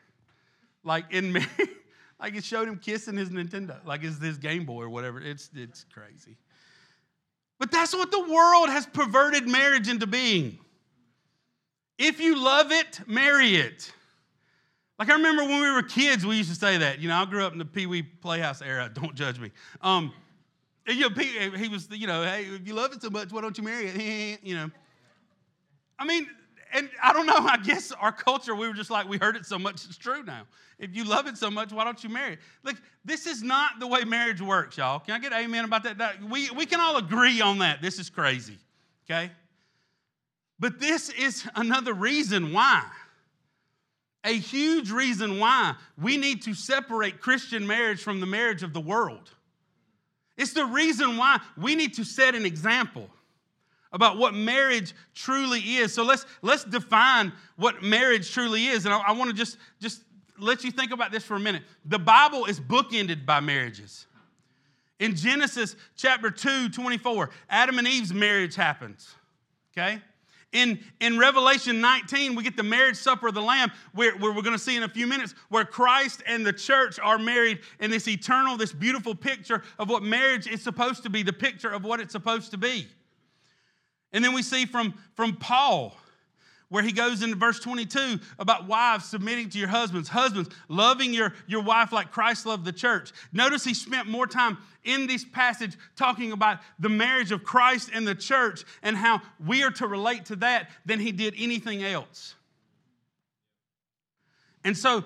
Like 0.84 1.06
in 1.12 1.34
me 1.34 1.46
like 2.20 2.36
it 2.36 2.44
showed 2.44 2.68
him 2.68 2.77
kissing 2.77 3.18
his 3.18 3.30
nintendo 3.30 3.84
like 3.86 4.01
his, 4.01 4.20
his 4.20 4.38
game 4.38 4.65
boy 4.65 4.84
or 4.84 4.89
whatever. 4.89 5.22
It's 5.22 5.50
it's 5.56 5.86
crazy. 5.94 6.38
But 7.60 7.72
that's 7.72 7.94
what 7.94 8.12
the 8.12 8.22
world 8.22 8.70
has 8.70 8.86
perverted 8.88 9.48
marriage 9.48 9.88
into 9.88 10.08
being. 10.08 10.58
If 11.98 12.20
you 12.20 12.41
love 12.41 12.72
it 12.72 13.01
marry 13.08 13.56
it. 13.56 13.91
Like 14.98 15.10
i 15.10 15.13
remember 15.13 15.44
when 15.44 15.62
we 15.62 15.72
were 15.72 15.84
kids 15.84 16.25
we 16.25 16.38
used 16.38 16.50
to 16.50 16.56
say 16.56 16.77
that. 16.77 17.00
You 17.00 17.10
know 17.10 17.18
i 17.18 17.25
grew 17.25 17.44
up 17.44 17.51
in 17.51 17.60
the 17.60 17.65
pee-wee 17.65 18.03
playhouse 18.03 18.62
era 18.62 18.89
don't 18.93 19.13
judge 19.13 19.39
me. 19.39 19.52
Um, 19.82 20.13
you 20.88 21.10
know, 21.10 21.15
he 21.56 21.67
was, 21.67 21.88
you 21.91 22.08
know, 22.08 22.24
hey, 22.24 22.45
if 22.45 22.67
you 22.67 22.74
love 22.74 22.91
it 22.91 23.02
so 23.02 23.12
much, 23.12 23.32
why 23.32 23.41
don't 23.41 23.56
you 23.56 23.63
marry 23.63 23.86
it? 23.88 24.39
you 24.43 24.56
know, 24.56 24.71
I 26.02 26.06
mean, 26.06 26.28
and 26.74 26.90
I 27.04 27.14
don't 27.14 27.28
know, 27.28 27.38
I 27.38 27.58
guess 27.58 27.92
our 27.92 28.12
culture, 28.12 28.56
we 28.56 28.68
were 28.68 28.74
just 28.74 28.90
like, 28.90 29.08
we 29.08 29.20
heard 29.20 29.36
it 29.36 29.46
so 29.46 29.60
much, 29.60 29.86
it's 29.86 29.98
true 29.98 30.24
now. 30.24 30.48
If 30.80 30.96
you 30.96 31.04
love 31.04 31.28
it 31.28 31.38
so 31.38 31.52
much, 31.52 31.72
why 31.72 31.84
don't 31.84 32.04
you 32.04 32.10
marry? 32.10 32.40
Like, 32.64 32.78
this 33.06 33.28
is 33.28 33.44
not 33.44 33.80
the 33.80 33.86
way 33.86 34.04
marriage 34.04 34.42
works, 34.42 34.78
y'all. 34.78 34.98
Can 34.98 35.14
I 35.14 35.20
get 35.20 35.32
amen 35.32 35.64
about 35.64 35.84
that? 35.84 36.00
that 36.00 36.24
we, 36.24 36.50
we 36.50 36.66
can 36.66 36.80
all 36.80 36.98
agree 36.98 37.40
on 37.40 37.60
that. 37.60 37.84
This 37.84 38.00
is 38.00 38.10
crazy, 38.10 38.58
okay? 39.06 39.32
But 40.60 40.80
this 40.80 41.10
is 41.10 41.48
another 41.56 41.94
reason 41.94 42.52
why. 42.52 42.84
A 44.24 44.34
huge 44.34 44.90
reason 44.90 45.38
why 45.38 45.76
we 46.02 46.18
need 46.18 46.42
to 46.44 46.56
separate 46.56 47.22
Christian 47.22 47.68
marriage 47.68 48.02
from 48.02 48.20
the 48.22 48.26
marriage 48.26 48.64
of 48.64 48.74
the 48.74 48.82
world. 48.82 49.30
It's 50.36 50.54
the 50.54 50.66
reason 50.66 51.18
why 51.18 51.40
we 51.58 51.76
need 51.76 51.94
to 51.96 52.04
set 52.04 52.34
an 52.34 52.46
example 52.48 53.08
about 53.91 54.17
what 54.17 54.34
marriage 54.34 54.93
truly 55.13 55.60
is. 55.60 55.93
So 55.93 56.04
let's 56.04 56.25
let's 56.41 56.63
define 56.63 57.34
what 57.56 57.84
marriage 57.84 58.32
truly 58.32 58.67
is. 58.67 58.86
And 58.86 58.93
I, 58.93 58.99
I 58.99 59.12
want 59.12 59.30
to 59.30 59.36
just 59.36 59.58
just 59.80 60.01
let 60.38 60.63
you 60.63 60.71
think 60.71 60.91
about 60.91 61.12
this 61.12 61.23
for 61.23 61.36
a 61.36 61.39
minute. 61.39 61.63
The 61.86 61.99
Bible 61.99 62.45
is 62.45 62.60
bookended 62.60 63.25
by 63.25 63.39
marriages. 63.39 64.08
In 64.99 65.15
Genesis 65.15 65.75
chapter 65.95 66.30
2, 66.30 66.69
24, 66.69 67.30
Adam 67.49 67.80
and 67.80 67.88
Eve's 67.88 68.13
marriage 68.13 68.56
happens. 68.56 69.15
Okay? 69.75 69.99
In, 70.51 70.80
in 70.99 71.17
Revelation 71.17 71.80
19, 71.80 72.36
we 72.36 72.43
get 72.43 72.58
the 72.58 72.63
marriage 72.63 72.97
supper 72.97 73.30
of 73.30 73.34
the 73.34 73.41
Lamb, 73.41 73.71
where, 73.93 74.15
where 74.17 74.34
we're 74.34 74.41
going 74.41 74.56
to 74.56 74.62
see 74.62 74.75
in 74.75 74.84
a 74.84 74.89
few 74.89 75.08
minutes, 75.08 75.34
where 75.49 75.63
Christ 75.63 76.21
and 76.27 76.45
the 76.45 76.51
church 76.51 76.99
are 76.99 77.17
married 77.17 77.60
in 77.80 77.89
this 77.89 78.08
eternal, 78.08 78.58
this 78.58 78.73
beautiful 78.73 79.15
picture 79.15 79.63
of 79.80 79.89
what 79.89 80.04
marriage 80.04 80.47
is 80.47 80.62
supposed 80.62 81.04
to 81.04 81.10
be, 81.10 81.23
the 81.23 81.34
picture 81.34 81.69
of 81.69 81.84
what 81.84 82.01
it's 82.01 82.12
supposed 82.12 82.51
to 82.51 82.58
be. 82.58 82.88
And 84.13 84.24
then 84.24 84.34
we 84.34 84.43
see 84.43 84.65
from, 84.65 84.93
from 85.15 85.36
Paul, 85.36 85.95
where 86.69 86.84
he 86.84 86.91
goes 86.91 87.21
into 87.21 87.36
verse 87.36 87.60
22 87.60 88.19
about 88.39 88.67
wives 88.67 89.06
submitting 89.06 89.50
to 89.50 89.60
your 89.60 89.67
husbands, 89.67 90.08
husbands 90.08 90.50
loving 90.69 91.13
your, 91.13 91.34
your 91.47 91.62
wife 91.62 91.91
like 91.91 92.12
Christ 92.12 92.45
loved 92.45 92.63
the 92.63 92.71
church. 92.71 93.12
Notice 93.34 93.63
he 93.63 93.74
spent 93.74 94.08
more 94.08 94.26
time 94.26 94.58
in 94.84 95.06
this 95.06 95.26
passage 95.26 95.76
talking 95.95 96.32
about 96.32 96.60
the 96.80 96.89
marriage 96.89 97.32
of 97.32 97.43
Christ 97.43 97.89
and 97.93 98.08
the 98.08 98.15
church 98.15 98.63
and 98.82 98.95
how 98.95 99.21
we 99.45 99.63
are 99.63 99.71
to 99.71 99.88
relate 99.88 100.26
to 100.26 100.38
that 100.38 100.69
than 100.86 101.00
he 101.00 101.12
did 101.12 101.34
anything 101.38 101.84
else. 101.84 102.36
And 104.63 104.78
so 104.78 105.04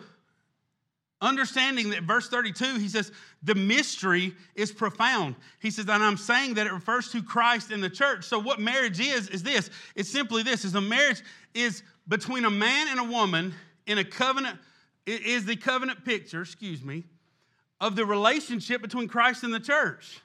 Understanding 1.21 1.91
that 1.91 2.03
verse 2.03 2.27
32, 2.27 2.77
he 2.77 2.89
says, 2.89 3.11
the 3.45 3.55
mystery 3.55 4.33
is 4.55 4.71
profound. 4.71 5.35
He 5.59 5.69
says, 5.69 5.87
and 5.87 6.03
I'm 6.03 6.17
saying 6.17 6.55
that 6.55 6.65
it 6.65 6.73
refers 6.73 7.11
to 7.11 7.21
Christ 7.21 7.71
and 7.71 7.81
the 7.81 7.89
church. 7.89 8.25
So, 8.25 8.39
what 8.39 8.59
marriage 8.59 8.99
is, 8.99 9.29
is 9.29 9.43
this 9.43 9.69
it's 9.95 10.09
simply 10.09 10.41
this 10.41 10.65
is 10.65 10.73
a 10.73 10.81
marriage 10.81 11.21
is 11.53 11.83
between 12.07 12.45
a 12.45 12.49
man 12.49 12.87
and 12.89 12.99
a 12.99 13.03
woman 13.03 13.53
in 13.85 13.99
a 13.99 14.03
covenant, 14.03 14.57
it 15.05 15.21
is 15.21 15.45
the 15.45 15.55
covenant 15.55 16.03
picture, 16.03 16.41
excuse 16.41 16.83
me, 16.83 17.03
of 17.79 17.95
the 17.95 18.05
relationship 18.05 18.81
between 18.81 19.07
Christ 19.07 19.43
and 19.43 19.53
the 19.53 19.59
church. 19.59 20.19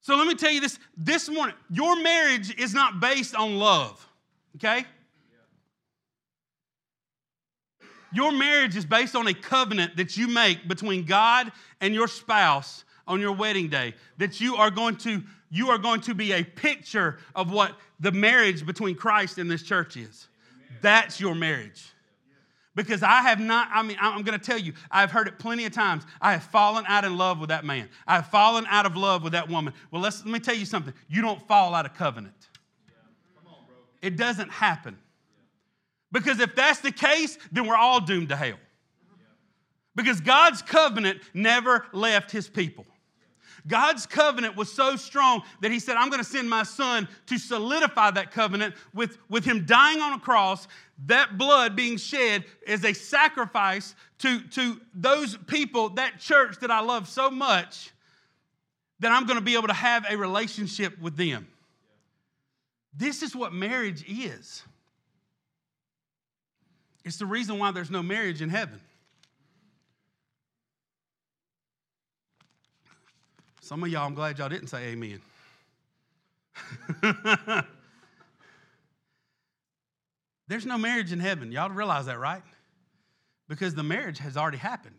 So, 0.00 0.16
let 0.16 0.28
me 0.28 0.36
tell 0.36 0.52
you 0.52 0.60
this 0.60 0.78
this 0.96 1.28
morning 1.28 1.56
your 1.68 2.00
marriage 2.00 2.54
is 2.56 2.74
not 2.74 3.00
based 3.00 3.34
on 3.34 3.58
love, 3.58 4.08
okay? 4.56 4.86
Your 8.12 8.32
marriage 8.32 8.76
is 8.76 8.84
based 8.84 9.14
on 9.14 9.26
a 9.26 9.34
covenant 9.34 9.96
that 9.96 10.16
you 10.16 10.28
make 10.28 10.66
between 10.66 11.04
God 11.04 11.52
and 11.80 11.94
your 11.94 12.08
spouse 12.08 12.84
on 13.06 13.20
your 13.20 13.32
wedding 13.32 13.68
day. 13.68 13.94
That 14.18 14.40
you 14.40 14.56
are 14.56 14.70
going 14.70 14.96
to 14.98 15.22
you 15.50 15.70
are 15.70 15.78
going 15.78 16.00
to 16.02 16.14
be 16.14 16.32
a 16.32 16.44
picture 16.44 17.18
of 17.34 17.50
what 17.50 17.72
the 18.00 18.12
marriage 18.12 18.66
between 18.66 18.94
Christ 18.94 19.38
and 19.38 19.50
this 19.50 19.62
church 19.62 19.96
is. 19.96 20.28
That's 20.82 21.20
your 21.20 21.34
marriage. 21.34 21.90
Because 22.74 23.02
I 23.02 23.22
have 23.22 23.40
not, 23.40 23.68
I 23.72 23.82
mean, 23.82 23.96
I'm 24.00 24.22
going 24.22 24.38
to 24.38 24.44
tell 24.44 24.58
you, 24.58 24.72
I've 24.90 25.10
heard 25.10 25.26
it 25.26 25.38
plenty 25.38 25.64
of 25.64 25.72
times. 25.72 26.04
I 26.20 26.32
have 26.32 26.44
fallen 26.44 26.84
out 26.86 27.04
in 27.04 27.16
love 27.16 27.40
with 27.40 27.48
that 27.48 27.64
man. 27.64 27.88
I 28.06 28.16
have 28.16 28.28
fallen 28.28 28.66
out 28.68 28.86
of 28.86 28.96
love 28.96 29.24
with 29.24 29.32
that 29.32 29.48
woman. 29.48 29.74
Well, 29.90 30.00
let 30.00 30.24
me 30.24 30.38
tell 30.38 30.54
you 30.54 30.64
something. 30.64 30.94
You 31.08 31.22
don't 31.22 31.44
fall 31.48 31.74
out 31.74 31.86
of 31.86 31.94
covenant. 31.94 32.36
Yeah. 32.86 33.50
On, 33.50 33.56
it 34.00 34.16
doesn't 34.16 34.50
happen. 34.50 34.96
Because 36.10 36.40
if 36.40 36.54
that's 36.54 36.80
the 36.80 36.92
case, 36.92 37.38
then 37.52 37.66
we're 37.66 37.76
all 37.76 38.00
doomed 38.00 38.30
to 38.30 38.36
hell. 38.36 38.58
Because 39.94 40.20
God's 40.20 40.62
covenant 40.62 41.20
never 41.34 41.86
left 41.92 42.30
his 42.30 42.48
people. 42.48 42.86
God's 43.66 44.06
covenant 44.06 44.56
was 44.56 44.72
so 44.72 44.96
strong 44.96 45.42
that 45.60 45.70
he 45.70 45.78
said, 45.78 45.96
I'm 45.96 46.08
going 46.08 46.22
to 46.22 46.28
send 46.28 46.48
my 46.48 46.62
son 46.62 47.06
to 47.26 47.38
solidify 47.38 48.12
that 48.12 48.30
covenant 48.30 48.74
with, 48.94 49.18
with 49.28 49.44
him 49.44 49.66
dying 49.66 50.00
on 50.00 50.14
a 50.14 50.18
cross, 50.18 50.66
that 51.06 51.36
blood 51.36 51.76
being 51.76 51.96
shed 51.98 52.44
as 52.66 52.84
a 52.84 52.92
sacrifice 52.92 53.94
to, 54.20 54.40
to 54.48 54.80
those 54.94 55.36
people, 55.48 55.90
that 55.90 56.18
church 56.18 56.58
that 56.60 56.70
I 56.70 56.80
love 56.80 57.08
so 57.08 57.30
much, 57.30 57.90
that 59.00 59.12
I'm 59.12 59.26
going 59.26 59.38
to 59.38 59.44
be 59.44 59.54
able 59.54 59.68
to 59.68 59.74
have 59.74 60.06
a 60.08 60.16
relationship 60.16 60.98
with 61.00 61.16
them. 61.16 61.46
This 62.94 63.22
is 63.22 63.36
what 63.36 63.52
marriage 63.52 64.04
is. 64.08 64.62
It's 67.08 67.16
the 67.16 67.24
reason 67.24 67.58
why 67.58 67.70
there's 67.70 67.90
no 67.90 68.02
marriage 68.02 68.42
in 68.42 68.50
heaven. 68.50 68.78
Some 73.62 73.82
of 73.82 73.88
y'all, 73.88 74.06
I'm 74.06 74.12
glad 74.12 74.38
y'all 74.38 74.50
didn't 74.50 74.66
say 74.66 74.88
amen. 74.88 75.22
There's 80.48 80.66
no 80.66 80.76
marriage 80.76 81.10
in 81.10 81.18
heaven. 81.18 81.50
Y'all 81.50 81.70
realize 81.70 82.04
that, 82.06 82.18
right? 82.18 82.42
Because 83.48 83.74
the 83.74 83.82
marriage 83.82 84.18
has 84.18 84.36
already 84.36 84.58
happened. 84.58 84.96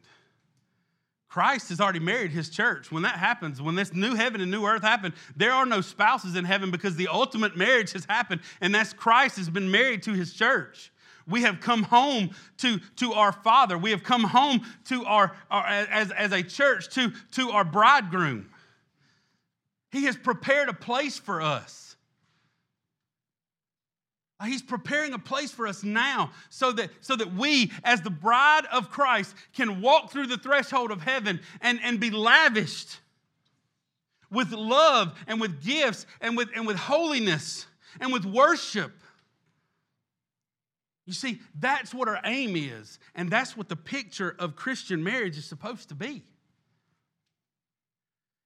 Christ 1.28 1.69
has 1.69 1.80
already 1.80 2.00
married 2.00 2.32
his 2.32 2.50
church. 2.50 2.91
When 2.91 3.04
that 3.04 3.19
happens, 3.19 3.62
when 3.62 3.76
this 3.76 3.93
new 3.93 4.15
heaven 4.15 4.41
and 4.41 4.50
new 4.50 4.65
earth 4.65 4.82
happen, 4.82 5.13
there 5.36 5.52
are 5.52 5.67
no 5.67 5.82
spouses 5.82 6.36
in 6.36 6.45
heaven 6.45 6.72
because 6.72 6.95
the 6.95 7.08
ultimate 7.08 7.56
marriage 7.56 7.91
has 7.93 8.06
happened, 8.06 8.41
and 8.62 8.74
that's 8.74 8.93
Christ 8.93 9.38
has 9.38 9.48
been 9.48 9.69
married 9.69 10.02
to 10.04 10.13
his 10.13 10.34
church. 10.34 10.91
We 11.30 11.44
have 11.44 11.60
come 11.62 11.84
home 11.84 12.32
to, 12.58 12.80
to 12.98 13.13
our 13.13 13.32
Father. 13.32 13.78
We 13.78 13.92
have 13.92 14.04
come 14.04 14.24
home 14.24 14.62
to 14.86 15.06
our, 15.06 15.36
our 15.52 15.65
as, 15.65 16.12
as 16.12 16.32
a 16.32 16.42
church 16.42 16.89
to, 16.96 17.12
to 17.34 17.52
our 17.52 17.63
bridegroom. 17.63 18.50
He 19.92 20.06
has 20.06 20.18
prepared 20.18 20.70
a 20.70 20.74
place 20.74 21.18
for 21.18 21.42
us. 21.42 21.96
He's 24.46 24.62
preparing 24.62 25.13
a 25.13 25.20
place 25.20 25.52
for 25.52 25.68
us 25.68 25.84
now 25.84 26.32
so 26.50 26.72
that, 26.72 26.92
so 27.02 27.15
that 27.18 27.34
we, 27.34 27.74
as 27.84 28.02
the 28.02 28.10
bride 28.10 28.65
of 28.72 28.89
Christ, 28.89 29.36
can 29.54 29.82
walk 29.82 30.12
through 30.12 30.28
the 30.28 30.38
threshold 30.38 30.92
of 30.92 31.02
heaven 31.02 31.42
and, 31.60 31.78
and 31.84 32.00
be 32.00 32.10
lavished 32.10 33.00
with 34.32 34.52
love 34.54 35.13
and 35.28 35.42
with 35.42 35.62
gifts 35.62 36.06
and 36.22 36.38
with, 36.38 36.50
and 36.56 36.65
with 36.65 36.78
holiness 36.78 37.65
and 38.00 38.13
with 38.13 38.24
worship. 38.24 38.94
You 41.10 41.15
see, 41.15 41.39
that's 41.60 41.91
what 41.91 42.08
our 42.08 42.19
aim 42.24 42.56
is, 42.56 43.00
and 43.15 43.32
that's 43.32 43.58
what 43.58 43.67
the 43.67 43.76
picture 43.76 44.36
of 44.38 44.56
Christian 44.56 45.04
marriage 45.04 45.39
is 45.39 45.45
supposed 45.45 45.89
to 45.89 45.95
be. 45.95 46.24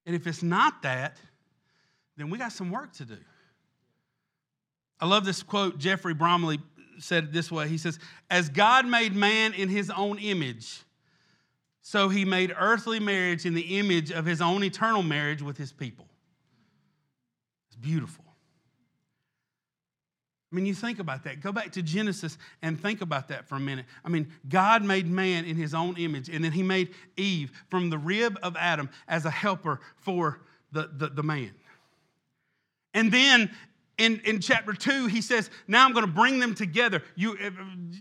And 0.06 0.16
if 0.16 0.26
it's 0.28 0.42
not 0.42 0.82
that, 0.84 1.18
then 2.16 2.30
we 2.30 2.38
got 2.38 2.54
some 2.54 2.72
work 2.72 2.94
to 2.94 3.06
do. 3.06 3.18
I 5.02 5.08
love 5.08 5.26
this 5.26 5.44
quote 5.44 5.78
Geoffrey 5.78 6.16
Bromiley 6.16 6.62
said 7.00 7.26
it 7.26 7.34
this 7.34 7.52
way. 7.52 7.68
He 7.68 7.78
says, 7.78 8.00
As 8.30 8.48
God 8.48 8.88
made 8.88 9.14
man 9.14 9.54
in 9.54 9.68
his 9.68 9.90
own 9.90 10.18
image, 10.18 10.84
so 11.82 12.08
he 12.08 12.24
made 12.24 12.56
earthly 12.58 13.02
marriage 13.02 13.46
in 13.46 13.56
the 13.56 13.78
image 13.78 14.10
of 14.10 14.26
his 14.26 14.42
own 14.42 14.64
eternal 14.64 15.04
marriage 15.04 15.42
with 15.42 15.58
his 15.58 15.74
people. 15.74 16.08
It's 17.68 17.76
beautiful. 17.76 18.23
I 20.54 20.56
mean, 20.56 20.68
you 20.68 20.76
think 20.76 21.00
about 21.00 21.24
that. 21.24 21.42
Go 21.42 21.52
back 21.52 21.72
to 21.72 21.82
Genesis 21.82 22.38
and 22.62 22.80
think 22.80 23.02
about 23.02 23.28
that 23.30 23.50
for 23.50 23.56
a 23.56 23.60
minute. 23.60 23.86
I 24.06 24.10
mean, 24.10 24.32
God 24.48 24.84
made 24.84 25.08
man 25.08 25.46
in 25.46 25.56
his 25.56 25.74
own 25.74 25.98
image, 25.98 26.30
and 26.30 26.46
then 26.46 26.52
he 26.52 26.62
made 26.62 26.94
Eve 27.18 27.52
from 27.70 27.90
the 27.90 27.98
rib 27.98 28.38
of 28.44 28.56
Adam 28.56 28.92
as 29.08 29.26
a 29.26 29.32
helper 29.32 29.80
for 29.98 30.42
the, 30.72 30.92
the, 30.96 31.08
the 31.08 31.24
man. 31.24 31.54
And 32.94 33.12
then 33.12 33.50
in, 33.98 34.22
in 34.26 34.42
chapter 34.42 34.74
2, 34.74 35.08
he 35.08 35.22
says, 35.22 35.50
Now 35.68 35.86
I'm 35.86 35.94
going 35.94 36.06
to 36.06 36.12
bring 36.12 36.38
them 36.38 36.54
together. 36.54 37.02
You, 37.16 37.36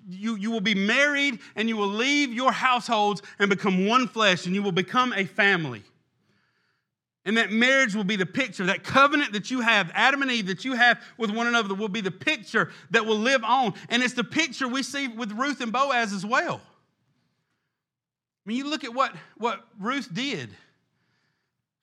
you, 0.07 0.37
you 0.37 0.51
will 0.51 0.61
be 0.61 0.75
married 0.75 1.39
and 1.57 1.71
you 1.71 1.79
will 1.79 1.87
leave 1.87 2.35
your 2.35 2.53
households 2.53 3.23
and 3.39 3.49
become 3.49 3.87
one 3.87 4.09
flesh 4.09 4.45
and 4.45 4.55
you 4.55 4.63
will 4.63 4.73
become 4.73 5.15
a 5.15 5.25
family. 5.25 5.85
And 7.25 7.37
that 7.37 7.53
marriage 7.53 7.95
will 7.95 8.05
be 8.05 8.17
the 8.17 8.27
picture, 8.27 8.67
that 8.67 8.83
covenant 8.83 9.33
that 9.33 9.51
you 9.51 9.61
have, 9.61 9.93
Adam 9.95 10.23
and 10.23 10.31
Eve, 10.31 10.49
that 10.49 10.65
you 10.65 10.75
have 10.75 11.01
with 11.17 11.31
one 11.31 11.47
another, 11.47 11.73
will 11.75 11.89
be 11.89 12.01
the 12.01 12.11
picture 12.11 12.71
that 12.91 13.07
will 13.07 13.19
live 13.19 13.45
on. 13.45 13.75
And 13.89 14.03
it's 14.03 14.15
the 14.15 14.25
picture 14.25 14.67
we 14.67 14.83
see 14.83 15.07
with 15.07 15.31
Ruth 15.33 15.61
and 15.61 15.73
Boaz 15.73 16.13
as 16.13 16.27
well. 16.27 16.61
I 18.45 18.49
mean, 18.49 18.57
you 18.57 18.69
look 18.69 18.83
at 18.83 18.93
what, 18.93 19.15
what 19.39 19.65
Ruth 19.79 20.13
did. 20.13 20.51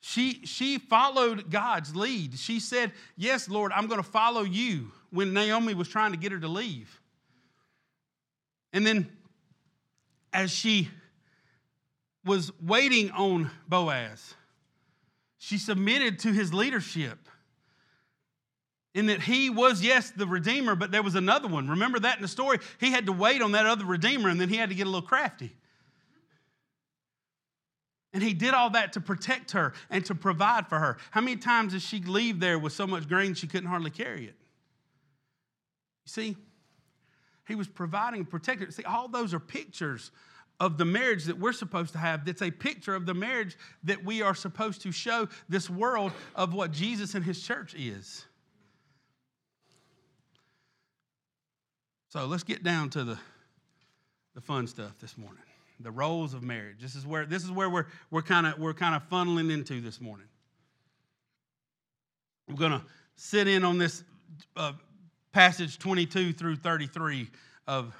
She, 0.01 0.45
she 0.45 0.77
followed 0.77 1.49
God's 1.49 1.95
lead. 1.95 2.37
She 2.37 2.59
said, 2.59 2.91
Yes, 3.15 3.47
Lord, 3.47 3.71
I'm 3.73 3.87
going 3.87 4.01
to 4.01 4.09
follow 4.09 4.43
you 4.43 4.91
when 5.09 5.33
Naomi 5.33 5.73
was 5.73 5.87
trying 5.87 6.11
to 6.11 6.17
get 6.17 6.33
her 6.33 6.39
to 6.39 6.47
leave. 6.47 6.99
And 8.73 8.85
then, 8.85 9.09
as 10.33 10.51
she 10.51 10.89
was 12.25 12.51
waiting 12.61 13.11
on 13.11 13.49
Boaz, 13.67 14.35
she 15.39 15.57
submitted 15.57 16.19
to 16.19 16.33
his 16.33 16.53
leadership. 16.53 17.27
In 18.93 19.05
that 19.07 19.21
he 19.21 19.49
was, 19.49 19.81
yes, 19.81 20.11
the 20.11 20.27
Redeemer, 20.27 20.75
but 20.75 20.91
there 20.91 21.01
was 21.01 21.15
another 21.15 21.47
one. 21.47 21.69
Remember 21.69 21.99
that 21.99 22.17
in 22.17 22.21
the 22.21 22.27
story? 22.27 22.59
He 22.79 22.91
had 22.91 23.05
to 23.05 23.11
wait 23.11 23.41
on 23.41 23.53
that 23.53 23.65
other 23.65 23.85
Redeemer, 23.85 24.29
and 24.29 24.39
then 24.39 24.49
he 24.49 24.57
had 24.57 24.69
to 24.69 24.75
get 24.75 24.85
a 24.85 24.89
little 24.89 25.07
crafty. 25.07 25.55
And 28.11 28.21
he 28.21 28.33
did 28.33 28.53
all 28.53 28.71
that 28.71 28.93
to 28.93 29.01
protect 29.01 29.51
her 29.51 29.73
and 29.89 30.03
to 30.05 30.15
provide 30.15 30.67
for 30.67 30.77
her. 30.79 30.97
How 31.11 31.21
many 31.21 31.37
times 31.37 31.73
did 31.73 31.83
she 31.83 32.01
leave 32.01 32.39
there 32.39 32.59
with 32.59 32.73
so 32.73 32.87
much 32.87 33.07
grain 33.07 33.33
she 33.35 33.47
couldn't 33.47 33.69
hardly 33.69 33.91
carry 33.91 34.25
it? 34.25 34.35
You 36.05 36.07
see, 36.07 36.37
he 37.47 37.55
was 37.55 37.67
providing 37.67 38.25
protecting. 38.25 38.71
See, 38.71 38.83
all 38.83 39.07
those 39.07 39.33
are 39.33 39.39
pictures 39.39 40.11
of 40.59 40.77
the 40.77 40.85
marriage 40.85 41.25
that 41.25 41.39
we're 41.39 41.53
supposed 41.53 41.93
to 41.93 41.99
have. 41.99 42.25
That's 42.25 42.41
a 42.41 42.51
picture 42.51 42.95
of 42.95 43.05
the 43.05 43.13
marriage 43.13 43.57
that 43.83 44.03
we 44.03 44.21
are 44.21 44.35
supposed 44.35 44.81
to 44.81 44.91
show 44.91 45.29
this 45.47 45.69
world 45.69 46.11
of 46.35 46.53
what 46.53 46.71
Jesus 46.71 47.15
and 47.15 47.23
his 47.23 47.41
church 47.41 47.73
is. 47.75 48.25
So 52.09 52.25
let's 52.25 52.43
get 52.43 52.63
down 52.63 52.89
to 52.91 53.03
the, 53.03 53.17
the 54.35 54.41
fun 54.41 54.67
stuff 54.67 54.99
this 54.99 55.17
morning 55.17 55.43
the 55.81 55.91
roles 55.91 56.33
of 56.33 56.43
marriage. 56.43 56.77
This 56.81 56.95
is 56.95 57.07
where, 57.07 57.25
this 57.25 57.43
is 57.43 57.51
where 57.51 57.69
we're, 57.69 57.85
we're 58.11 58.21
kind 58.21 58.45
of 58.45 58.59
we're 58.59 58.73
kind 58.73 58.95
of 58.95 59.07
funneling 59.09 59.51
into 59.51 59.81
this 59.81 60.01
morning. 60.01 60.27
We're 62.49 62.55
to 62.71 62.81
sit 63.15 63.47
in 63.47 63.63
on 63.63 63.77
this 63.77 64.03
uh, 64.57 64.73
passage 65.31 65.79
22 65.79 66.33
through 66.33 66.57
33 66.57 67.29
of 67.67 67.95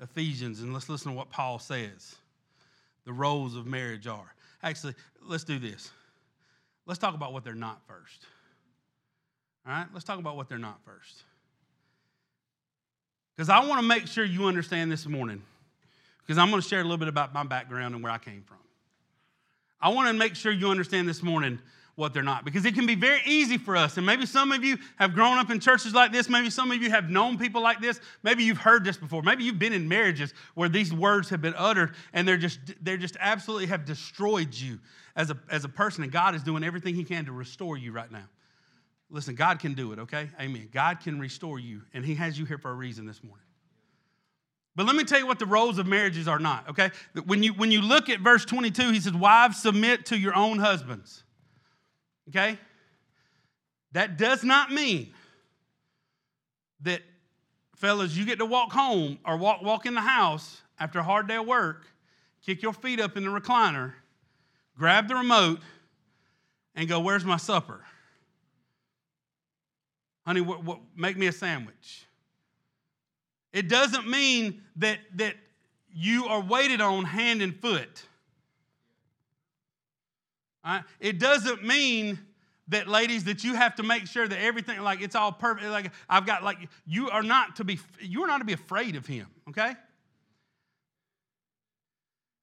Ephesians, 0.00 0.60
and 0.60 0.72
let's 0.72 0.88
listen 0.88 1.12
to 1.12 1.16
what 1.16 1.30
Paul 1.30 1.58
says 1.58 2.16
the 3.04 3.12
roles 3.12 3.56
of 3.56 3.66
marriage 3.66 4.06
are. 4.06 4.34
Actually, 4.62 4.94
let's 5.26 5.44
do 5.44 5.58
this. 5.58 5.90
Let's 6.86 6.98
talk 6.98 7.14
about 7.14 7.32
what 7.32 7.44
they're 7.44 7.54
not 7.54 7.80
first. 7.86 8.26
All 9.66 9.72
right, 9.72 9.86
let's 9.92 10.04
talk 10.04 10.18
about 10.18 10.36
what 10.36 10.48
they're 10.48 10.58
not 10.58 10.80
first. 10.84 11.22
Because 13.36 13.48
I 13.48 13.64
want 13.66 13.80
to 13.80 13.86
make 13.86 14.06
sure 14.06 14.24
you 14.24 14.46
understand 14.46 14.92
this 14.92 15.06
morning 15.06 15.42
because 16.18 16.38
I'm 16.38 16.50
going 16.50 16.62
to 16.62 16.68
share 16.68 16.80
a 16.80 16.82
little 16.82 16.98
bit 16.98 17.08
about 17.08 17.32
my 17.32 17.44
background 17.44 17.94
and 17.94 18.04
where 18.04 18.12
I 18.12 18.18
came 18.18 18.42
from. 18.42 18.58
I 19.80 19.88
want 19.88 20.08
to 20.08 20.14
make 20.14 20.34
sure 20.34 20.52
you 20.52 20.68
understand 20.68 21.08
this 21.08 21.22
morning 21.22 21.58
what 21.94 22.14
they're 22.14 22.22
not. 22.22 22.44
Because 22.44 22.64
it 22.64 22.74
can 22.74 22.86
be 22.86 22.94
very 22.94 23.20
easy 23.26 23.58
for 23.58 23.76
us. 23.76 23.96
And 23.96 24.06
maybe 24.06 24.26
some 24.26 24.52
of 24.52 24.64
you 24.64 24.78
have 24.96 25.14
grown 25.14 25.38
up 25.38 25.50
in 25.50 25.60
churches 25.60 25.94
like 25.94 26.12
this. 26.12 26.28
Maybe 26.28 26.50
some 26.50 26.70
of 26.70 26.82
you 26.82 26.90
have 26.90 27.10
known 27.10 27.38
people 27.38 27.62
like 27.62 27.80
this. 27.80 28.00
Maybe 28.22 28.44
you've 28.44 28.58
heard 28.58 28.84
this 28.84 28.96
before. 28.96 29.22
Maybe 29.22 29.44
you've 29.44 29.58
been 29.58 29.72
in 29.72 29.88
marriages 29.88 30.34
where 30.54 30.68
these 30.68 30.92
words 30.92 31.28
have 31.30 31.42
been 31.42 31.54
uttered 31.56 31.94
and 32.12 32.26
they're 32.26 32.36
just 32.36 32.58
they're 32.80 32.96
just 32.96 33.16
absolutely 33.20 33.66
have 33.66 33.84
destroyed 33.84 34.54
you 34.54 34.78
as 35.16 35.30
a 35.30 35.38
as 35.50 35.64
a 35.64 35.68
person. 35.68 36.02
And 36.02 36.12
god 36.12 36.34
is 36.34 36.42
doing 36.42 36.64
everything 36.64 36.94
he 36.94 37.04
can 37.04 37.26
to 37.26 37.32
restore 37.32 37.76
you 37.76 37.92
right 37.92 38.10
now. 38.10 38.28
Listen 39.10 39.34
god 39.34 39.58
can 39.58 39.74
do 39.74 39.92
it 39.92 39.98
okay? 39.98 40.28
Amen. 40.40 40.68
God 40.72 41.00
can 41.00 41.18
restore 41.18 41.58
you. 41.58 41.82
And 41.92 42.04
he 42.04 42.14
has 42.14 42.38
you 42.38 42.44
here 42.44 42.58
for 42.58 42.70
a 42.70 42.74
reason 42.74 43.06
this 43.06 43.22
morning. 43.22 43.44
But 44.76 44.86
let 44.86 44.96
me 44.96 45.04
tell 45.04 45.18
you 45.18 45.26
what 45.26 45.38
the 45.38 45.46
roles 45.46 45.78
of 45.78 45.86
marriages 45.86 46.28
are 46.28 46.38
not, 46.38 46.68
okay? 46.70 46.90
When 47.26 47.42
you, 47.42 47.52
when 47.54 47.70
you 47.70 47.82
look 47.82 48.08
at 48.08 48.20
verse 48.20 48.44
22, 48.44 48.92
he 48.92 49.00
says, 49.00 49.12
Wives, 49.12 49.60
submit 49.60 50.06
to 50.06 50.18
your 50.18 50.34
own 50.34 50.58
husbands, 50.58 51.24
okay? 52.28 52.58
That 53.92 54.16
does 54.16 54.44
not 54.44 54.70
mean 54.70 55.12
that, 56.82 57.02
fellas, 57.76 58.16
you 58.16 58.24
get 58.24 58.38
to 58.38 58.46
walk 58.46 58.72
home 58.72 59.18
or 59.24 59.36
walk, 59.36 59.62
walk 59.62 59.86
in 59.86 59.94
the 59.94 60.00
house 60.00 60.62
after 60.78 61.00
a 61.00 61.02
hard 61.02 61.28
day 61.28 61.36
of 61.36 61.46
work, 61.46 61.86
kick 62.44 62.62
your 62.62 62.72
feet 62.72 63.00
up 63.00 63.16
in 63.16 63.24
the 63.24 63.30
recliner, 63.30 63.94
grab 64.76 65.08
the 65.08 65.14
remote, 65.14 65.60
and 66.74 66.88
go, 66.88 67.00
Where's 67.00 67.24
my 67.24 67.36
supper? 67.36 67.84
Honey, 70.24 70.40
what, 70.40 70.64
what, 70.64 70.78
make 70.96 71.16
me 71.16 71.26
a 71.26 71.32
sandwich. 71.32 72.06
It 73.52 73.68
doesn't 73.68 74.08
mean 74.08 74.62
that, 74.76 74.98
that 75.16 75.34
you 75.92 76.26
are 76.26 76.40
waited 76.40 76.80
on 76.80 77.04
hand 77.04 77.42
and 77.42 77.54
foot. 77.54 78.04
Right? 80.64 80.82
It 80.98 81.18
doesn't 81.18 81.64
mean 81.64 82.18
that 82.68 82.86
ladies 82.86 83.24
that 83.24 83.42
you 83.42 83.54
have 83.54 83.74
to 83.76 83.82
make 83.82 84.06
sure 84.06 84.26
that 84.26 84.40
everything 84.40 84.80
like 84.80 85.00
it's 85.00 85.16
all 85.16 85.32
perfect 85.32 85.66
like 85.70 85.90
i've 86.08 86.24
got 86.24 86.44
like 86.44 86.58
you 86.86 87.10
are 87.10 87.22
not 87.22 87.56
to 87.56 87.64
be 87.64 87.80
you 88.00 88.22
are 88.22 88.28
not 88.28 88.38
to 88.38 88.44
be 88.44 88.52
afraid 88.52 88.94
of 88.94 89.04
him 89.06 89.26
okay 89.48 89.74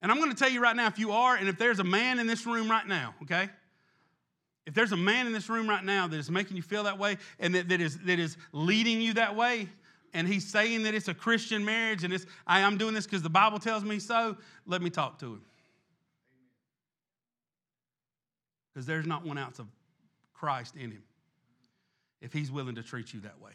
and 0.01 0.11
i'm 0.11 0.17
going 0.17 0.29
to 0.29 0.35
tell 0.35 0.49
you 0.49 0.61
right 0.61 0.75
now 0.75 0.87
if 0.87 0.99
you 0.99 1.11
are 1.11 1.37
and 1.37 1.47
if 1.47 1.57
there's 1.57 1.79
a 1.79 1.83
man 1.83 2.19
in 2.19 2.27
this 2.27 2.45
room 2.45 2.69
right 2.69 2.85
now 2.87 3.15
okay 3.21 3.47
if 4.65 4.73
there's 4.73 4.91
a 4.91 4.97
man 4.97 5.27
in 5.27 5.31
this 5.31 5.47
room 5.47 5.69
right 5.69 5.85
now 5.85 6.07
that 6.07 6.17
is 6.17 6.29
making 6.29 6.57
you 6.57 6.63
feel 6.63 6.83
that 6.83 6.99
way 6.99 7.15
and 7.39 7.55
that, 7.55 7.69
that 7.69 7.79
is 7.79 7.97
that 7.99 8.19
is 8.19 8.35
leading 8.51 8.99
you 8.99 9.13
that 9.13 9.33
way 9.33 9.69
and 10.13 10.27
he's 10.27 10.47
saying 10.47 10.83
that 10.83 10.93
it's 10.93 11.07
a 11.07 11.13
Christian 11.13 11.63
marriage 11.63 12.03
and 12.03 12.13
it's, 12.13 12.25
I, 12.45 12.63
I'm 12.63 12.77
doing 12.77 12.93
this 12.93 13.05
because 13.05 13.21
the 13.21 13.29
Bible 13.29 13.59
tells 13.59 13.83
me 13.83 13.99
so, 13.99 14.37
let 14.65 14.81
me 14.81 14.89
talk 14.89 15.19
to 15.19 15.33
him. 15.33 15.41
Because 18.77 18.85
there's 18.85 19.07
not 19.07 19.25
one 19.25 19.39
ounce 19.39 19.57
of 19.57 19.65
Christ 20.35 20.75
in 20.75 20.91
him 20.91 21.01
if 22.21 22.31
he's 22.31 22.51
willing 22.51 22.75
to 22.75 22.83
treat 22.83 23.11
you 23.11 23.21
that 23.21 23.41
way. 23.41 23.53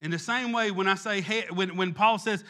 In 0.00 0.12
the 0.12 0.18
same 0.20 0.52
way, 0.52 0.70
when 0.70 0.86
I 0.86 0.94
say, 0.94 1.22
when, 1.52 1.76
when 1.76 1.92
Paul 1.92 2.20
says, 2.20 2.44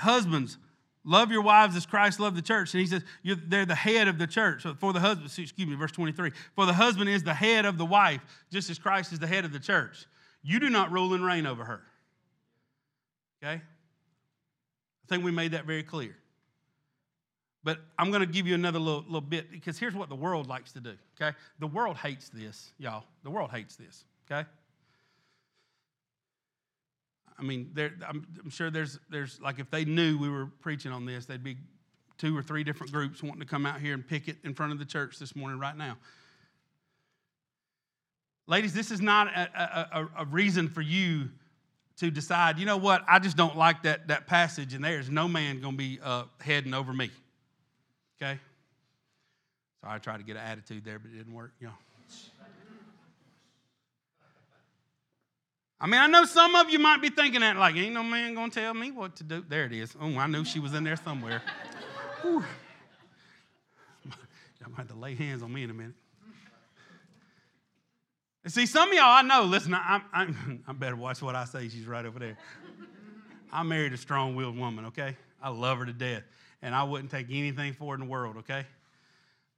husbands, 0.00 0.58
love 1.04 1.30
your 1.30 1.42
wives 1.42 1.76
as 1.76 1.86
Christ 1.86 2.18
loved 2.18 2.36
the 2.36 2.42
church, 2.42 2.74
and 2.74 2.80
he 2.80 2.88
says, 2.88 3.04
they're 3.46 3.64
the 3.64 3.76
head 3.76 4.08
of 4.08 4.18
the 4.18 4.26
church. 4.26 4.66
For 4.80 4.92
the 4.92 4.98
husband, 4.98 5.26
excuse 5.26 5.68
me, 5.68 5.76
verse 5.76 5.92
23, 5.92 6.32
for 6.56 6.66
the 6.66 6.72
husband 6.72 7.08
is 7.08 7.22
the 7.22 7.34
head 7.34 7.66
of 7.66 7.78
the 7.78 7.86
wife, 7.86 8.20
just 8.50 8.68
as 8.68 8.80
Christ 8.80 9.12
is 9.12 9.20
the 9.20 9.28
head 9.28 9.44
of 9.44 9.52
the 9.52 9.60
church. 9.60 10.06
You 10.42 10.58
do 10.58 10.70
not 10.70 10.90
rule 10.90 11.14
and 11.14 11.24
reign 11.24 11.46
over 11.46 11.64
her. 11.64 11.82
Okay? 13.40 13.62
I 13.62 15.08
think 15.08 15.22
we 15.22 15.30
made 15.30 15.52
that 15.52 15.66
very 15.66 15.84
clear. 15.84 16.16
But 17.64 17.78
I'm 17.98 18.10
going 18.10 18.20
to 18.20 18.26
give 18.26 18.46
you 18.46 18.54
another 18.54 18.78
little, 18.78 19.02
little 19.02 19.20
bit 19.20 19.50
because 19.50 19.78
here's 19.78 19.94
what 19.94 20.08
the 20.08 20.16
world 20.16 20.46
likes 20.46 20.72
to 20.72 20.80
do. 20.80 20.94
Okay? 21.20 21.36
The 21.58 21.66
world 21.66 21.96
hates 21.96 22.28
this, 22.28 22.72
y'all. 22.78 23.04
The 23.24 23.30
world 23.30 23.50
hates 23.50 23.76
this. 23.76 24.04
Okay? 24.30 24.48
I 27.38 27.42
mean, 27.42 27.72
I'm, 28.06 28.26
I'm, 28.42 28.50
sure 28.50 28.70
there's, 28.70 28.98
there's, 29.10 29.40
like, 29.40 29.58
if 29.58 29.70
they 29.70 29.84
knew 29.84 30.18
we 30.18 30.28
were 30.28 30.46
preaching 30.60 30.92
on 30.92 31.06
this, 31.06 31.26
they'd 31.26 31.42
be 31.42 31.56
two 32.16 32.36
or 32.36 32.42
three 32.42 32.64
different 32.64 32.92
groups 32.92 33.22
wanting 33.22 33.40
to 33.40 33.46
come 33.46 33.64
out 33.64 33.80
here 33.80 33.94
and 33.94 34.06
picket 34.06 34.36
in 34.44 34.54
front 34.54 34.72
of 34.72 34.78
the 34.78 34.84
church 34.84 35.18
this 35.18 35.36
morning, 35.36 35.58
right 35.58 35.76
now. 35.76 35.96
Ladies, 38.48 38.72
this 38.72 38.90
is 38.90 39.00
not 39.00 39.28
a, 39.28 39.98
a, 39.98 40.08
a 40.18 40.24
reason 40.24 40.68
for 40.68 40.80
you 40.80 41.28
to 41.98 42.10
decide, 42.10 42.58
you 42.58 42.66
know 42.66 42.76
what, 42.76 43.04
I 43.08 43.18
just 43.18 43.36
don't 43.36 43.56
like 43.56 43.82
that, 43.82 44.08
that 44.08 44.26
passage, 44.26 44.74
and 44.74 44.84
there's 44.84 45.10
no 45.10 45.28
man 45.28 45.60
going 45.60 45.74
to 45.74 45.78
be 45.78 45.98
uh, 46.02 46.24
heading 46.40 46.72
over 46.72 46.92
me. 46.92 47.10
Okay? 48.20 48.38
Sorry, 49.80 49.94
I 49.94 49.98
tried 49.98 50.18
to 50.18 50.24
get 50.24 50.36
an 50.36 50.42
attitude 50.42 50.84
there, 50.84 50.98
but 50.98 51.10
it 51.10 51.18
didn't 51.18 51.34
work. 51.34 51.52
You 51.60 51.68
know. 51.68 51.74
I 55.80 55.86
mean, 55.86 56.00
I 56.00 56.08
know 56.08 56.24
some 56.24 56.56
of 56.56 56.70
you 56.70 56.80
might 56.80 57.00
be 57.00 57.08
thinking 57.08 57.40
that, 57.42 57.56
like, 57.56 57.76
ain't 57.76 57.94
no 57.94 58.02
man 58.02 58.34
gonna 58.34 58.50
tell 58.50 58.74
me 58.74 58.90
what 58.90 59.14
to 59.16 59.24
do. 59.24 59.44
There 59.48 59.64
it 59.64 59.72
is. 59.72 59.94
Oh, 60.00 60.18
I 60.18 60.26
knew 60.26 60.44
she 60.44 60.58
was 60.58 60.74
in 60.74 60.82
there 60.82 60.96
somewhere. 60.96 61.40
Y'all 62.24 62.42
might 64.70 64.78
have 64.78 64.88
to 64.88 64.96
lay 64.96 65.14
hands 65.14 65.42
on 65.42 65.52
me 65.52 65.62
in 65.62 65.70
a 65.70 65.74
minute. 65.74 65.94
And 68.44 68.52
see, 68.52 68.66
some 68.66 68.88
of 68.88 68.94
y'all 68.94 69.04
I 69.04 69.22
know, 69.22 69.42
listen, 69.44 69.74
I, 69.74 70.00
I, 70.12 70.26
I 70.68 70.72
better 70.72 70.96
watch 70.96 71.20
what 71.20 71.34
I 71.34 71.44
say. 71.44 71.68
She's 71.68 71.86
right 71.86 72.06
over 72.06 72.18
there. 72.18 72.38
I 73.52 73.62
married 73.62 73.92
a 73.92 73.96
strong 73.96 74.34
willed 74.34 74.56
woman, 74.56 74.86
okay? 74.86 75.16
I 75.42 75.50
love 75.50 75.78
her 75.78 75.86
to 75.86 75.92
death. 75.92 76.22
And 76.62 76.74
I 76.74 76.82
wouldn't 76.82 77.10
take 77.10 77.26
anything 77.30 77.72
for 77.72 77.94
it 77.94 78.00
in 78.00 78.06
the 78.06 78.10
world, 78.10 78.36
okay? 78.38 78.66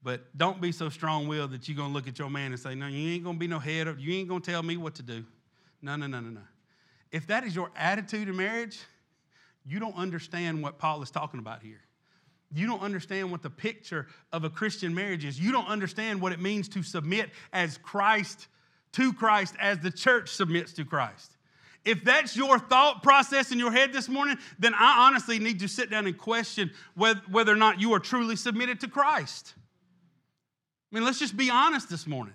But 0.03 0.37
don't 0.37 0.61
be 0.61 0.73
so 0.73 0.89
strong 0.89 1.29
willed 1.29 1.53
that 1.53 1.69
you're 1.69 1.77
going 1.77 1.91
to 1.91 1.95
look 1.95 2.09
at 2.09 2.19
your 2.19 2.31
man 2.31 2.53
and 2.53 2.61
say, 2.61 2.75
No, 2.75 2.87
you 2.87 3.13
ain't 3.13 3.25
going 3.25 3.37
to 3.37 3.41
be 3.41 3.47
no 3.47 3.59
head 3.59 3.87
of, 3.87 3.99
you 3.99 4.15
ain't 4.15 4.29
going 4.29 4.41
to 4.41 4.51
tell 4.51 4.63
me 4.63 4.77
what 4.77 4.95
to 4.97 5.03
do. 5.03 5.25
No, 5.83 5.97
no, 5.97 6.07
no, 6.07 6.21
no, 6.21 6.31
no. 6.31 6.41
If 7.11 7.27
that 7.27 7.45
is 7.45 7.55
your 7.55 7.71
attitude 7.75 8.29
in 8.29 8.37
marriage, 8.37 8.79
you 9.67 9.79
don't 9.79 9.97
understand 9.97 10.63
what 10.63 10.79
Paul 10.79 11.03
is 11.03 11.11
talking 11.11 11.41
about 11.41 11.63
here. 11.63 11.81
You 12.53 12.67
don't 12.67 12.83
understand 12.83 13.31
what 13.31 13.43
the 13.43 13.51
picture 13.51 14.09
of 14.33 14.45
a 14.45 14.51
Christian 14.51 14.95
marriage 14.95 15.25
is. 15.25 15.39
You 15.39 15.53
don't 15.53 15.69
understand 15.69 16.21
what 16.21 16.33
it 16.33 16.41
means 16.41 16.69
to 16.71 16.83
submit 16.83 17.31
as 17.53 17.79
Christ 17.79 18.49
to 18.93 19.13
Christ 19.13 19.55
as 19.61 19.79
the 19.79 19.91
church 19.91 20.31
submits 20.31 20.73
to 20.75 20.85
Christ. 20.85 21.37
If 21.85 22.05
that's 22.05 22.37
your 22.37 22.59
thought 22.59 23.03
process 23.03 23.53
in 23.53 23.59
your 23.59 23.73
head 23.73 23.93
this 23.93 24.09
morning, 24.09 24.37
then 24.59 24.75
I 24.75 25.07
honestly 25.07 25.39
need 25.39 25.61
to 25.61 25.69
sit 25.69 25.91
down 25.91 26.07
and 26.07 26.17
question 26.17 26.71
whether, 26.95 27.53
or 27.53 27.57
not 27.57 27.81
you 27.81 27.95
are 27.95 27.99
truly 27.99 28.37
submitted 28.37 28.81
to 28.81 28.89
Christ. 28.89 29.55
I 30.93 30.97
mean, 30.97 31.05
let's 31.05 31.19
just 31.19 31.37
be 31.37 31.51
honest 31.51 31.89
this 31.89 32.07
morning. 32.07 32.35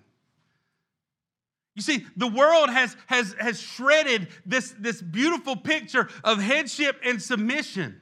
You 1.76 1.82
see, 1.82 2.06
the 2.16 2.28
world 2.28 2.70
has, 2.70 2.96
has, 3.08 3.36
has 3.40 3.62
shredded 3.62 4.30
this, 4.46 4.74
this 4.80 5.02
beautiful 5.02 5.58
picture 5.58 6.10
of 6.24 6.42
headship 6.42 7.00
and 7.04 7.22
submission 7.22 8.02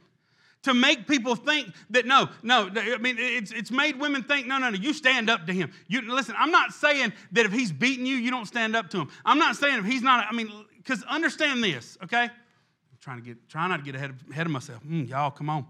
to 0.62 0.74
make 0.74 1.08
people 1.08 1.36
think 1.36 1.74
that 1.90 2.06
no, 2.06 2.30
no, 2.42 2.70
I 2.74 2.98
mean, 3.00 3.18
it's, 3.20 3.52
it's 3.52 3.72
made 3.72 4.00
women 4.00 4.24
think, 4.24 4.48
no, 4.48 4.58
no, 4.60 4.70
no, 4.70 4.78
you 4.78 4.94
stand 4.94 5.30
up 5.30 5.46
to 5.48 5.54
him. 5.54 5.72
You 5.88 6.02
Listen, 6.02 6.36
I'm 6.38 6.52
not 6.52 6.72
saying 6.72 7.12
that 7.34 7.46
if 7.46 7.52
he's 7.52 7.72
beating 7.72 8.06
you, 8.06 8.16
you 8.16 8.32
don't 8.32 8.46
stand 8.46 8.76
up 8.76 8.90
to 8.92 9.00
him. 9.00 9.10
I'm 9.26 9.40
not 9.40 9.56
saying 9.56 9.80
if 9.80 9.86
he's 9.86 10.04
not, 10.04 10.26
I 10.30 10.34
mean, 10.34 10.50
because 10.84 11.04
understand 11.04 11.64
this, 11.64 11.98
okay? 12.04 12.24
I'm 12.24 12.98
trying 13.00 13.18
to 13.18 13.24
get, 13.24 13.50
trying 13.50 13.70
not 13.70 13.78
to 13.78 13.84
get 13.84 13.96
ahead 13.96 14.10
of, 14.10 14.18
ahead 14.30 14.46
of 14.46 14.52
myself. 14.52 14.84
Mm, 14.84 15.08
y'all, 15.10 15.32
come 15.32 15.50
on. 15.50 15.66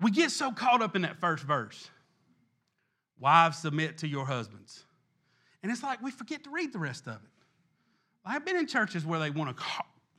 We 0.00 0.10
get 0.10 0.30
so 0.30 0.50
caught 0.50 0.82
up 0.82 0.96
in 0.96 1.02
that 1.02 1.20
first 1.20 1.44
verse. 1.44 1.88
Wives, 3.18 3.58
submit 3.58 3.98
to 3.98 4.08
your 4.08 4.24
husbands. 4.24 4.84
And 5.62 5.70
it's 5.70 5.82
like 5.82 6.02
we 6.02 6.10
forget 6.10 6.44
to 6.44 6.50
read 6.50 6.72
the 6.72 6.78
rest 6.78 7.06
of 7.06 7.16
it. 7.16 7.30
I've 8.24 8.44
been 8.44 8.56
in 8.56 8.66
churches 8.66 9.04
where 9.04 9.20
they 9.20 9.30
want 9.30 9.56
to 9.56 9.64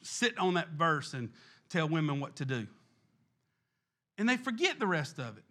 sit 0.02 0.38
on 0.38 0.54
that 0.54 0.70
verse 0.70 1.14
and 1.14 1.30
tell 1.70 1.90
women 1.90 2.20
what 2.20 2.36
to 2.38 2.46
do. 2.46 2.68
And 4.18 4.30
they 4.30 4.38
forget 4.38 4.80
the 4.80 4.88
rest 4.88 5.20
of 5.20 5.38
it. 5.38 5.44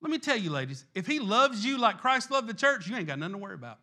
Let 0.00 0.10
me 0.10 0.18
tell 0.18 0.36
you, 0.36 0.50
ladies, 0.50 0.84
if 0.94 1.06
he 1.06 1.20
loves 1.20 1.64
you 1.64 1.78
like 1.78 1.98
Christ 1.98 2.30
loved 2.30 2.48
the 2.48 2.54
church, 2.54 2.88
you 2.88 2.96
ain't 2.96 3.06
got 3.06 3.18
nothing 3.18 3.34
to 3.34 3.38
worry 3.38 3.54
about. 3.54 3.78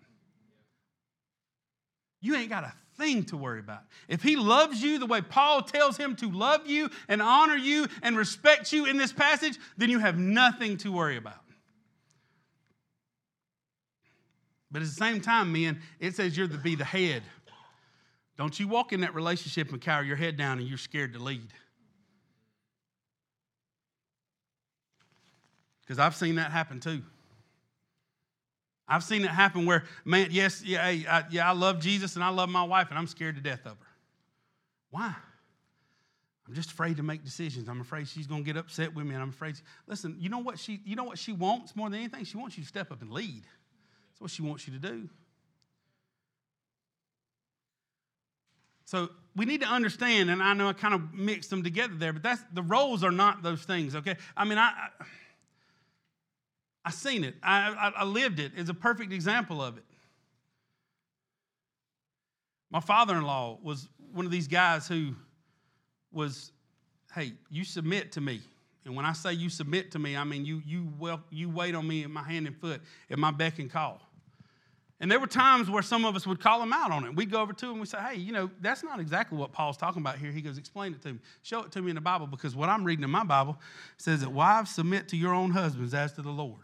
You 2.22 2.36
ain't 2.36 2.50
got 2.50 2.64
a 2.64 2.74
thing 2.98 3.24
to 3.26 3.38
worry 3.38 3.60
about. 3.60 3.84
If 4.08 4.22
he 4.22 4.36
loves 4.36 4.84
you 4.84 5.00
the 5.00 5.06
way 5.06 5.22
Paul 5.22 5.64
tells 5.64 5.98
him 5.98 6.16
to 6.18 6.30
love 6.30 6.68
you 6.68 6.90
and 7.08 7.22
honor 7.22 7.56
you 7.56 7.88
and 8.04 8.18
respect 8.18 8.74
you 8.74 8.86
in 8.86 8.98
this 8.98 9.14
passage, 9.14 9.58
then 9.78 9.90
you 9.90 10.00
have 10.00 10.18
nothing 10.18 10.78
to 10.78 10.92
worry 10.92 11.18
about. 11.18 11.40
But 14.72 14.82
at 14.82 14.88
the 14.88 14.94
same 14.94 15.22
time, 15.22 15.52
men, 15.52 15.82
it 16.00 16.16
says 16.16 16.38
you're 16.38 16.48
to 16.48 16.58
be 16.58 16.76
the 16.76 16.86
head. 16.86 17.24
Don't 18.38 18.58
you 18.60 18.68
walk 18.68 18.94
in 18.94 19.02
that 19.02 19.16
relationship 19.16 19.72
and 19.72 19.82
cower 19.82 20.04
your 20.04 20.16
head 20.16 20.38
down 20.38 20.60
and 20.60 20.68
you're 20.68 20.78
scared 20.78 21.14
to 21.14 21.20
lead. 21.20 21.52
Because 25.82 26.00
I've 26.00 26.16
seen 26.16 26.36
that 26.36 26.52
happen 26.52 26.80
too. 26.80 27.02
I've 28.90 29.04
seen 29.04 29.24
it 29.24 29.30
happen 29.30 29.66
where, 29.66 29.84
man, 30.04 30.30
yes, 30.32 30.64
yeah, 30.66 30.84
I, 30.84 31.24
yeah, 31.30 31.48
I 31.48 31.54
love 31.54 31.80
Jesus 31.80 32.16
and 32.16 32.24
I 32.24 32.30
love 32.30 32.50
my 32.50 32.64
wife 32.64 32.88
and 32.90 32.98
I'm 32.98 33.08
scared 33.08 33.36
to 33.36 33.42
death 33.42 33.66
of 33.66 33.78
her. 33.78 33.88
Why? 34.90 35.16
I'm 36.48 36.56
just 36.56 36.72
afraid 36.72 36.98
to 36.98 37.04
make 37.04 37.24
decisions. 37.24 37.70
I'm 37.70 37.80
afraid 37.80 38.08
she's 38.08 38.26
going 38.26 38.44
to 38.44 38.46
get 38.46 38.58
upset 38.58 38.96
with 38.96 39.06
me, 39.06 39.14
and 39.14 39.22
I'm 39.22 39.30
afraid. 39.30 39.58
She, 39.58 39.62
listen, 39.86 40.16
you 40.20 40.30
know 40.30 40.40
what 40.40 40.58
she, 40.58 40.82
you 40.84 40.96
know 40.96 41.04
what 41.04 41.20
she 41.20 41.32
wants 41.32 41.76
more 41.76 41.92
than 41.92 42.00
anything? 42.00 42.26
She 42.26 42.38
wants 42.38 42.58
you 42.58 42.64
to 42.64 42.68
step 42.68 42.92
up 42.92 43.04
and 43.04 43.12
lead. 43.12 43.44
That's 43.44 44.20
what 44.20 44.32
she 44.32 44.42
wants 44.42 44.68
you 44.68 44.74
to 44.74 44.80
do. 44.80 45.08
So 48.86 49.10
we 49.36 49.46
need 49.46 49.62
to 49.62 49.68
understand, 49.68 50.32
and 50.32 50.42
I 50.42 50.56
know 50.56 50.68
I 50.68 50.74
kind 50.74 50.96
of 50.96 51.14
mixed 51.14 51.52
them 51.52 51.62
together 51.62 51.94
there, 51.96 52.14
but 52.14 52.24
that's 52.24 52.42
the 52.52 52.64
roles 52.64 53.04
are 53.04 53.12
not 53.12 53.44
those 53.44 53.62
things, 53.62 53.96
okay? 53.96 54.16
I 54.36 54.46
mean, 54.46 54.58
I, 54.58 54.72
I 54.72 55.06
I 56.86 56.92
seen 56.92 57.24
it. 57.24 57.36
I, 57.44 57.70
I, 57.70 58.02
I 58.02 58.04
lived 58.06 58.40
it. 58.40 58.54
It's 58.56 58.70
a 58.70 58.74
perfect 58.74 59.12
example 59.12 59.62
of 59.62 59.78
it. 59.78 59.84
My 62.72 62.80
father-in-law 62.80 63.60
was 63.62 63.90
one 64.14 64.26
of 64.26 64.32
these 64.32 64.48
guys 64.48 64.88
who 64.88 65.16
was, 66.12 66.52
hey, 67.14 67.34
you 67.50 67.64
submit 67.64 68.12
to 68.14 68.22
me. 68.22 68.42
And 68.86 68.96
when 68.96 69.06
I 69.06 69.14
say 69.14 69.34
you 69.34 69.50
submit 69.50 69.92
to 69.92 70.00
me, 70.00 70.16
I 70.16 70.24
mean 70.24 70.46
you 70.46 70.62
you 70.66 70.92
well 70.98 71.22
you 71.30 71.50
wait 71.50 71.76
on 71.76 71.88
me 71.88 72.04
in 72.04 72.12
my 72.12 72.24
hand 72.24 72.48
and 72.48 72.56
foot 72.58 72.82
at 73.12 73.20
my 73.20 73.30
beck 73.30 73.60
and 73.60 73.70
call. 73.70 74.02
And 75.02 75.10
there 75.10 75.20
were 75.20 75.28
times 75.28 75.70
where 75.70 75.82
some 75.82 76.04
of 76.04 76.16
us 76.16 76.28
would 76.28 76.42
call 76.42 76.62
him 76.62 76.74
out 76.74 76.92
on 76.92 77.06
it. 77.06 77.16
We'd 77.16 77.32
go 77.32 77.42
over 77.42 77.54
to 77.54 77.66
him 77.68 77.72
and 77.74 77.80
we 77.80 77.86
say, 77.86 78.00
hey, 78.00 78.16
you 78.18 78.34
know, 78.34 78.50
that's 78.60 78.84
not 78.84 79.00
exactly 79.00 79.38
what 79.38 79.54
Paul's 79.54 79.78
talking 79.78 80.02
about 80.02 80.18
here. 80.18 80.30
He 80.30 80.42
goes, 80.42 80.58
explain 80.58 80.94
it 80.94 81.02
to 81.04 81.14
me. 81.14 81.20
Show 81.42 81.62
it 81.62 81.72
to 81.72 81.82
me 81.82 81.90
in 81.90 81.96
the 81.96 82.02
Bible 82.02 82.28
because 82.28 82.54
what 82.54 82.68
I'm 82.68 82.84
reading 82.84 83.04
in 83.04 83.10
my 83.10 83.24
Bible 83.24 83.58
says 83.98 84.20
that 84.22 84.32
wives 84.32 84.72
submit 84.72 85.08
to 85.10 85.18
your 85.18 85.34
own 85.34 85.52
husbands 85.52 85.94
as 85.94 86.12
to 86.14 86.22
the 86.22 86.32
Lord. 86.32 86.64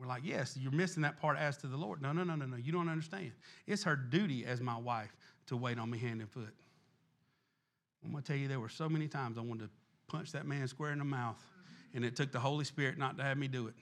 We're 0.00 0.06
like, 0.06 0.22
yes, 0.24 0.56
you're 0.58 0.72
missing 0.72 1.02
that 1.02 1.20
part 1.20 1.36
as 1.36 1.58
to 1.58 1.66
the 1.66 1.76
Lord. 1.76 2.00
No, 2.00 2.12
no, 2.12 2.24
no, 2.24 2.34
no, 2.34 2.46
no. 2.46 2.56
You 2.56 2.72
don't 2.72 2.88
understand. 2.88 3.32
It's 3.66 3.84
her 3.84 3.96
duty 3.96 4.46
as 4.46 4.62
my 4.62 4.78
wife 4.78 5.14
to 5.48 5.58
wait 5.58 5.78
on 5.78 5.90
me 5.90 5.98
hand 5.98 6.20
and 6.20 6.30
foot. 6.30 6.54
I'm 8.02 8.12
going 8.12 8.22
to 8.22 8.26
tell 8.26 8.40
you, 8.40 8.48
there 8.48 8.60
were 8.60 8.70
so 8.70 8.88
many 8.88 9.08
times 9.08 9.36
I 9.36 9.42
wanted 9.42 9.64
to 9.64 9.70
punch 10.08 10.32
that 10.32 10.46
man 10.46 10.66
square 10.68 10.92
in 10.92 10.98
the 10.98 11.04
mouth, 11.04 11.36
and 11.94 12.02
it 12.02 12.16
took 12.16 12.32
the 12.32 12.40
Holy 12.40 12.64
Spirit 12.64 12.96
not 12.96 13.18
to 13.18 13.22
have 13.22 13.36
me 13.36 13.46
do 13.46 13.66
it. 13.66 13.74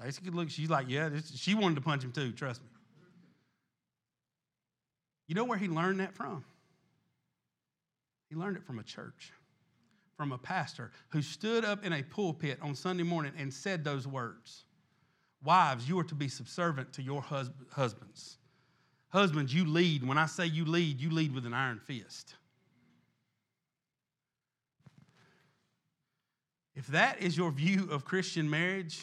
Stacy 0.00 0.30
look, 0.30 0.50
she's 0.50 0.70
like, 0.70 0.86
yeah, 0.88 1.10
she 1.36 1.54
wanted 1.54 1.76
to 1.76 1.80
punch 1.80 2.02
him 2.02 2.10
too, 2.10 2.32
trust 2.32 2.62
me. 2.62 2.68
You 5.28 5.36
know 5.36 5.44
where 5.44 5.58
he 5.58 5.68
learned 5.68 6.00
that 6.00 6.14
from? 6.14 6.44
He 8.28 8.34
learned 8.34 8.56
it 8.56 8.64
from 8.64 8.80
a 8.80 8.82
church, 8.82 9.32
from 10.20 10.32
a 10.32 10.38
pastor 10.38 10.90
who 11.08 11.22
stood 11.22 11.64
up 11.64 11.82
in 11.82 11.94
a 11.94 12.02
pulpit 12.02 12.58
on 12.60 12.74
Sunday 12.74 13.04
morning 13.04 13.32
and 13.38 13.50
said 13.50 13.82
those 13.82 14.06
words 14.06 14.64
Wives, 15.42 15.88
you 15.88 15.98
are 15.98 16.04
to 16.04 16.14
be 16.14 16.28
subservient 16.28 16.92
to 16.92 17.00
your 17.00 17.22
hus- 17.22 17.48
husbands. 17.70 18.36
Husbands, 19.08 19.54
you 19.54 19.64
lead. 19.64 20.06
When 20.06 20.18
I 20.18 20.26
say 20.26 20.44
you 20.44 20.66
lead, 20.66 21.00
you 21.00 21.08
lead 21.08 21.34
with 21.34 21.46
an 21.46 21.54
iron 21.54 21.78
fist. 21.78 22.34
If 26.74 26.88
that 26.88 27.22
is 27.22 27.34
your 27.34 27.50
view 27.50 27.88
of 27.90 28.04
Christian 28.04 28.50
marriage, 28.50 29.00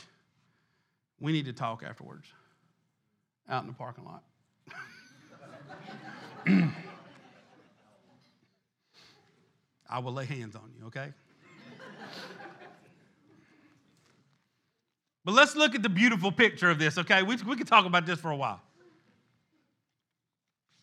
we 1.19 1.31
need 1.31 1.45
to 1.45 1.53
talk 1.53 1.81
afterwards 1.81 2.27
out 3.49 3.63
in 3.63 3.67
the 3.69 3.73
parking 3.73 4.05
lot. 4.05 4.23
I 9.89 9.99
will 9.99 10.13
lay 10.13 10.25
hands 10.25 10.55
on 10.55 10.71
you, 10.77 10.87
okay? 10.87 11.13
but 15.25 15.33
let's 15.33 15.55
look 15.55 15.75
at 15.75 15.83
the 15.83 15.89
beautiful 15.89 16.31
picture 16.31 16.69
of 16.69 16.79
this, 16.79 16.97
okay? 16.97 17.23
We, 17.23 17.37
we 17.37 17.55
could 17.55 17.67
talk 17.67 17.85
about 17.85 18.05
this 18.05 18.19
for 18.19 18.31
a 18.31 18.35
while. 18.35 18.61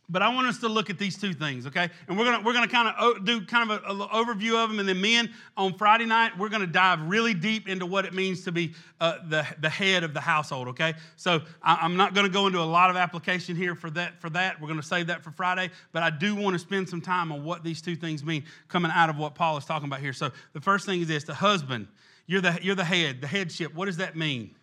But 0.08 0.20
I 0.20 0.34
want 0.34 0.46
us 0.48 0.58
to 0.58 0.68
look 0.68 0.90
at 0.90 0.98
these 0.98 1.16
two 1.16 1.32
things, 1.32 1.66
okay? 1.66 1.88
And 2.08 2.18
we're 2.18 2.26
gonna 2.26 2.44
we're 2.44 2.52
gonna 2.52 2.68
kind 2.68 2.88
of 2.88 3.24
do 3.24 3.40
kind 3.40 3.70
of 3.70 3.82
an 3.84 4.08
overview 4.08 4.62
of 4.62 4.68
them, 4.68 4.78
and 4.78 4.86
then 4.86 5.00
men 5.00 5.32
on 5.56 5.78
Friday 5.78 6.04
night 6.04 6.36
we're 6.38 6.50
gonna 6.50 6.66
dive 6.66 7.00
really 7.08 7.32
deep 7.32 7.68
into 7.68 7.86
what 7.86 8.04
it 8.04 8.12
means 8.12 8.44
to 8.44 8.52
be 8.52 8.74
uh, 9.00 9.18
the 9.28 9.46
the 9.60 9.70
head 9.70 10.04
of 10.04 10.12
the 10.12 10.20
household, 10.20 10.68
okay? 10.68 10.92
So 11.16 11.40
I, 11.62 11.84
am 11.84 11.96
not 11.96 12.14
gonna 12.14 12.28
go 12.28 12.46
into 12.46 12.60
a 12.60 12.62
lot 12.62 12.90
of 12.90 12.96
application 12.96 13.56
here 13.56 13.74
for 13.74 13.88
that 13.90 14.20
for 14.20 14.28
that. 14.30 14.60
We're 14.60 14.68
gonna 14.68 14.82
save 14.82 15.06
that 15.06 15.24
for 15.24 15.30
Friday, 15.30 15.70
but 15.92 16.02
I 16.02 16.10
do 16.10 16.34
want 16.34 16.54
to 16.54 16.58
spend 16.58 16.86
some 16.86 17.00
time 17.00 17.32
on 17.32 17.42
what 17.42 17.64
these 17.64 17.80
two 17.80 17.96
things 17.96 18.22
mean 18.22 18.44
coming 18.68 18.90
out 18.94 19.08
of 19.08 19.16
what 19.16 19.34
Paul 19.34 19.56
is 19.56 19.64
talking 19.64 19.88
about 19.88 20.00
here. 20.00 20.12
So 20.12 20.30
the 20.52 20.60
first 20.60 20.84
thing 20.84 21.00
is 21.00 21.08
this: 21.08 21.24
the 21.24 21.34
husband, 21.34 21.88
you're 22.26 22.42
the 22.42 22.58
you're 22.60 22.74
the 22.74 22.84
head, 22.84 23.22
the 23.22 23.26
headship. 23.26 23.74
What 23.74 23.86
does 23.86 23.96
that 23.96 24.16
mean? 24.16 24.54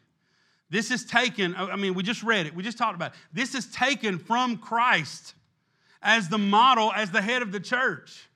This 0.72 0.90
is 0.90 1.04
taken, 1.04 1.54
I 1.54 1.76
mean, 1.76 1.94
we 1.94 2.02
just 2.02 2.24
read 2.24 2.48
it, 2.48 2.56
we 2.56 2.64
just 2.64 2.78
talked 2.78 2.96
about 2.96 3.12
it. 3.12 3.18
This 3.34 3.56
is 3.56 3.68
taken 3.68 4.18
from 4.18 4.58
Christ 4.58 5.36
as 6.02 6.30
the 6.30 6.38
model, 6.38 6.94
as 6.94 7.12
the 7.12 7.22
head 7.22 7.42
of 7.42 7.52
the 7.52 7.60
church. 7.60 8.30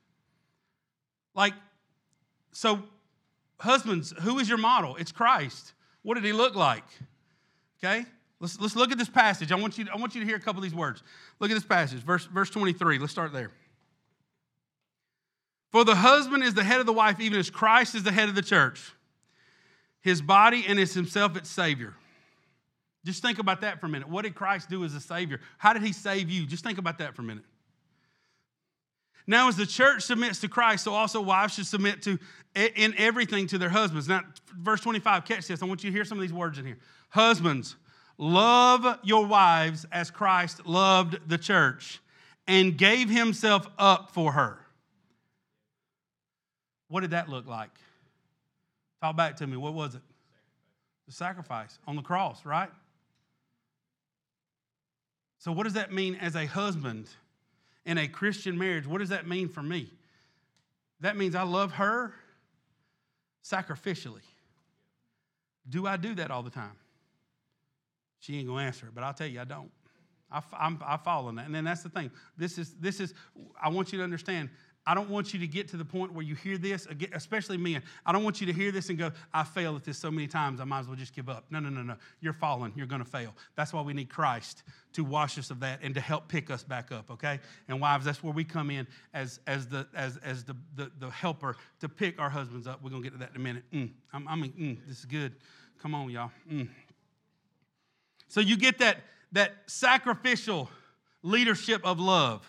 Like, 1.34 1.54
so, 2.52 2.82
husbands, 3.58 4.12
who 4.20 4.38
is 4.38 4.50
your 4.50 4.58
model? 4.58 4.96
It's 4.96 5.12
Christ. 5.12 5.72
What 6.02 6.16
did 6.16 6.24
he 6.24 6.34
look 6.34 6.54
like? 6.54 6.84
Okay? 7.82 8.04
Let's, 8.38 8.60
let's 8.60 8.76
look 8.76 8.92
at 8.92 8.98
this 8.98 9.08
passage. 9.08 9.50
I 9.50 9.56
want, 9.56 9.78
you, 9.78 9.86
I 9.92 9.96
want 9.96 10.14
you 10.14 10.20
to 10.20 10.26
hear 10.26 10.36
a 10.36 10.40
couple 10.40 10.58
of 10.58 10.62
these 10.62 10.74
words. 10.74 11.02
Look 11.40 11.50
at 11.50 11.54
this 11.54 11.64
passage, 11.64 12.00
verse, 12.00 12.26
verse 12.26 12.50
23. 12.50 12.98
Let's 12.98 13.12
start 13.12 13.32
there. 13.32 13.50
For 15.72 15.86
the 15.86 15.94
husband 15.94 16.42
is 16.42 16.52
the 16.52 16.64
head 16.64 16.80
of 16.80 16.86
the 16.86 16.92
wife, 16.92 17.18
even 17.18 17.38
as 17.38 17.48
Christ 17.48 17.94
is 17.94 18.02
the 18.02 18.12
head 18.12 18.28
of 18.28 18.34
the 18.34 18.42
church, 18.42 18.92
his 20.02 20.20
body 20.20 20.66
and 20.68 20.78
is 20.78 20.92
himself 20.92 21.34
its 21.34 21.48
Savior. 21.48 21.94
Just 23.06 23.22
think 23.22 23.38
about 23.38 23.60
that 23.60 23.80
for 23.80 23.86
a 23.86 23.88
minute. 23.88 24.08
What 24.08 24.24
did 24.24 24.34
Christ 24.34 24.68
do 24.68 24.84
as 24.84 24.92
a 24.92 25.00
Savior? 25.00 25.40
How 25.58 25.72
did 25.72 25.82
He 25.82 25.92
save 25.92 26.28
you? 26.28 26.44
Just 26.44 26.64
think 26.64 26.76
about 26.76 26.98
that 26.98 27.14
for 27.14 27.22
a 27.22 27.24
minute. 27.24 27.44
Now, 29.28 29.48
as 29.48 29.56
the 29.56 29.66
church 29.66 30.02
submits 30.02 30.40
to 30.40 30.48
Christ, 30.48 30.84
so 30.84 30.92
also 30.92 31.20
wives 31.20 31.54
should 31.54 31.66
submit 31.66 32.02
to 32.02 32.18
in 32.54 32.94
everything 32.96 33.46
to 33.48 33.58
their 33.58 33.68
husbands. 33.68 34.08
Now, 34.08 34.22
verse 34.56 34.80
25, 34.80 35.24
catch 35.24 35.46
this. 35.46 35.62
I 35.62 35.66
want 35.66 35.84
you 35.84 35.90
to 35.90 35.96
hear 35.96 36.04
some 36.04 36.18
of 36.18 36.22
these 36.22 36.32
words 36.32 36.58
in 36.58 36.66
here. 36.66 36.78
Husbands, 37.10 37.76
love 38.18 38.98
your 39.04 39.24
wives 39.24 39.86
as 39.92 40.10
Christ 40.10 40.66
loved 40.66 41.28
the 41.28 41.38
church 41.38 42.00
and 42.48 42.76
gave 42.76 43.08
himself 43.08 43.68
up 43.78 44.10
for 44.12 44.32
her. 44.32 44.58
What 46.88 47.02
did 47.02 47.10
that 47.10 47.28
look 47.28 47.46
like? 47.46 47.70
Talk 49.00 49.16
back 49.16 49.36
to 49.36 49.46
me. 49.46 49.56
What 49.56 49.74
was 49.74 49.94
it? 49.94 50.02
The 51.06 51.12
sacrifice 51.12 51.78
on 51.86 51.94
the 51.94 52.02
cross, 52.02 52.44
right? 52.44 52.70
So, 55.46 55.52
what 55.52 55.62
does 55.62 55.74
that 55.74 55.92
mean 55.92 56.16
as 56.16 56.34
a 56.34 56.44
husband 56.44 57.06
in 57.84 57.98
a 57.98 58.08
Christian 58.08 58.58
marriage? 58.58 58.84
What 58.84 58.98
does 58.98 59.10
that 59.10 59.28
mean 59.28 59.48
for 59.48 59.62
me? 59.62 59.92
That 60.98 61.16
means 61.16 61.36
I 61.36 61.44
love 61.44 61.70
her 61.74 62.12
sacrificially. 63.44 64.24
Do 65.68 65.86
I 65.86 65.98
do 65.98 66.16
that 66.16 66.32
all 66.32 66.42
the 66.42 66.50
time? 66.50 66.72
She 68.18 68.36
ain't 68.38 68.48
gonna 68.48 68.64
answer 68.64 68.88
but 68.92 69.04
I'll 69.04 69.14
tell 69.14 69.28
you, 69.28 69.40
I 69.40 69.44
don't. 69.44 69.70
I, 70.32 70.42
I'm, 70.52 70.82
I 70.84 70.96
fall 70.96 71.28
in 71.28 71.36
that. 71.36 71.46
And 71.46 71.54
then 71.54 71.62
that's 71.62 71.84
the 71.84 71.90
thing. 71.90 72.10
This 72.36 72.58
is, 72.58 72.74
this 72.80 72.98
is, 72.98 73.14
I 73.62 73.68
want 73.68 73.92
you 73.92 73.98
to 73.98 74.04
understand 74.04 74.50
I 74.86 74.94
don't 74.94 75.10
want 75.10 75.34
you 75.34 75.40
to 75.40 75.48
get 75.48 75.66
to 75.68 75.76
the 75.76 75.84
point 75.84 76.12
where 76.12 76.24
you 76.24 76.36
hear 76.36 76.58
this, 76.58 76.86
especially 77.12 77.56
men. 77.56 77.82
I 78.04 78.12
don't 78.12 78.22
want 78.22 78.40
you 78.40 78.46
to 78.46 78.52
hear 78.52 78.70
this 78.70 78.88
and 78.88 78.96
go, 78.96 79.10
I 79.34 79.42
failed 79.42 79.74
at 79.76 79.84
this 79.84 79.98
so 79.98 80.12
many 80.12 80.28
times, 80.28 80.60
I 80.60 80.64
might 80.64 80.80
as 80.80 80.86
well 80.86 80.94
just 80.94 81.12
give 81.12 81.28
up. 81.28 81.44
No, 81.50 81.58
no, 81.58 81.68
no, 81.68 81.82
no. 81.82 81.96
You're 82.20 82.32
falling. 82.32 82.72
You're 82.76 82.86
going 82.86 83.02
to 83.02 83.10
fail. 83.10 83.34
That's 83.56 83.72
why 83.72 83.82
we 83.82 83.92
need 83.92 84.08
Christ 84.08 84.62
to 84.92 85.02
wash 85.02 85.38
us 85.38 85.50
of 85.50 85.58
that 85.60 85.80
and 85.82 85.92
to 85.96 86.00
help 86.00 86.28
pick 86.28 86.50
us 86.50 86.62
back 86.62 86.92
up, 86.92 87.10
okay? 87.10 87.40
And 87.66 87.80
wives, 87.80 88.04
that's 88.04 88.22
where 88.22 88.32
we 88.32 88.44
come 88.44 88.70
in 88.70 88.86
as, 89.12 89.40
as, 89.48 89.66
the, 89.66 89.88
as, 89.94 90.18
as 90.18 90.44
the, 90.44 90.54
the, 90.76 90.92
the 91.00 91.10
helper 91.10 91.56
to 91.80 91.88
pick 91.88 92.20
our 92.20 92.30
husbands 92.30 92.68
up. 92.68 92.80
We're 92.82 92.90
going 92.90 93.02
to 93.02 93.10
get 93.10 93.12
to 93.14 93.18
that 93.18 93.30
in 93.30 93.36
a 93.36 93.44
minute. 93.44 93.64
Mm, 93.72 93.90
I'm, 94.12 94.28
I 94.28 94.36
mean, 94.36 94.52
mm, 94.52 94.88
this 94.88 95.00
is 95.00 95.04
good. 95.04 95.34
Come 95.82 95.96
on, 95.96 96.08
y'all. 96.10 96.30
Mm. 96.50 96.68
So 98.28 98.40
you 98.40 98.56
get 98.56 98.78
that, 98.78 98.98
that 99.32 99.52
sacrificial 99.66 100.70
leadership 101.22 101.84
of 101.84 101.98
love. 101.98 102.48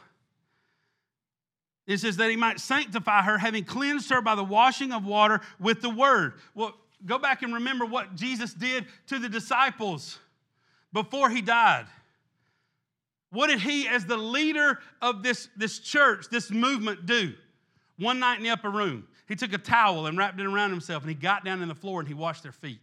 It 1.87 1.99
says 1.99 2.17
that 2.17 2.29
he 2.29 2.35
might 2.35 2.59
sanctify 2.59 3.21
her, 3.23 3.37
having 3.37 3.63
cleansed 3.63 4.09
her 4.09 4.21
by 4.21 4.35
the 4.35 4.43
washing 4.43 4.91
of 4.91 5.05
water 5.05 5.39
with 5.57 5.81
the 5.81 5.89
word. 5.89 6.33
Well, 6.53 6.75
go 7.05 7.17
back 7.17 7.41
and 7.43 7.53
remember 7.53 7.85
what 7.85 8.13
Jesus 8.15 8.53
did 8.53 8.85
to 9.07 9.19
the 9.19 9.29
disciples 9.29 10.19
before 10.91 11.29
he 11.29 11.41
died. 11.41 11.85
What 13.29 13.47
did 13.47 13.59
he, 13.59 13.87
as 13.87 14.05
the 14.05 14.17
leader 14.17 14.79
of 15.01 15.23
this, 15.23 15.47
this 15.55 15.79
church, 15.79 16.27
this 16.29 16.51
movement, 16.51 17.05
do? 17.05 17.33
One 17.97 18.19
night 18.19 18.37
in 18.37 18.43
the 18.43 18.49
upper 18.49 18.69
room, 18.69 19.07
he 19.27 19.35
took 19.35 19.53
a 19.53 19.57
towel 19.57 20.07
and 20.07 20.17
wrapped 20.17 20.39
it 20.39 20.45
around 20.45 20.71
himself 20.71 21.03
and 21.03 21.09
he 21.09 21.15
got 21.15 21.43
down 21.45 21.61
on 21.61 21.67
the 21.67 21.75
floor 21.75 21.99
and 21.99 22.07
he 22.07 22.13
washed 22.13 22.43
their 22.43 22.51
feet. 22.51 22.79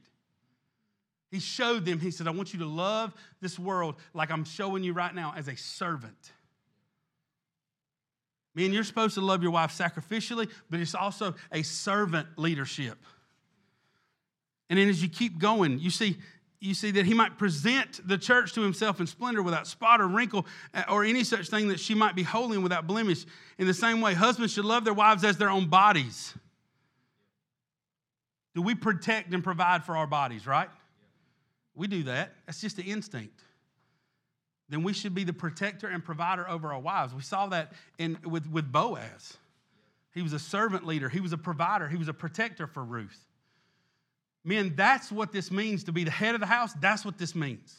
He 1.30 1.40
showed 1.40 1.84
them, 1.84 1.98
he 1.98 2.10
said, 2.10 2.28
I 2.28 2.30
want 2.30 2.52
you 2.52 2.60
to 2.60 2.66
love 2.66 3.12
this 3.40 3.58
world 3.58 3.96
like 4.12 4.30
I'm 4.30 4.44
showing 4.44 4.84
you 4.84 4.92
right 4.92 5.14
now 5.14 5.34
as 5.36 5.48
a 5.48 5.56
servant. 5.56 6.32
Man, 8.54 8.72
you're 8.72 8.84
supposed 8.84 9.14
to 9.14 9.20
love 9.20 9.42
your 9.42 9.50
wife 9.50 9.76
sacrificially, 9.76 10.48
but 10.70 10.78
it's 10.80 10.94
also 10.94 11.34
a 11.50 11.62
servant 11.62 12.28
leadership. 12.36 12.98
And 14.70 14.78
then 14.78 14.88
as 14.88 15.02
you 15.02 15.08
keep 15.08 15.38
going, 15.38 15.80
you 15.80 15.90
see, 15.90 16.16
you 16.60 16.72
see 16.72 16.92
that 16.92 17.04
he 17.04 17.14
might 17.14 17.36
present 17.36 18.00
the 18.06 18.16
church 18.16 18.52
to 18.54 18.62
himself 18.62 19.00
in 19.00 19.06
splendor 19.06 19.42
without 19.42 19.66
spot 19.66 20.00
or 20.00 20.06
wrinkle 20.06 20.46
uh, 20.72 20.84
or 20.88 21.04
any 21.04 21.24
such 21.24 21.48
thing 21.48 21.68
that 21.68 21.80
she 21.80 21.94
might 21.94 22.14
be 22.14 22.22
holy 22.22 22.54
and 22.54 22.62
without 22.62 22.86
blemish. 22.86 23.26
In 23.58 23.66
the 23.66 23.74
same 23.74 24.00
way, 24.00 24.14
husbands 24.14 24.52
should 24.52 24.64
love 24.64 24.84
their 24.84 24.94
wives 24.94 25.24
as 25.24 25.36
their 25.36 25.50
own 25.50 25.68
bodies. 25.68 26.32
Do 28.54 28.62
we 28.62 28.74
protect 28.76 29.34
and 29.34 29.42
provide 29.42 29.84
for 29.84 29.96
our 29.96 30.06
bodies, 30.06 30.46
right? 30.46 30.68
We 31.74 31.88
do 31.88 32.04
that. 32.04 32.34
That's 32.46 32.60
just 32.60 32.76
the 32.76 32.84
instinct 32.84 33.43
then 34.74 34.82
we 34.82 34.92
should 34.92 35.14
be 35.14 35.22
the 35.22 35.32
protector 35.32 35.86
and 35.86 36.04
provider 36.04 36.48
over 36.48 36.72
our 36.72 36.80
wives. 36.80 37.14
We 37.14 37.22
saw 37.22 37.46
that 37.46 37.72
in, 37.96 38.18
with, 38.24 38.50
with 38.50 38.72
Boaz. 38.72 39.36
He 40.12 40.20
was 40.20 40.32
a 40.32 40.38
servant 40.38 40.84
leader, 40.84 41.08
he 41.08 41.20
was 41.20 41.32
a 41.32 41.38
provider, 41.38 41.88
he 41.88 41.96
was 41.96 42.08
a 42.08 42.12
protector 42.12 42.66
for 42.66 42.82
Ruth. 42.82 43.24
Men, 44.42 44.74
that's 44.74 45.12
what 45.12 45.32
this 45.32 45.50
means 45.50 45.84
to 45.84 45.92
be 45.92 46.02
the 46.02 46.10
head 46.10 46.34
of 46.34 46.40
the 46.40 46.46
house. 46.46 46.72
That's 46.80 47.04
what 47.04 47.18
this 47.18 47.34
means. 47.34 47.74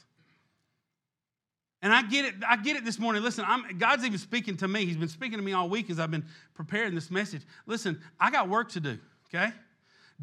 And 1.82 1.94
I 1.94 2.02
get 2.02 2.26
it, 2.26 2.36
I 2.48 2.56
get 2.56 2.78
it 2.78 2.86
this 2.86 2.98
morning. 2.98 3.22
Listen, 3.22 3.46
I'm, 3.46 3.78
God's 3.78 4.06
even 4.06 4.18
speaking 4.18 4.58
to 4.58 4.68
me. 4.68 4.86
He's 4.86 4.98
been 4.98 5.10
speaking 5.10 5.38
to 5.38 5.44
me 5.44 5.54
all 5.54 5.70
week 5.70 5.90
as 5.90 6.00
I've 6.00 6.10
been 6.10 6.26
preparing 6.56 6.96
this 6.96 7.12
message. 7.12 7.44
Listen, 7.68 8.02
I 8.20 8.32
got 8.32 8.50
work 8.50 8.70
to 8.72 8.80
do, 8.80 8.98
okay? 9.28 9.52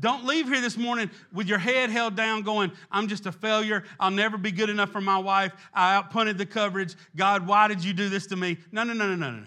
Don't 0.01 0.25
leave 0.25 0.49
here 0.49 0.61
this 0.61 0.79
morning 0.79 1.11
with 1.33 1.47
your 1.47 1.59
head 1.59 1.91
held 1.91 2.17
down, 2.17 2.43
going, 2.43 2.73
I'm 2.91 3.09
just 3.09 3.27
a 3.27 3.33
failure. 3.33 3.85
I'll 4.01 4.11
never 4.11 4.39
be 4.39 4.51
good 4.51 4.71
enough 4.71 4.91
for 4.91 5.03
my 5.03 5.19
wife. 5.19 5.53
I 5.75 6.01
outpunted 6.01 6.39
the 6.39 6.47
coverage. 6.47 6.95
God, 7.15 7.47
why 7.47 7.69
did 7.69 7.85
you 7.85 7.93
do 7.93 8.09
this 8.09 8.27
to 8.29 8.37
me? 8.37 8.57
No, 8.73 8.85
no, 8.85 8.95
no, 8.95 9.07
no, 9.09 9.17
no, 9.17 9.31
no. 9.31 9.47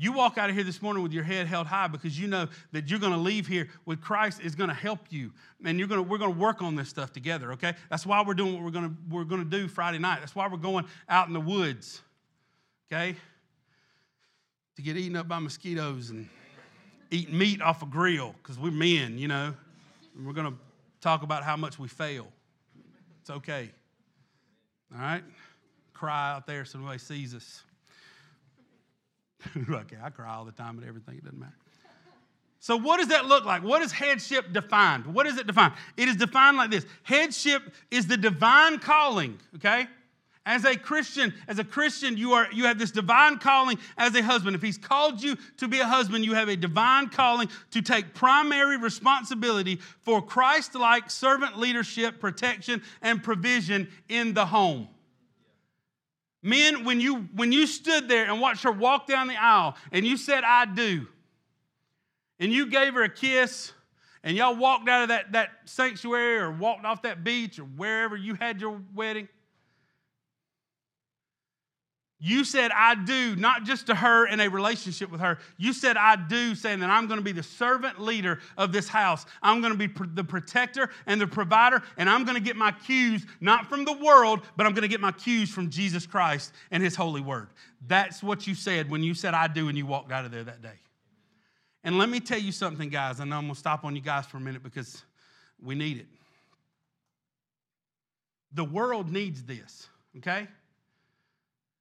You 0.00 0.12
walk 0.12 0.38
out 0.38 0.48
of 0.48 0.54
here 0.54 0.62
this 0.62 0.80
morning 0.80 1.02
with 1.02 1.12
your 1.12 1.24
head 1.24 1.48
held 1.48 1.66
high 1.66 1.88
because 1.88 2.18
you 2.20 2.28
know 2.28 2.46
that 2.70 2.88
you're 2.88 3.00
going 3.00 3.12
to 3.12 3.18
leave 3.18 3.48
here 3.48 3.68
with 3.84 4.00
Christ 4.00 4.40
is 4.40 4.54
going 4.54 4.68
to 4.68 4.74
help 4.74 5.00
you, 5.10 5.32
and 5.64 5.76
you're 5.76 5.88
going 5.88 6.00
to 6.00 6.08
we're 6.08 6.18
going 6.18 6.32
to 6.32 6.38
work 6.38 6.62
on 6.62 6.76
this 6.76 6.88
stuff 6.88 7.12
together. 7.12 7.50
Okay, 7.54 7.74
that's 7.90 8.06
why 8.06 8.22
we're 8.22 8.34
doing 8.34 8.54
what 8.54 8.62
we're 8.62 8.70
going 8.70 8.90
to 8.90 8.96
we're 9.10 9.24
going 9.24 9.42
to 9.42 9.50
do 9.50 9.66
Friday 9.66 9.98
night. 9.98 10.20
That's 10.20 10.36
why 10.36 10.46
we're 10.46 10.56
going 10.56 10.84
out 11.08 11.26
in 11.26 11.34
the 11.34 11.40
woods. 11.40 12.00
Okay, 12.86 13.16
to 14.76 14.82
get 14.82 14.96
eaten 14.96 15.16
up 15.16 15.26
by 15.26 15.40
mosquitoes 15.40 16.10
and 16.10 16.28
eat 17.10 17.32
meat 17.32 17.60
off 17.60 17.82
a 17.82 17.86
grill 17.86 18.36
because 18.40 18.56
we're 18.56 18.70
men, 18.70 19.18
you 19.18 19.26
know. 19.26 19.52
And 20.18 20.26
we're 20.26 20.34
going 20.34 20.52
to 20.52 20.58
talk 21.00 21.22
about 21.22 21.44
how 21.44 21.56
much 21.56 21.78
we 21.78 21.88
fail. 21.88 22.26
It's 23.20 23.30
okay. 23.30 23.70
All 24.92 25.00
right? 25.00 25.22
Cry 25.94 26.32
out 26.32 26.46
there 26.46 26.64
so 26.64 26.78
nobody 26.78 26.98
sees 26.98 27.34
us. 27.34 27.62
okay, 29.70 29.96
I 30.02 30.10
cry 30.10 30.34
all 30.34 30.44
the 30.44 30.52
time 30.52 30.78
at 30.82 30.86
everything. 30.86 31.18
It 31.18 31.24
doesn't 31.24 31.38
matter. 31.38 31.54
So, 32.60 32.76
what 32.76 32.98
does 32.98 33.08
that 33.08 33.26
look 33.26 33.44
like? 33.44 33.62
What 33.62 33.82
is 33.82 33.92
headship 33.92 34.52
defined? 34.52 35.06
What 35.06 35.28
is 35.28 35.38
it 35.38 35.46
defined? 35.46 35.74
It 35.96 36.08
is 36.08 36.16
defined 36.16 36.56
like 36.56 36.72
this 36.72 36.84
Headship 37.04 37.62
is 37.90 38.08
the 38.08 38.16
divine 38.16 38.80
calling, 38.80 39.38
okay? 39.56 39.86
As 40.48 40.64
a 40.64 40.78
Christian, 40.78 41.34
as 41.46 41.58
a 41.58 41.64
Christian, 41.64 42.16
you 42.16 42.32
are 42.32 42.48
you 42.50 42.64
have 42.64 42.78
this 42.78 42.90
divine 42.90 43.36
calling 43.36 43.78
as 43.98 44.14
a 44.14 44.22
husband. 44.22 44.56
If 44.56 44.62
he's 44.62 44.78
called 44.78 45.22
you 45.22 45.36
to 45.58 45.68
be 45.68 45.78
a 45.80 45.84
husband, 45.84 46.24
you 46.24 46.32
have 46.32 46.48
a 46.48 46.56
divine 46.56 47.10
calling 47.10 47.50
to 47.72 47.82
take 47.82 48.14
primary 48.14 48.78
responsibility 48.78 49.78
for 50.00 50.22
Christ-like 50.22 51.10
servant 51.10 51.58
leadership, 51.58 52.18
protection, 52.18 52.82
and 53.02 53.22
provision 53.22 53.88
in 54.08 54.32
the 54.32 54.46
home. 54.46 54.88
Men, 56.42 56.82
when 56.82 56.98
you 56.98 57.28
when 57.34 57.52
you 57.52 57.66
stood 57.66 58.08
there 58.08 58.24
and 58.24 58.40
watched 58.40 58.62
her 58.62 58.72
walk 58.72 59.06
down 59.06 59.28
the 59.28 59.36
aisle 59.36 59.76
and 59.92 60.06
you 60.06 60.16
said, 60.16 60.44
I 60.44 60.64
do, 60.64 61.06
and 62.40 62.50
you 62.50 62.70
gave 62.70 62.94
her 62.94 63.02
a 63.02 63.10
kiss, 63.10 63.72
and 64.24 64.34
y'all 64.34 64.56
walked 64.56 64.88
out 64.88 65.02
of 65.02 65.08
that, 65.08 65.32
that 65.32 65.50
sanctuary 65.66 66.38
or 66.38 66.50
walked 66.50 66.86
off 66.86 67.02
that 67.02 67.22
beach 67.22 67.58
or 67.58 67.64
wherever 67.64 68.16
you 68.16 68.32
had 68.32 68.62
your 68.62 68.80
wedding, 68.94 69.28
you 72.20 72.42
said, 72.42 72.72
I 72.74 72.96
do, 72.96 73.36
not 73.36 73.62
just 73.62 73.86
to 73.86 73.94
her 73.94 74.26
in 74.26 74.40
a 74.40 74.48
relationship 74.48 75.08
with 75.10 75.20
her. 75.20 75.38
You 75.56 75.72
said, 75.72 75.96
I 75.96 76.16
do, 76.16 76.56
saying 76.56 76.80
that 76.80 76.90
I'm 76.90 77.06
going 77.06 77.18
to 77.18 77.24
be 77.24 77.30
the 77.30 77.44
servant 77.44 78.00
leader 78.00 78.40
of 78.56 78.72
this 78.72 78.88
house. 78.88 79.24
I'm 79.40 79.60
going 79.60 79.72
to 79.72 79.78
be 79.78 79.92
the 80.14 80.24
protector 80.24 80.90
and 81.06 81.20
the 81.20 81.28
provider, 81.28 81.80
and 81.96 82.10
I'm 82.10 82.24
going 82.24 82.34
to 82.34 82.42
get 82.42 82.56
my 82.56 82.72
cues 82.72 83.24
not 83.40 83.68
from 83.68 83.84
the 83.84 83.92
world, 83.92 84.40
but 84.56 84.66
I'm 84.66 84.72
going 84.72 84.82
to 84.82 84.88
get 84.88 85.00
my 85.00 85.12
cues 85.12 85.48
from 85.48 85.70
Jesus 85.70 86.06
Christ 86.06 86.52
and 86.72 86.82
His 86.82 86.96
holy 86.96 87.20
word. 87.20 87.50
That's 87.86 88.20
what 88.20 88.48
you 88.48 88.56
said 88.56 88.90
when 88.90 89.04
you 89.04 89.14
said, 89.14 89.32
I 89.34 89.46
do, 89.46 89.68
and 89.68 89.78
you 89.78 89.86
walked 89.86 90.10
out 90.10 90.24
of 90.24 90.32
there 90.32 90.44
that 90.44 90.60
day. 90.60 90.80
And 91.84 91.98
let 91.98 92.08
me 92.08 92.18
tell 92.18 92.40
you 92.40 92.50
something, 92.50 92.88
guys. 92.88 93.20
I 93.20 93.24
know 93.26 93.36
I'm 93.36 93.44
going 93.44 93.54
to 93.54 93.60
stop 93.60 93.84
on 93.84 93.94
you 93.94 94.02
guys 94.02 94.26
for 94.26 94.38
a 94.38 94.40
minute 94.40 94.64
because 94.64 95.04
we 95.62 95.76
need 95.76 95.98
it. 95.98 96.06
The 98.52 98.64
world 98.64 99.12
needs 99.12 99.44
this, 99.44 99.86
okay? 100.16 100.48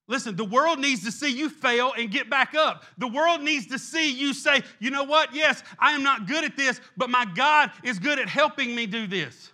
Listen, 0.07 0.37
the 0.37 0.45
world 0.45 0.79
needs 0.79 1.03
to 1.03 1.11
see 1.11 1.29
you 1.29 1.49
fail 1.49 1.91
and 1.97 2.09
get 2.09 2.29
back 2.29 2.55
up. 2.55 2.85
The 2.97 3.07
world 3.07 3.41
needs 3.41 3.67
to 3.67 3.77
see 3.77 4.09
you 4.11 4.33
say, 4.33 4.63
you 4.79 4.89
know 4.89 5.03
what? 5.03 5.35
Yes, 5.35 5.61
I 5.77 5.91
am 5.91 6.01
not 6.01 6.27
good 6.27 6.45
at 6.45 6.55
this, 6.55 6.79
but 6.95 7.09
my 7.09 7.25
God 7.25 7.71
is 7.83 7.99
good 7.99 8.17
at 8.17 8.29
helping 8.29 8.73
me 8.73 8.85
do 8.85 9.05
this. 9.05 9.51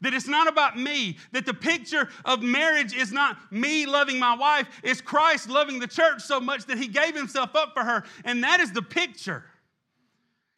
That 0.00 0.12
it's 0.12 0.26
not 0.26 0.48
about 0.48 0.76
me, 0.76 1.16
that 1.30 1.46
the 1.46 1.54
picture 1.54 2.08
of 2.24 2.42
marriage 2.42 2.94
is 2.94 3.12
not 3.12 3.38
me 3.52 3.86
loving 3.86 4.18
my 4.18 4.36
wife, 4.36 4.68
it's 4.82 5.00
Christ 5.00 5.48
loving 5.48 5.78
the 5.78 5.86
church 5.86 6.22
so 6.22 6.40
much 6.40 6.66
that 6.66 6.76
he 6.76 6.88
gave 6.88 7.14
himself 7.14 7.54
up 7.54 7.72
for 7.72 7.84
her. 7.84 8.04
And 8.24 8.42
that 8.42 8.58
is 8.60 8.72
the 8.72 8.82
picture. 8.82 9.44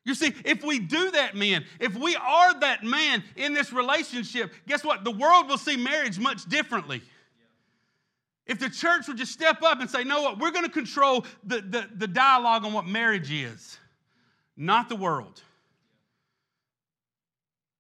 You 0.05 0.15
see, 0.15 0.33
if 0.45 0.65
we 0.65 0.79
do 0.79 1.11
that, 1.11 1.37
man, 1.37 1.65
if 1.79 1.95
we 1.95 2.17
are 2.17 2.59
that 2.61 2.85
man 2.85 3.23
in 3.37 3.53
this 3.53 3.73
relationship, 3.73 4.53
guess 4.67 4.83
what? 4.83 5.05
The 5.05 5.11
world 5.11 5.49
will 5.49 5.59
see 5.59 5.77
marriage 5.77 6.19
much 6.19 6.47
differently. 6.47 7.03
If 8.47 8.61
the 8.61 8.71
church 8.71 9.09
would 9.09 9.17
just 9.17 9.33
step 9.33 9.63
up 9.63 9.81
and 9.81 9.91
say, 9.91 10.05
no, 10.05 10.23
what, 10.23 10.39
we're 10.39 10.53
going 10.53 10.65
to 10.65 10.71
control 10.71 11.27
the, 11.43 11.61
the, 11.61 11.89
the 11.95 12.07
dialogue 12.07 12.65
on 12.65 12.73
what 12.73 12.87
marriage 12.87 13.33
is, 13.33 13.79
not 14.57 14.89
the 14.89 14.97
world. 14.97 15.43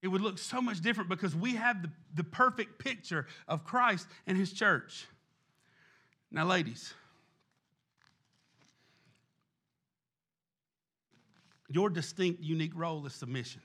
It 0.02 0.08
would 0.08 0.20
look 0.20 0.38
so 0.38 0.60
much 0.60 0.80
different 0.80 1.08
because 1.08 1.34
we 1.34 1.54
have 1.54 1.82
the, 1.82 1.90
the 2.14 2.24
perfect 2.24 2.78
picture 2.78 3.26
of 3.48 3.64
Christ 3.64 4.06
and 4.26 4.36
his 4.36 4.52
church. 4.52 5.06
Now, 6.30 6.44
ladies, 6.44 6.92
your 11.68 11.90
distinct, 11.90 12.42
unique 12.42 12.72
role 12.74 13.06
is 13.06 13.14
submission. 13.14 13.62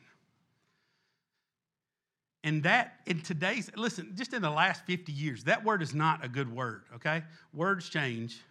And 2.43 2.63
that 2.63 2.95
in 3.05 3.21
today's, 3.21 3.69
listen, 3.75 4.13
just 4.15 4.33
in 4.33 4.41
the 4.41 4.49
last 4.49 4.85
50 4.85 5.11
years, 5.11 5.43
that 5.43 5.63
word 5.63 5.81
is 5.81 5.93
not 5.93 6.25
a 6.25 6.27
good 6.27 6.51
word, 6.51 6.83
okay? 6.95 7.23
Words 7.53 7.87
change. 7.87 8.41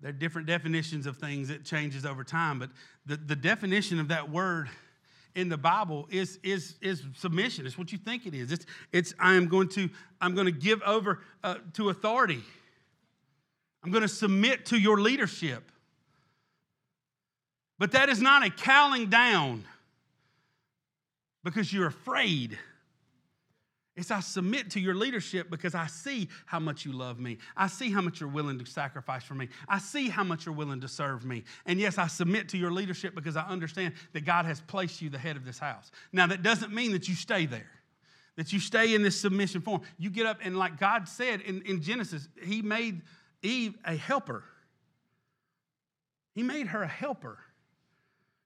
There 0.00 0.10
are 0.10 0.12
different 0.12 0.48
definitions 0.48 1.06
of 1.06 1.16
things 1.16 1.48
that 1.48 1.64
changes 1.64 2.04
over 2.04 2.24
time, 2.24 2.58
but 2.58 2.70
the, 3.06 3.16
the 3.16 3.36
definition 3.36 4.00
of 4.00 4.08
that 4.08 4.30
word 4.30 4.68
in 5.36 5.48
the 5.48 5.56
Bible 5.56 6.08
is, 6.10 6.40
is, 6.42 6.74
is 6.80 7.04
submission. 7.14 7.64
It's 7.64 7.78
what 7.78 7.92
you 7.92 7.98
think 7.98 8.26
it 8.26 8.34
is. 8.34 8.50
It's, 8.50 8.66
it's 8.92 9.14
I 9.20 9.34
am 9.34 9.46
going 9.46 9.68
to, 9.70 9.88
I'm 10.20 10.34
going 10.34 10.46
to 10.46 10.52
give 10.52 10.82
over 10.82 11.20
uh, 11.44 11.56
to 11.74 11.90
authority. 11.90 12.42
I'm 13.84 13.92
going 13.92 14.02
to 14.02 14.08
submit 14.08 14.66
to 14.66 14.78
your 14.78 15.00
leadership. 15.00 15.70
But 17.78 17.92
that 17.92 18.08
is 18.08 18.20
not 18.20 18.44
a 18.44 18.50
cowling 18.50 19.08
down 19.08 19.64
because 21.44 21.72
you're 21.72 21.86
afraid 21.86 22.58
it's 24.00 24.10
I 24.10 24.20
submit 24.20 24.70
to 24.70 24.80
your 24.80 24.94
leadership 24.94 25.50
because 25.50 25.74
I 25.74 25.86
see 25.86 26.28
how 26.46 26.58
much 26.58 26.86
you 26.86 26.92
love 26.92 27.20
me. 27.20 27.38
I 27.56 27.66
see 27.66 27.90
how 27.90 28.00
much 28.00 28.20
you're 28.20 28.30
willing 28.30 28.58
to 28.58 28.66
sacrifice 28.66 29.22
for 29.22 29.34
me. 29.34 29.48
I 29.68 29.78
see 29.78 30.08
how 30.08 30.24
much 30.24 30.46
you're 30.46 30.54
willing 30.54 30.80
to 30.80 30.88
serve 30.88 31.24
me. 31.24 31.44
And 31.66 31.78
yes, 31.78 31.98
I 31.98 32.06
submit 32.06 32.48
to 32.50 32.58
your 32.58 32.70
leadership 32.70 33.14
because 33.14 33.36
I 33.36 33.42
understand 33.42 33.94
that 34.14 34.24
God 34.24 34.46
has 34.46 34.60
placed 34.62 35.02
you 35.02 35.10
the 35.10 35.18
head 35.18 35.36
of 35.36 35.44
this 35.44 35.58
house. 35.58 35.90
Now, 36.12 36.26
that 36.28 36.42
doesn't 36.42 36.72
mean 36.72 36.92
that 36.92 37.08
you 37.08 37.14
stay 37.14 37.44
there, 37.44 37.70
that 38.36 38.52
you 38.52 38.58
stay 38.58 38.94
in 38.94 39.02
this 39.02 39.20
submission 39.20 39.60
form. 39.60 39.82
You 39.98 40.08
get 40.08 40.24
up 40.24 40.38
and, 40.42 40.58
like 40.58 40.80
God 40.80 41.06
said 41.06 41.42
in, 41.42 41.62
in 41.62 41.82
Genesis, 41.82 42.26
He 42.42 42.62
made 42.62 43.02
Eve 43.42 43.76
a 43.84 43.94
helper. 43.94 44.44
He 46.34 46.42
made 46.42 46.68
her 46.68 46.82
a 46.82 46.88
helper. 46.88 47.38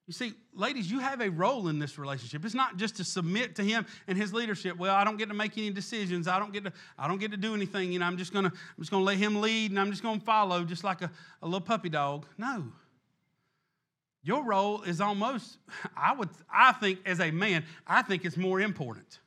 You 0.06 0.12
see, 0.12 0.34
ladies, 0.52 0.90
you 0.90 0.98
have 0.98 1.22
a 1.22 1.30
role 1.30 1.68
in 1.68 1.78
this 1.78 1.98
relationship. 1.98 2.44
It's 2.44 2.54
not 2.54 2.76
just 2.76 2.96
to 2.96 3.04
submit 3.04 3.56
to 3.56 3.62
him 3.62 3.86
and 4.06 4.18
his 4.18 4.34
leadership. 4.34 4.76
Well, 4.76 4.94
I 4.94 5.02
don't 5.02 5.16
get 5.16 5.28
to 5.28 5.34
make 5.34 5.56
any 5.56 5.70
decisions. 5.70 6.28
I 6.28 6.38
don't 6.38 6.52
get 6.52 6.64
to, 6.64 6.72
I 6.98 7.08
don't 7.08 7.18
get 7.18 7.30
to 7.30 7.38
do 7.38 7.54
anything. 7.54 7.90
You 7.90 8.00
know, 8.00 8.04
I'm 8.04 8.18
just 8.18 8.32
gonna, 8.32 8.48
I'm 8.48 8.82
just 8.82 8.90
gonna 8.90 9.04
let 9.04 9.16
him 9.16 9.40
lead 9.40 9.70
and 9.70 9.80
I'm 9.80 9.90
just 9.90 10.02
gonna 10.02 10.20
follow 10.20 10.62
just 10.64 10.84
like 10.84 11.00
a, 11.00 11.10
a 11.40 11.46
little 11.46 11.62
puppy 11.62 11.88
dog. 11.88 12.26
No. 12.36 12.64
Your 14.22 14.44
role 14.44 14.82
is 14.82 15.00
almost, 15.00 15.58
I 15.96 16.14
would, 16.14 16.30
I 16.52 16.72
think 16.72 17.00
as 17.06 17.20
a 17.20 17.30
man, 17.30 17.64
I 17.86 18.02
think 18.02 18.26
it's 18.26 18.36
more 18.36 18.60
important. 18.60 19.20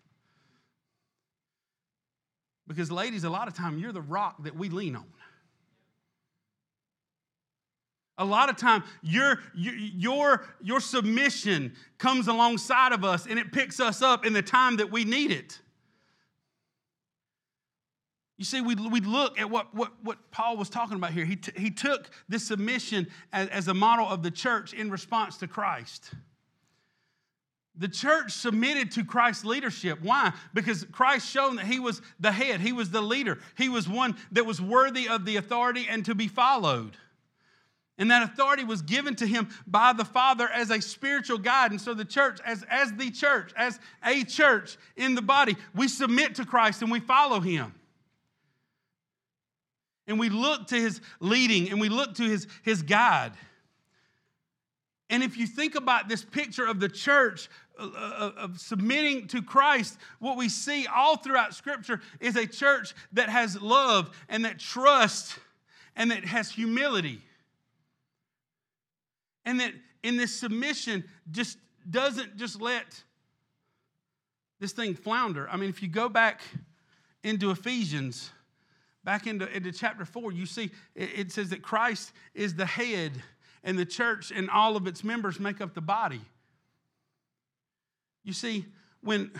Because 2.68 2.92
ladies, 2.92 3.24
a 3.24 3.30
lot 3.30 3.48
of 3.48 3.56
time 3.56 3.80
you're 3.80 3.92
the 3.92 4.02
rock 4.02 4.44
that 4.44 4.56
we 4.56 4.70
lean 4.70 4.96
on. 4.96 5.06
A 8.18 8.26
lot 8.26 8.50
of 8.50 8.58
time, 8.58 8.84
your, 9.04 9.40
your, 9.54 10.46
your 10.62 10.80
submission 10.80 11.74
comes 12.00 12.28
alongside 12.28 12.92
of 12.92 13.04
us 13.04 13.28
and 13.28 13.38
it 13.38 13.52
picks 13.52 13.80
us 13.80 14.02
up 14.02 14.26
in 14.26 14.34
the 14.34 14.42
time 14.42 14.78
that 14.78 14.92
we 14.92 15.04
need 15.04 15.32
it. 15.32 15.60
You 18.38 18.46
see, 18.46 18.62
we, 18.62 18.76
we 18.76 19.02
look 19.02 19.40
at 19.40 19.50
what, 19.50 19.74
what, 19.74 19.92
what 20.04 20.18
Paul 20.32 20.58
was 20.58 20.70
talking 20.70 20.96
about 20.96 21.12
here. 21.12 21.26
He, 21.26 21.36
t- 21.36 21.60
he 21.60 21.72
took 21.72 22.10
this 22.30 22.48
submission 22.48 23.08
as, 23.34 23.50
as 23.50 23.68
a 23.68 23.74
model 23.74 24.08
of 24.08 24.22
the 24.22 24.32
church 24.32 24.74
in 24.74 24.92
response 24.92 25.38
to 25.38 25.48
Christ. 25.48 26.12
The 27.80 27.88
church 27.88 28.32
submitted 28.32 28.92
to 28.94 29.04
Christ's 29.04 29.46
leadership. 29.46 30.00
Why? 30.02 30.34
Because 30.54 30.86
Christ 30.92 31.30
showed 31.30 31.58
that 31.58 31.66
he 31.66 31.80
was 31.80 32.02
the 32.20 32.32
head, 32.32 32.62
he 32.62 32.74
was 32.74 32.90
the 32.90 33.02
leader, 33.02 33.40
he 33.56 33.70
was 33.70 33.88
one 33.88 34.16
that 34.32 34.46
was 34.46 34.60
worthy 34.60 35.08
of 35.08 35.26
the 35.26 35.38
authority 35.38 35.88
and 35.88 36.04
to 36.06 36.16
be 36.16 36.28
followed. 36.28 36.98
And 37.98 38.12
that 38.12 38.22
authority 38.22 38.64
was 38.64 38.82
given 38.84 39.16
to 39.16 39.26
him 39.26 39.50
by 39.66 39.92
the 39.94 40.06
Father 40.06 40.48
as 40.50 40.70
a 40.70 40.80
spiritual 40.80 41.40
guide. 41.40 41.72
And 41.72 41.82
so 41.82 41.94
the 41.96 42.06
church, 42.06 42.40
as, 42.46 42.64
as 42.70 42.94
the 42.94 43.10
church, 43.10 43.52
as 43.58 43.80
a 44.06 44.24
church 44.24 44.78
in 44.96 45.16
the 45.16 45.22
body, 45.22 45.56
we 45.74 45.88
submit 45.88 46.36
to 46.36 46.46
Christ 46.46 46.84
and 46.84 46.92
we 46.92 47.00
follow 47.00 47.40
him. 47.40 47.74
And 50.06 50.20
we 50.20 50.30
look 50.30 50.68
to 50.68 50.76
his 50.76 51.02
leading 51.20 51.70
and 51.70 51.82
we 51.82 51.90
look 51.90 52.16
to 52.16 52.24
his, 52.24 52.48
his 52.64 52.84
guide. 52.84 53.34
And 55.10 55.24
if 55.24 55.38
you 55.38 55.48
think 55.48 55.76
about 55.76 56.08
this 56.08 56.24
picture 56.24 56.68
of 56.68 56.80
the 56.80 56.90
church 56.90 57.50
uh, 57.80 57.90
uh, 57.96 58.32
of 58.38 58.60
submitting 58.60 59.28
to 59.28 59.42
Christ, 59.42 59.98
what 60.20 60.38
we 60.38 60.50
see 60.50 60.86
all 60.86 61.18
throughout 61.18 61.56
Scripture 61.56 62.02
is 62.20 62.36
a 62.36 62.46
church 62.46 62.94
that 63.14 63.30
has 63.30 63.60
love 63.60 64.16
and 64.30 64.46
that 64.46 64.60
trusts 64.60 65.40
and 65.96 66.12
that 66.12 66.26
has 66.26 66.52
humility 66.52 67.24
and 69.48 69.62
that 69.62 69.72
in 70.04 70.18
this 70.18 70.36
submission 70.36 71.06
just 71.32 71.58
doesn't 71.90 72.36
just 72.36 72.62
let 72.62 72.86
this 74.60 74.74
thing 74.74 74.94
flounder. 74.94 75.50
I 75.50 75.56
mean, 75.56 75.70
if 75.70 75.82
you 75.82 75.88
go 75.88 76.10
back 76.10 76.42
into 77.24 77.50
Ephesians, 77.50 78.30
back 79.06 79.26
into, 79.26 79.50
into 79.56 79.72
chapter 79.72 80.04
4, 80.04 80.34
you 80.34 80.46
see 80.46 80.70
it, 80.96 81.10
it 81.16 81.32
says 81.32 81.50
that 81.52 81.62
Christ 81.62 82.12
is 82.36 82.56
the 82.56 82.66
head, 82.66 83.14
and 83.64 83.80
the 83.80 83.86
church 83.86 84.32
and 84.36 84.50
all 84.50 84.76
of 84.76 84.86
its 84.86 85.02
members 85.02 85.40
make 85.40 85.62
up 85.62 85.74
the 85.74 85.82
body. 85.82 86.22
You 88.26 88.34
see, 88.34 88.66
when 89.00 89.32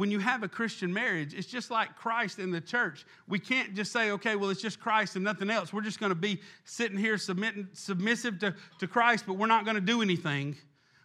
when 0.00 0.10
you 0.10 0.18
have 0.18 0.42
a 0.42 0.48
Christian 0.48 0.90
marriage, 0.90 1.34
it's 1.34 1.46
just 1.46 1.70
like 1.70 1.94
Christ 1.94 2.38
in 2.38 2.50
the 2.50 2.60
church. 2.62 3.04
We 3.28 3.38
can't 3.38 3.74
just 3.74 3.92
say, 3.92 4.12
okay, 4.12 4.34
well, 4.34 4.48
it's 4.48 4.62
just 4.62 4.80
Christ 4.80 5.14
and 5.14 5.22
nothing 5.22 5.50
else. 5.50 5.74
We're 5.74 5.82
just 5.82 6.00
going 6.00 6.08
to 6.08 6.16
be 6.16 6.40
sitting 6.64 6.96
here 6.96 7.18
submitting, 7.18 7.68
submissive 7.74 8.38
to, 8.38 8.54
to 8.78 8.86
Christ, 8.86 9.24
but 9.26 9.34
we're 9.34 9.46
not 9.46 9.66
going 9.66 9.74
to 9.74 9.82
do 9.82 10.00
anything. 10.00 10.56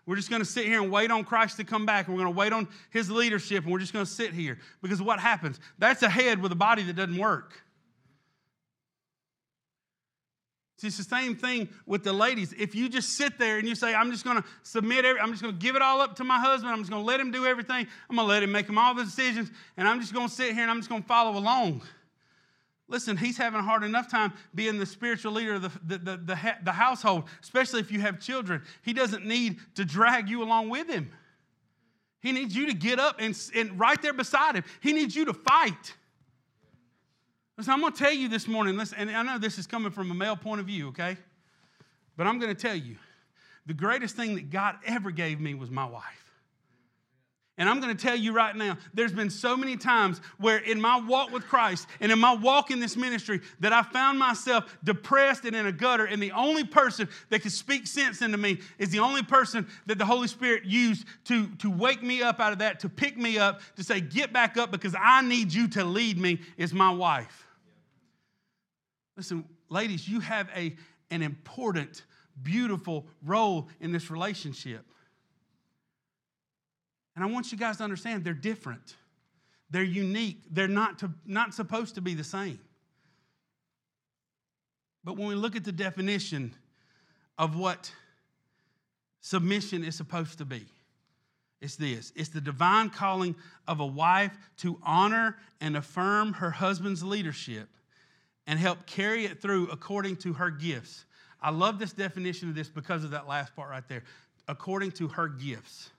We're 0.05 0.15
just 0.15 0.29
going 0.29 0.41
to 0.41 0.47
sit 0.47 0.65
here 0.65 0.81
and 0.81 0.89
wait 0.89 1.11
on 1.11 1.25
Christ 1.25 1.57
to 1.57 1.65
come 1.65 1.85
back, 1.85 2.07
and 2.07 2.15
we're 2.15 2.23
going 2.23 2.33
to 2.33 2.39
wait 2.39 2.53
on 2.53 2.69
his 2.89 3.11
leadership, 3.11 3.65
and 3.65 3.73
we're 3.73 3.79
just 3.79 3.91
going 3.91 4.05
to 4.05 4.11
sit 4.11 4.31
here. 4.31 4.59
Because 4.81 5.01
what 5.01 5.19
happens? 5.19 5.59
That's 5.77 6.01
a 6.01 6.09
head 6.09 6.41
with 6.41 6.53
a 6.53 6.55
body 6.55 6.83
that 6.83 6.95
doesn't 6.95 7.17
work. 7.17 7.51
See, 10.77 10.87
it's 10.87 10.97
the 10.97 11.03
same 11.03 11.35
thing 11.35 11.69
with 11.85 12.03
the 12.03 12.11
ladies. 12.11 12.53
If 12.57 12.75
you 12.75 12.89
just 12.89 13.13
sit 13.13 13.39
there 13.39 13.57
and 13.59 13.67
you 13.67 13.75
say, 13.75 13.95
I'm 13.95 14.11
just 14.11 14.25
going 14.25 14.41
to 14.41 14.43
submit, 14.63 15.05
every, 15.05 15.21
I'm 15.21 15.31
just 15.31 15.41
going 15.41 15.53
to 15.53 15.59
give 15.59 15.77
it 15.77 15.81
all 15.81 16.01
up 16.01 16.17
to 16.17 16.25
my 16.25 16.37
husband, 16.37 16.73
I'm 16.73 16.79
just 16.79 16.89
going 16.89 17.01
to 17.01 17.07
let 17.07 17.19
him 17.19 17.31
do 17.31 17.45
everything, 17.45 17.87
I'm 18.09 18.15
going 18.17 18.27
to 18.27 18.33
let 18.33 18.43
him 18.43 18.51
make 18.51 18.67
him 18.67 18.77
all 18.77 18.93
the 18.93 19.05
decisions, 19.05 19.51
and 19.77 19.87
I'm 19.87 20.01
just 20.01 20.13
going 20.13 20.27
to 20.27 20.33
sit 20.33 20.53
here 20.53 20.63
and 20.63 20.71
I'm 20.71 20.77
just 20.77 20.89
going 20.89 21.01
to 21.01 21.07
follow 21.07 21.37
along. 21.37 21.81
Listen, 22.87 23.15
he's 23.15 23.37
having 23.37 23.61
a 23.61 23.63
hard 23.63 23.83
enough 23.83 24.11
time 24.11 24.33
being 24.53 24.77
the 24.77 24.85
spiritual 24.85 25.31
leader 25.31 25.55
of 25.55 25.61
the, 25.61 25.71
the, 25.85 25.97
the, 25.97 26.17
the, 26.17 26.55
the 26.65 26.71
household, 26.71 27.23
especially 27.41 27.79
if 27.79 27.91
you 27.91 28.01
have 28.01 28.19
children. 28.19 28.61
He 28.83 28.93
doesn't 28.93 29.25
need 29.25 29.59
to 29.75 29.85
drag 29.85 30.29
you 30.29 30.43
along 30.43 30.69
with 30.69 30.89
him. 30.89 31.09
He 32.19 32.31
needs 32.31 32.55
you 32.55 32.67
to 32.67 32.73
get 32.73 32.99
up 32.99 33.15
and, 33.19 33.35
and 33.55 33.79
right 33.79 33.99
there 34.01 34.13
beside 34.13 34.55
him. 34.55 34.65
He 34.81 34.93
needs 34.93 35.15
you 35.15 35.25
to 35.25 35.33
fight. 35.33 35.95
Listen, 37.57 37.73
I'm 37.73 37.79
going 37.79 37.93
to 37.93 37.99
tell 37.99 38.13
you 38.13 38.27
this 38.27 38.47
morning, 38.47 38.75
listen, 38.75 38.97
and 38.99 39.11
I 39.11 39.23
know 39.23 39.37
this 39.39 39.57
is 39.57 39.65
coming 39.65 39.91
from 39.91 40.11
a 40.11 40.13
male 40.13 40.35
point 40.35 40.59
of 40.59 40.67
view, 40.67 40.89
okay? 40.89 41.15
But 42.17 42.27
I'm 42.27 42.37
going 42.39 42.53
to 42.53 42.61
tell 42.61 42.75
you 42.75 42.97
the 43.65 43.73
greatest 43.73 44.15
thing 44.15 44.35
that 44.35 44.49
God 44.49 44.75
ever 44.85 45.09
gave 45.11 45.39
me 45.39 45.53
was 45.53 45.71
my 45.71 45.85
wife. 45.85 46.25
And 47.57 47.69
I'm 47.69 47.79
going 47.79 47.95
to 47.95 48.01
tell 48.01 48.17
you 48.17 48.33
right 48.33 48.53
now, 48.53 48.77
there's 48.93 49.13
been 49.13 49.29
so 49.29 49.55
many 49.55 49.77
times 49.77 50.19
where 50.37 50.57
in 50.57 50.81
my 50.81 50.99
walk 50.99 51.31
with 51.31 51.45
Christ 51.45 51.87
and 52.01 52.11
in 52.11 52.19
my 52.19 52.35
walk 52.35 52.69
in 52.69 52.81
this 52.81 52.97
ministry 52.97 53.39
that 53.61 53.71
I 53.71 53.81
found 53.81 54.19
myself 54.19 54.77
depressed 54.83 55.45
and 55.45 55.55
in 55.55 55.65
a 55.65 55.71
gutter. 55.71 56.03
And 56.03 56.21
the 56.21 56.33
only 56.33 56.65
person 56.65 57.07
that 57.29 57.43
could 57.43 57.53
speak 57.53 57.87
sense 57.87 58.21
into 58.21 58.37
me 58.37 58.59
is 58.77 58.89
the 58.89 58.99
only 58.99 59.23
person 59.23 59.65
that 59.85 59.97
the 59.97 60.05
Holy 60.05 60.27
Spirit 60.27 60.65
used 60.65 61.05
to, 61.25 61.47
to 61.59 61.71
wake 61.71 62.03
me 62.03 62.21
up 62.21 62.41
out 62.41 62.51
of 62.51 62.59
that, 62.59 62.81
to 62.81 62.89
pick 62.89 63.17
me 63.17 63.37
up, 63.37 63.61
to 63.77 63.85
say, 63.85 64.01
Get 64.01 64.33
back 64.33 64.57
up 64.57 64.69
because 64.69 64.93
I 64.99 65.21
need 65.21 65.53
you 65.53 65.69
to 65.69 65.85
lead 65.85 66.19
me, 66.19 66.41
is 66.57 66.73
my 66.73 66.91
wife. 66.91 67.44
Listen, 69.17 69.45
ladies, 69.69 70.07
you 70.07 70.19
have 70.19 70.49
a, 70.55 70.75
an 71.09 71.21
important, 71.21 72.03
beautiful 72.41 73.05
role 73.23 73.69
in 73.79 73.91
this 73.91 74.11
relationship. 74.11 74.85
And 77.15 77.23
I 77.23 77.27
want 77.27 77.51
you 77.51 77.57
guys 77.57 77.77
to 77.77 77.83
understand 77.83 78.23
they're 78.23 78.33
different. 78.33 78.95
They're 79.69 79.83
unique. 79.83 80.41
They're 80.51 80.67
not, 80.67 80.99
to, 80.99 81.11
not 81.25 81.53
supposed 81.53 81.95
to 81.95 82.01
be 82.01 82.13
the 82.13 82.23
same. 82.23 82.59
But 85.03 85.17
when 85.17 85.27
we 85.27 85.35
look 85.35 85.55
at 85.55 85.63
the 85.63 85.71
definition 85.71 86.53
of 87.37 87.55
what 87.55 87.91
submission 89.21 89.83
is 89.83 89.95
supposed 89.95 90.39
to 90.39 90.45
be, 90.45 90.65
it's 91.61 91.77
this 91.77 92.11
it's 92.15 92.29
the 92.29 92.41
divine 92.41 92.89
calling 92.89 93.35
of 93.67 93.79
a 93.79 93.85
wife 93.85 94.37
to 94.57 94.77
honor 94.83 95.37
and 95.61 95.77
affirm 95.77 96.33
her 96.33 96.51
husband's 96.51 97.01
leadership 97.01 97.69
and 98.47 98.59
help 98.59 98.85
carry 98.85 99.25
it 99.25 99.41
through 99.41 99.69
according 99.69 100.17
to 100.17 100.33
her 100.33 100.49
gifts. 100.49 101.05
I 101.41 101.51
love 101.51 101.79
this 101.79 101.93
definition 101.93 102.49
of 102.49 102.55
this 102.55 102.69
because 102.69 103.03
of 103.03 103.11
that 103.11 103.27
last 103.27 103.55
part 103.55 103.69
right 103.69 103.87
there. 103.87 104.03
According 104.47 104.91
to 104.93 105.07
her 105.09 105.27
gifts. 105.27 105.89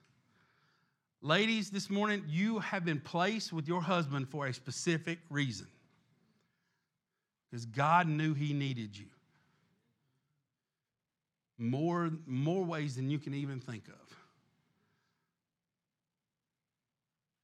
Ladies, 1.21 1.69
this 1.69 1.89
morning, 1.89 2.23
you 2.27 2.59
have 2.59 2.85
been 2.85 2.99
placed 2.99 3.51
with 3.51 3.67
your 3.67 3.81
husband 3.81 4.29
for 4.29 4.47
a 4.47 4.53
specific 4.53 5.19
reason. 5.29 5.67
Because 7.49 7.65
God 7.65 8.07
knew 8.07 8.33
he 8.33 8.53
needed 8.53 8.97
you. 8.97 9.05
More, 11.57 12.11
more 12.25 12.63
ways 12.63 12.95
than 12.95 13.09
you 13.09 13.17
can 13.17 13.33
even 13.33 13.59
think 13.59 13.87
of. 13.87 14.17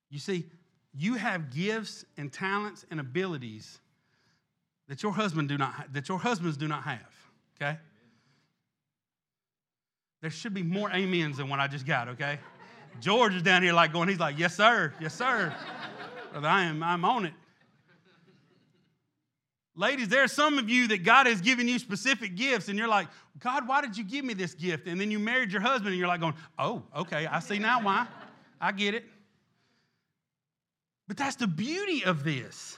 You 0.10 0.20
see, 0.20 0.46
you 0.94 1.16
have 1.16 1.52
gifts 1.52 2.06
and 2.18 2.32
talents 2.32 2.86
and 2.92 3.00
abilities 3.00 3.80
that 4.88 5.02
your 5.02 5.14
husband 5.14 5.50
do 5.50 5.58
not 5.58 5.94
that 5.94 6.10
your 6.10 6.20
husbands 6.20 6.58
do 6.58 6.68
not 6.68 6.84
have. 6.84 7.14
Okay? 7.56 7.78
There 10.22 10.30
should 10.30 10.54
be 10.54 10.64
more 10.64 10.90
amens 10.90 11.38
than 11.38 11.50
what 11.50 11.60
I 11.60 11.68
just 11.68 11.86
got, 11.86 12.08
okay? 12.08 12.40
George 13.02 13.36
is 13.36 13.42
down 13.42 13.62
here 13.62 13.74
like 13.74 13.92
going, 13.92 14.08
he's 14.08 14.20
like, 14.20 14.40
yes, 14.40 14.56
sir, 14.56 14.94
yes, 15.02 15.14
sir. 15.14 15.54
Brother, 16.32 16.48
I 16.48 16.64
am, 16.64 16.82
I'm 16.82 17.04
on 17.04 17.26
it. 17.26 17.34
Ladies, 19.76 20.08
there 20.08 20.24
are 20.24 20.30
some 20.30 20.60
of 20.60 20.70
you 20.70 20.88
that 20.90 21.04
God 21.04 21.26
has 21.26 21.42
given 21.42 21.68
you 21.68 21.78
specific 21.78 22.36
gifts, 22.36 22.70
and 22.70 22.78
you're 22.78 22.88
like, 22.88 23.08
God, 23.40 23.68
why 23.68 23.82
did 23.82 23.98
you 23.98 24.04
give 24.04 24.24
me 24.24 24.34
this 24.34 24.54
gift? 24.54 24.88
And 24.88 25.02
then 25.02 25.12
you 25.12 25.20
married 25.20 25.52
your 25.52 25.62
husband, 25.62 25.90
and 25.90 25.98
you're 25.98 26.08
like 26.08 26.22
going, 26.22 26.36
oh, 26.58 26.84
okay, 26.96 27.26
I 27.26 27.40
see 27.40 27.60
now 27.60 27.84
why. 27.84 28.08
I 28.62 28.72
get 28.72 28.94
it. 28.94 29.04
But 31.08 31.18
that's 31.18 31.36
the 31.36 31.48
beauty 31.48 32.06
of 32.06 32.24
this. 32.24 32.78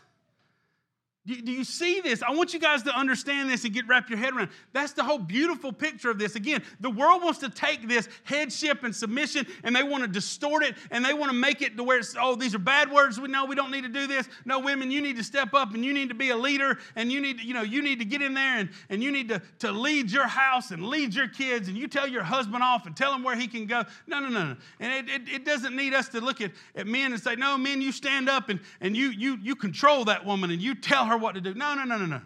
Do 1.27 1.51
you 1.51 1.63
see 1.63 2.01
this? 2.01 2.21
I 2.21 2.29
want 2.31 2.53
you 2.53 2.59
guys 2.59 2.83
to 2.83 2.95
understand 2.95 3.49
this 3.49 3.65
and 3.65 3.73
get 3.73 3.87
wrap 3.87 4.11
your 4.11 4.19
head 4.19 4.35
around. 4.35 4.49
That's 4.73 4.93
the 4.93 5.03
whole 5.03 5.17
beautiful 5.17 5.73
picture 5.73 6.11
of 6.11 6.19
this. 6.19 6.35
Again, 6.35 6.61
the 6.81 6.91
world 6.91 7.23
wants 7.23 7.39
to 7.39 7.49
take 7.49 7.87
this 7.87 8.07
headship 8.25 8.83
and 8.83 8.95
submission 8.95 9.47
and 9.63 9.75
they 9.75 9.81
want 9.81 10.03
to 10.03 10.07
distort 10.07 10.63
it 10.63 10.75
and 10.91 11.03
they 11.03 11.15
want 11.15 11.31
to 11.31 11.35
make 11.35 11.63
it 11.63 11.77
to 11.77 11.83
where 11.83 11.97
it's, 11.97 12.15
oh, 12.19 12.35
these 12.35 12.53
are 12.53 12.59
bad 12.59 12.91
words. 12.91 13.19
We 13.19 13.27
know 13.27 13.45
we 13.45 13.55
don't 13.55 13.71
need 13.71 13.81
to 13.85 13.89
do 13.89 14.05
this. 14.05 14.29
No, 14.45 14.59
women, 14.59 14.91
you 14.91 15.01
need 15.01 15.17
to 15.17 15.23
step 15.23 15.55
up 15.55 15.73
and 15.73 15.83
you 15.83 15.93
need 15.93 16.09
to 16.09 16.15
be 16.15 16.29
a 16.29 16.37
leader 16.37 16.77
and 16.95 17.11
you 17.11 17.19
need 17.19 17.39
to, 17.39 17.43
you 17.43 17.55
know, 17.55 17.63
you 17.63 17.81
need 17.81 17.97
to 17.97 18.05
get 18.05 18.21
in 18.21 18.35
there 18.35 18.59
and, 18.59 18.69
and 18.89 19.01
you 19.01 19.11
need 19.11 19.27
to, 19.29 19.41
to 19.59 19.71
lead 19.71 20.11
your 20.11 20.27
house 20.27 20.69
and 20.69 20.85
lead 20.85 21.15
your 21.15 21.27
kids 21.27 21.67
and 21.69 21.75
you 21.75 21.87
tell 21.87 22.07
your 22.07 22.23
husband 22.23 22.61
off 22.61 22.85
and 22.85 22.95
tell 22.95 23.11
him 23.11 23.23
where 23.23 23.35
he 23.35 23.47
can 23.47 23.65
go. 23.65 23.83
No, 24.05 24.19
no, 24.19 24.29
no, 24.29 24.45
no. 24.45 24.55
And 24.79 25.09
it, 25.09 25.21
it, 25.21 25.29
it 25.29 25.45
doesn't 25.45 25.75
need 25.75 25.95
us 25.95 26.07
to 26.09 26.21
look 26.21 26.39
at, 26.39 26.51
at 26.75 26.85
men 26.85 27.13
and 27.13 27.21
say, 27.21 27.35
no, 27.35 27.57
men, 27.57 27.81
you 27.81 27.91
stand 27.91 28.29
up 28.29 28.49
and, 28.49 28.59
and 28.79 28.95
you, 28.95 29.09
you, 29.09 29.39
you 29.41 29.55
control 29.55 30.05
that 30.05 30.23
woman 30.23 30.51
and 30.51 30.61
you 30.61 30.75
tell 30.75 31.05
her 31.05 31.14
her 31.15 31.21
what 31.23 31.35
to 31.35 31.41
do. 31.41 31.53
No, 31.53 31.73
no, 31.73 31.83
no, 31.83 31.97
no, 31.97 32.05
no. 32.05 32.21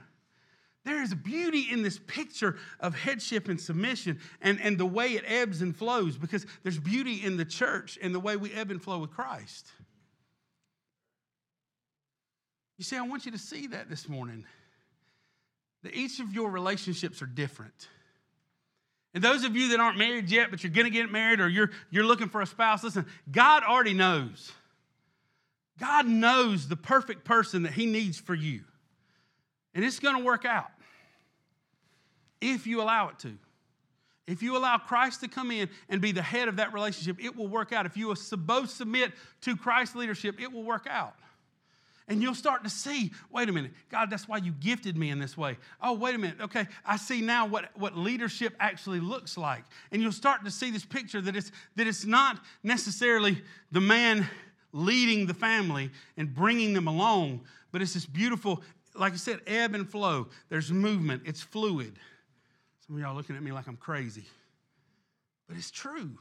There 0.85 1.03
is 1.03 1.13
beauty 1.13 1.67
in 1.71 1.83
this 1.83 1.99
picture 1.99 2.57
of 2.79 2.95
headship 2.95 3.47
and 3.47 3.59
submission 3.59 4.19
and, 4.41 4.59
and 4.61 4.77
the 4.77 4.85
way 4.85 5.09
it 5.09 5.23
ebbs 5.27 5.61
and 5.61 5.75
flows 5.75 6.17
because 6.17 6.45
there's 6.63 6.79
beauty 6.79 7.23
in 7.23 7.37
the 7.37 7.45
church 7.45 7.99
and 8.01 8.15
the 8.15 8.19
way 8.19 8.37
we 8.37 8.51
ebb 8.53 8.71
and 8.71 8.81
flow 8.81 8.99
with 8.99 9.11
Christ. 9.11 9.67
You 12.77 12.85
see, 12.85 12.95
I 12.95 13.01
want 13.01 13.25
you 13.25 13.31
to 13.33 13.37
see 13.37 13.67
that 13.67 13.89
this 13.89 14.07
morning. 14.07 14.45
That 15.83 15.93
each 15.93 16.19
of 16.19 16.33
your 16.33 16.49
relationships 16.49 17.21
are 17.21 17.27
different. 17.27 17.89
And 19.13 19.23
those 19.23 19.43
of 19.43 19.55
you 19.55 19.69
that 19.69 19.79
aren't 19.79 19.97
married 19.97 20.29
yet, 20.29 20.49
but 20.49 20.63
you're 20.63 20.71
going 20.71 20.85
to 20.85 20.91
get 20.91 21.11
married 21.11 21.39
or 21.39 21.49
you're, 21.49 21.71
you're 21.89 22.05
looking 22.05 22.29
for 22.29 22.41
a 22.41 22.45
spouse, 22.45 22.83
listen, 22.83 23.05
God 23.29 23.63
already 23.63 23.93
knows. 23.93 24.51
God 25.79 26.07
knows 26.07 26.67
the 26.67 26.75
perfect 26.75 27.25
person 27.25 27.63
that 27.63 27.73
He 27.73 27.85
needs 27.85 28.19
for 28.19 28.35
you. 28.35 28.61
And 29.73 29.85
it's 29.85 29.99
going 29.99 30.17
to 30.17 30.23
work 30.23 30.45
out 30.45 30.71
if 32.41 32.65
you 32.65 32.81
allow 32.81 33.09
it 33.09 33.19
to. 33.19 33.37
If 34.27 34.43
you 34.43 34.55
allow 34.55 34.77
Christ 34.77 35.21
to 35.21 35.27
come 35.27 35.49
in 35.49 35.69
and 35.89 36.01
be 36.01 36.11
the 36.11 36.21
head 36.21 36.47
of 36.47 36.57
that 36.57 36.71
relationship, 36.71 37.23
it 37.23 37.35
will 37.35 37.47
work 37.47 37.73
out. 37.73 37.87
If 37.87 37.97
you 37.97 38.13
both 38.37 38.69
submit 38.69 39.11
to 39.41 39.57
Christ's 39.57 39.95
leadership, 39.95 40.39
it 40.39 40.51
will 40.51 40.63
work 40.63 40.85
out. 40.89 41.15
And 42.07 42.23
you'll 42.23 42.35
start 42.35 42.63
to 42.63 42.69
see, 42.71 43.11
wait 43.31 43.49
a 43.49 43.51
minute, 43.51 43.71
God, 43.91 44.09
that's 44.09 44.27
why 44.27 44.37
you 44.37 44.51
gifted 44.51 44.97
me 44.97 45.11
in 45.11 45.19
this 45.19 45.37
way. 45.37 45.57
Oh, 45.81 45.93
wait 45.93 46.15
a 46.15 46.17
minute, 46.17 46.41
okay, 46.41 46.67
I 46.83 46.97
see 46.97 47.21
now 47.21 47.45
what, 47.45 47.69
what 47.75 47.95
leadership 47.95 48.55
actually 48.59 48.99
looks 48.99 49.37
like. 49.37 49.63
And 49.91 50.01
you'll 50.01 50.11
start 50.11 50.43
to 50.45 50.51
see 50.51 50.71
this 50.71 50.85
picture 50.85 51.21
that 51.21 51.35
it's, 51.35 51.51
that 51.75 51.85
it's 51.85 52.05
not 52.05 52.39
necessarily 52.63 53.43
the 53.71 53.79
man 53.81 54.27
leading 54.73 55.27
the 55.27 55.35
family 55.35 55.91
and 56.17 56.33
bringing 56.33 56.73
them 56.73 56.87
along, 56.87 57.41
but 57.71 57.81
it's 57.81 57.93
this 57.93 58.07
beautiful 58.07 58.63
like 58.99 59.13
I 59.13 59.17
said, 59.17 59.39
ebb 59.47 59.73
and 59.75 59.89
flow. 59.89 60.27
There's 60.49 60.71
movement, 60.71 61.23
it's 61.25 61.41
fluid. 61.41 61.97
Some 62.85 62.95
of 62.95 63.01
y'all 63.01 63.15
looking 63.15 63.35
at 63.35 63.43
me 63.43 63.51
like 63.51 63.67
I'm 63.67 63.77
crazy, 63.77 64.25
but 65.47 65.57
it's 65.57 65.71
true. 65.71 66.17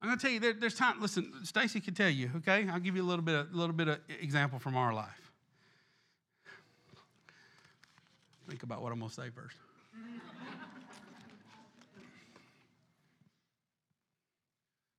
I'm 0.00 0.08
going 0.08 0.18
to 0.18 0.22
tell 0.22 0.32
you, 0.32 0.40
there, 0.40 0.52
there's 0.52 0.74
time. 0.74 1.00
Listen, 1.00 1.32
Stacy 1.42 1.80
can 1.80 1.94
tell 1.94 2.10
you. 2.10 2.30
Okay, 2.36 2.68
I'll 2.70 2.78
give 2.78 2.94
you 2.96 3.02
a 3.02 3.08
little 3.08 3.24
bit, 3.24 3.34
of, 3.34 3.52
a 3.52 3.56
little 3.56 3.74
bit 3.74 3.88
of 3.88 3.98
example 4.20 4.58
from 4.58 4.76
our 4.76 4.94
life. 4.94 5.32
Think 8.48 8.62
about 8.62 8.82
what 8.82 8.92
I'm 8.92 8.98
going 8.98 9.08
to 9.08 9.14
say 9.14 9.30
first. 9.34 9.56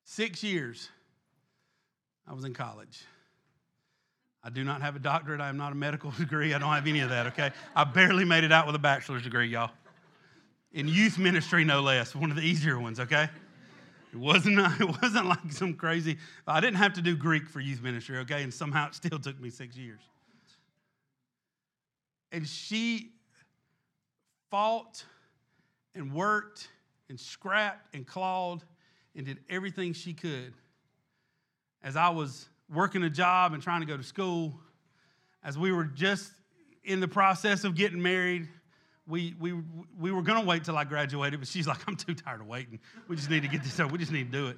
Six 0.03 0.43
years, 0.43 0.89
I 2.27 2.33
was 2.33 2.43
in 2.43 2.53
college. 2.53 3.05
I 4.47 4.49
do 4.49 4.63
not 4.63 4.81
have 4.81 4.95
a 4.95 4.99
doctorate. 4.99 5.41
I 5.41 5.49
am 5.49 5.57
not 5.57 5.73
a 5.73 5.75
medical 5.75 6.11
degree. 6.17 6.53
I 6.53 6.57
don't 6.57 6.71
have 6.71 6.87
any 6.87 7.01
of 7.01 7.09
that, 7.09 7.27
okay? 7.27 7.51
I 7.75 7.83
barely 7.83 8.23
made 8.23 8.45
it 8.45 8.51
out 8.53 8.65
with 8.65 8.75
a 8.75 8.79
bachelor's 8.79 9.23
degree, 9.23 9.49
y'all. 9.49 9.71
In 10.71 10.87
youth 10.87 11.19
ministry, 11.19 11.65
no 11.65 11.81
less, 11.81 12.15
one 12.15 12.29
of 12.29 12.37
the 12.37 12.43
easier 12.43 12.79
ones, 12.79 13.01
okay? 13.01 13.27
It 14.13 14.17
wasn't, 14.17 14.59
it 14.79 15.01
wasn't 15.01 15.25
like 15.25 15.51
some 15.51 15.73
crazy, 15.73 16.17
I 16.47 16.61
didn't 16.61 16.77
have 16.77 16.93
to 16.93 17.01
do 17.01 17.17
Greek 17.17 17.49
for 17.49 17.59
youth 17.59 17.81
ministry, 17.81 18.19
okay? 18.19 18.41
And 18.41 18.53
somehow 18.53 18.87
it 18.87 18.95
still 18.95 19.19
took 19.19 19.37
me 19.37 19.49
six 19.49 19.75
years. 19.75 19.99
And 22.31 22.47
she 22.47 23.11
fought 24.49 25.03
and 25.93 26.13
worked 26.13 26.69
and 27.09 27.19
scrapped 27.19 27.93
and 27.93 28.07
clawed 28.07 28.63
and 29.13 29.25
did 29.25 29.39
everything 29.49 29.91
she 29.91 30.13
could. 30.13 30.53
As 31.83 31.97
I 31.97 32.09
was 32.11 32.47
working 32.73 33.03
a 33.03 33.09
job 33.09 33.53
and 33.53 33.63
trying 33.63 33.81
to 33.81 33.87
go 33.87 33.97
to 33.97 34.03
school, 34.03 34.59
as 35.43 35.57
we 35.57 35.71
were 35.71 35.85
just 35.85 36.31
in 36.83 36.99
the 36.99 37.07
process 37.07 37.63
of 37.63 37.75
getting 37.75 38.01
married, 38.01 38.47
we, 39.07 39.35
we, 39.39 39.53
we 39.97 40.11
were 40.11 40.21
going 40.21 40.39
to 40.41 40.45
wait 40.45 40.65
till 40.65 40.77
I 40.77 40.83
graduated, 40.83 41.39
but 41.39 41.47
she's 41.47 41.67
like, 41.67 41.79
I'm 41.87 41.95
too 41.95 42.13
tired 42.13 42.41
of 42.41 42.47
waiting. 42.47 42.79
We 43.07 43.15
just 43.15 43.29
need 43.29 43.43
to 43.43 43.47
get 43.47 43.63
this 43.63 43.79
over. 43.79 43.91
We 43.91 43.99
just 43.99 44.11
need 44.11 44.31
to 44.31 44.37
do 44.37 44.47
it. 44.47 44.57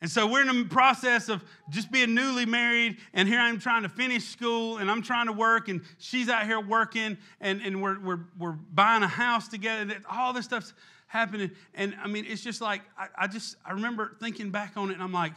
And 0.00 0.10
so 0.10 0.26
we're 0.26 0.40
in 0.40 0.48
the 0.48 0.64
process 0.64 1.28
of 1.28 1.44
just 1.70 1.92
being 1.92 2.12
newly 2.12 2.44
married, 2.44 2.96
and 3.14 3.28
here 3.28 3.38
I'm 3.38 3.60
trying 3.60 3.84
to 3.84 3.88
finish 3.88 4.24
school, 4.24 4.78
and 4.78 4.90
I'm 4.90 5.00
trying 5.00 5.26
to 5.26 5.32
work, 5.32 5.68
and 5.68 5.82
she's 5.98 6.28
out 6.28 6.44
here 6.44 6.60
working, 6.60 7.16
and, 7.40 7.62
and 7.62 7.80
we're, 7.80 8.00
we're, 8.00 8.20
we're 8.36 8.58
buying 8.74 9.04
a 9.04 9.08
house 9.08 9.46
together. 9.46 9.94
All 10.10 10.32
this 10.32 10.44
stuff's 10.44 10.74
happening. 11.06 11.52
And 11.74 11.94
I 12.02 12.08
mean, 12.08 12.24
it's 12.26 12.42
just 12.42 12.60
like, 12.60 12.82
I, 12.98 13.06
I 13.16 13.26
just, 13.28 13.54
I 13.64 13.72
remember 13.74 14.16
thinking 14.18 14.50
back 14.50 14.72
on 14.76 14.90
it, 14.90 14.94
and 14.94 15.02
I'm 15.04 15.12
like, 15.12 15.34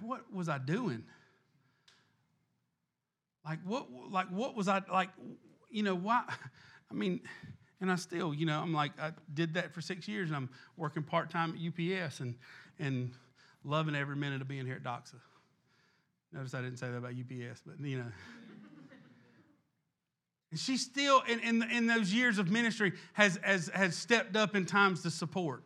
what 0.00 0.32
was 0.32 0.48
I 0.48 0.58
doing? 0.58 1.04
Like, 3.44 3.60
what, 3.64 3.86
like, 4.10 4.28
what 4.28 4.56
was 4.56 4.68
I, 4.68 4.82
like, 4.90 5.10
you 5.70 5.82
know, 5.82 5.94
why? 5.94 6.24
I 6.90 6.94
mean, 6.94 7.20
and 7.80 7.92
I 7.92 7.96
still, 7.96 8.34
you 8.34 8.46
know, 8.46 8.60
I'm 8.60 8.72
like, 8.72 8.92
I 9.00 9.12
did 9.32 9.54
that 9.54 9.72
for 9.72 9.80
six 9.80 10.08
years 10.08 10.30
and 10.30 10.36
I'm 10.36 10.50
working 10.76 11.02
part 11.02 11.30
time 11.30 11.54
at 11.54 12.04
UPS 12.04 12.20
and, 12.20 12.34
and 12.78 13.12
loving 13.64 13.94
every 13.94 14.16
minute 14.16 14.40
of 14.40 14.48
being 14.48 14.66
here 14.66 14.76
at 14.76 14.82
Doxa. 14.82 15.20
Notice 16.32 16.54
I 16.54 16.62
didn't 16.62 16.78
say 16.78 16.90
that 16.90 16.96
about 16.96 17.12
UPS, 17.12 17.62
but, 17.64 17.80
you 17.80 17.98
know. 17.98 18.12
and 20.50 20.58
she 20.58 20.76
still, 20.76 21.22
in, 21.28 21.40
in, 21.40 21.62
in 21.70 21.86
those 21.86 22.12
years 22.12 22.38
of 22.38 22.50
ministry, 22.50 22.92
has, 23.12 23.38
has, 23.42 23.70
has 23.72 23.96
stepped 23.96 24.36
up 24.36 24.56
in 24.56 24.66
times 24.66 25.02
to 25.02 25.10
support. 25.10 25.62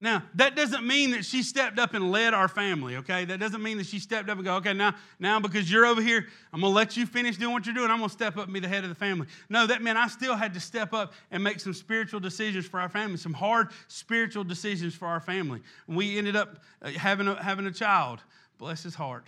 Now, 0.00 0.22
that 0.36 0.54
doesn't 0.54 0.86
mean 0.86 1.10
that 1.10 1.24
she 1.24 1.42
stepped 1.42 1.80
up 1.80 1.92
and 1.92 2.12
led 2.12 2.32
our 2.32 2.46
family, 2.46 2.96
okay? 2.96 3.24
That 3.24 3.40
doesn't 3.40 3.60
mean 3.60 3.78
that 3.78 3.86
she 3.86 3.98
stepped 3.98 4.30
up 4.30 4.36
and 4.36 4.44
go, 4.44 4.54
okay, 4.56 4.72
now, 4.72 4.94
now 5.18 5.40
because 5.40 5.70
you're 5.70 5.86
over 5.86 6.00
here, 6.00 6.24
I'm 6.52 6.60
gonna 6.60 6.72
let 6.72 6.96
you 6.96 7.04
finish 7.04 7.36
doing 7.36 7.52
what 7.52 7.66
you're 7.66 7.74
doing. 7.74 7.90
I'm 7.90 7.98
gonna 7.98 8.08
step 8.08 8.36
up 8.36 8.44
and 8.44 8.54
be 8.54 8.60
the 8.60 8.68
head 8.68 8.84
of 8.84 8.90
the 8.90 8.94
family. 8.94 9.26
No, 9.48 9.66
that 9.66 9.82
meant 9.82 9.98
I 9.98 10.06
still 10.06 10.36
had 10.36 10.54
to 10.54 10.60
step 10.60 10.94
up 10.94 11.14
and 11.32 11.42
make 11.42 11.58
some 11.58 11.74
spiritual 11.74 12.20
decisions 12.20 12.64
for 12.64 12.78
our 12.78 12.88
family, 12.88 13.16
some 13.16 13.32
hard 13.32 13.70
spiritual 13.88 14.44
decisions 14.44 14.94
for 14.94 15.08
our 15.08 15.20
family. 15.20 15.62
We 15.88 16.16
ended 16.16 16.36
up 16.36 16.60
uh, 16.80 16.90
having 16.90 17.26
a, 17.26 17.42
having 17.42 17.66
a 17.66 17.72
child. 17.72 18.20
Bless 18.56 18.84
his 18.84 18.94
heart. 18.94 19.24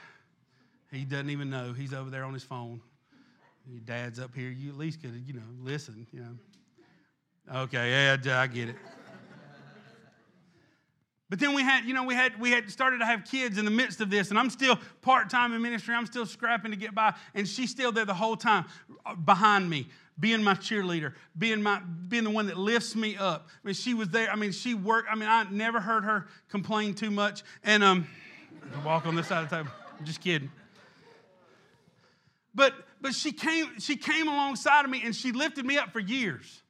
He 0.93 1.05
doesn't 1.05 1.31
even 1.31 1.51
know. 1.51 1.73
He's 1.73 1.93
over 1.93 2.11
there 2.11 2.23
on 2.23 2.33
his 2.33 2.45
phone. 2.45 2.81
Your 3.69 3.81
dad's 3.81 4.21
up 4.21 4.35
here. 4.37 4.51
You 4.51 4.71
at 4.71 4.77
least 4.77 5.03
could, 5.03 5.21
you 5.27 5.35
know, 5.35 5.43
listen, 5.63 6.07
you 6.13 6.21
know. 6.21 7.63
Okay, 7.63 7.91
yeah, 7.91 8.41
I 8.41 8.47
get 8.47 8.69
it. 8.69 8.77
But 11.31 11.39
then 11.39 11.55
we 11.55 11.63
had, 11.63 11.85
you 11.85 11.95
know, 11.95 12.03
we 12.03 12.15
had 12.15 12.39
we 12.41 12.51
had 12.51 12.69
started 12.69 12.99
to 12.99 13.07
have 13.07 13.25
kids 13.25 13.57
in 13.57 13.65
the 13.65 13.71
midst 13.71 14.01
of 14.01 14.11
this, 14.11 14.31
and 14.31 14.39
I'm 14.39 14.51
still 14.51 14.77
part-time 15.01 15.53
in 15.53 15.63
ministry. 15.63 15.95
I'm 15.95 16.07
still 16.07 16.27
scrapping 16.27 16.73
to 16.73 16.77
get 16.77 16.93
by, 16.93 17.15
and 17.35 17.47
she's 17.47 17.71
still 17.71 17.93
there 17.93 18.05
the 18.05 18.13
whole 18.13 18.37
time 18.37 18.65
uh, 19.07 19.15
behind 19.15 19.71
me, 19.71 19.89
being 20.19 20.43
my 20.43 20.55
cheerleader, 20.55 21.15
being 21.39 21.63
my 21.63 21.81
being 22.09 22.25
the 22.25 22.31
one 22.31 22.47
that 22.47 22.59
lifts 22.59 22.97
me 22.97 23.17
up. 23.17 23.47
I 23.63 23.69
mean, 23.69 23.75
she 23.75 23.95
was 23.95 24.09
there. 24.09 24.29
I 24.29 24.35
mean, 24.35 24.51
she 24.51 24.75
worked. 24.75 25.09
I 25.09 25.15
mean, 25.15 25.29
I 25.29 25.45
never 25.45 25.81
heard 25.81 26.03
her 26.03 26.27
complain 26.49 26.95
too 26.95 27.13
much. 27.13 27.45
And 27.63 27.85
um, 27.85 28.09
walk 28.85 29.07
on 29.07 29.15
this 29.15 29.29
side 29.29 29.45
of 29.45 29.51
the 29.51 29.57
table. 29.59 29.71
I'm 30.01 30.05
just 30.05 30.21
kidding. 30.21 30.51
But 32.57 32.75
but 33.01 33.15
she 33.15 33.31
came 33.31 33.79
she 33.79 33.95
came 33.95 34.27
alongside 34.27 34.85
of 34.85 34.91
me 34.91 35.03
and 35.05 35.15
she 35.15 35.31
lifted 35.31 35.65
me 35.65 35.79
up 35.79 35.93
for 35.93 36.01
years. 36.01 36.63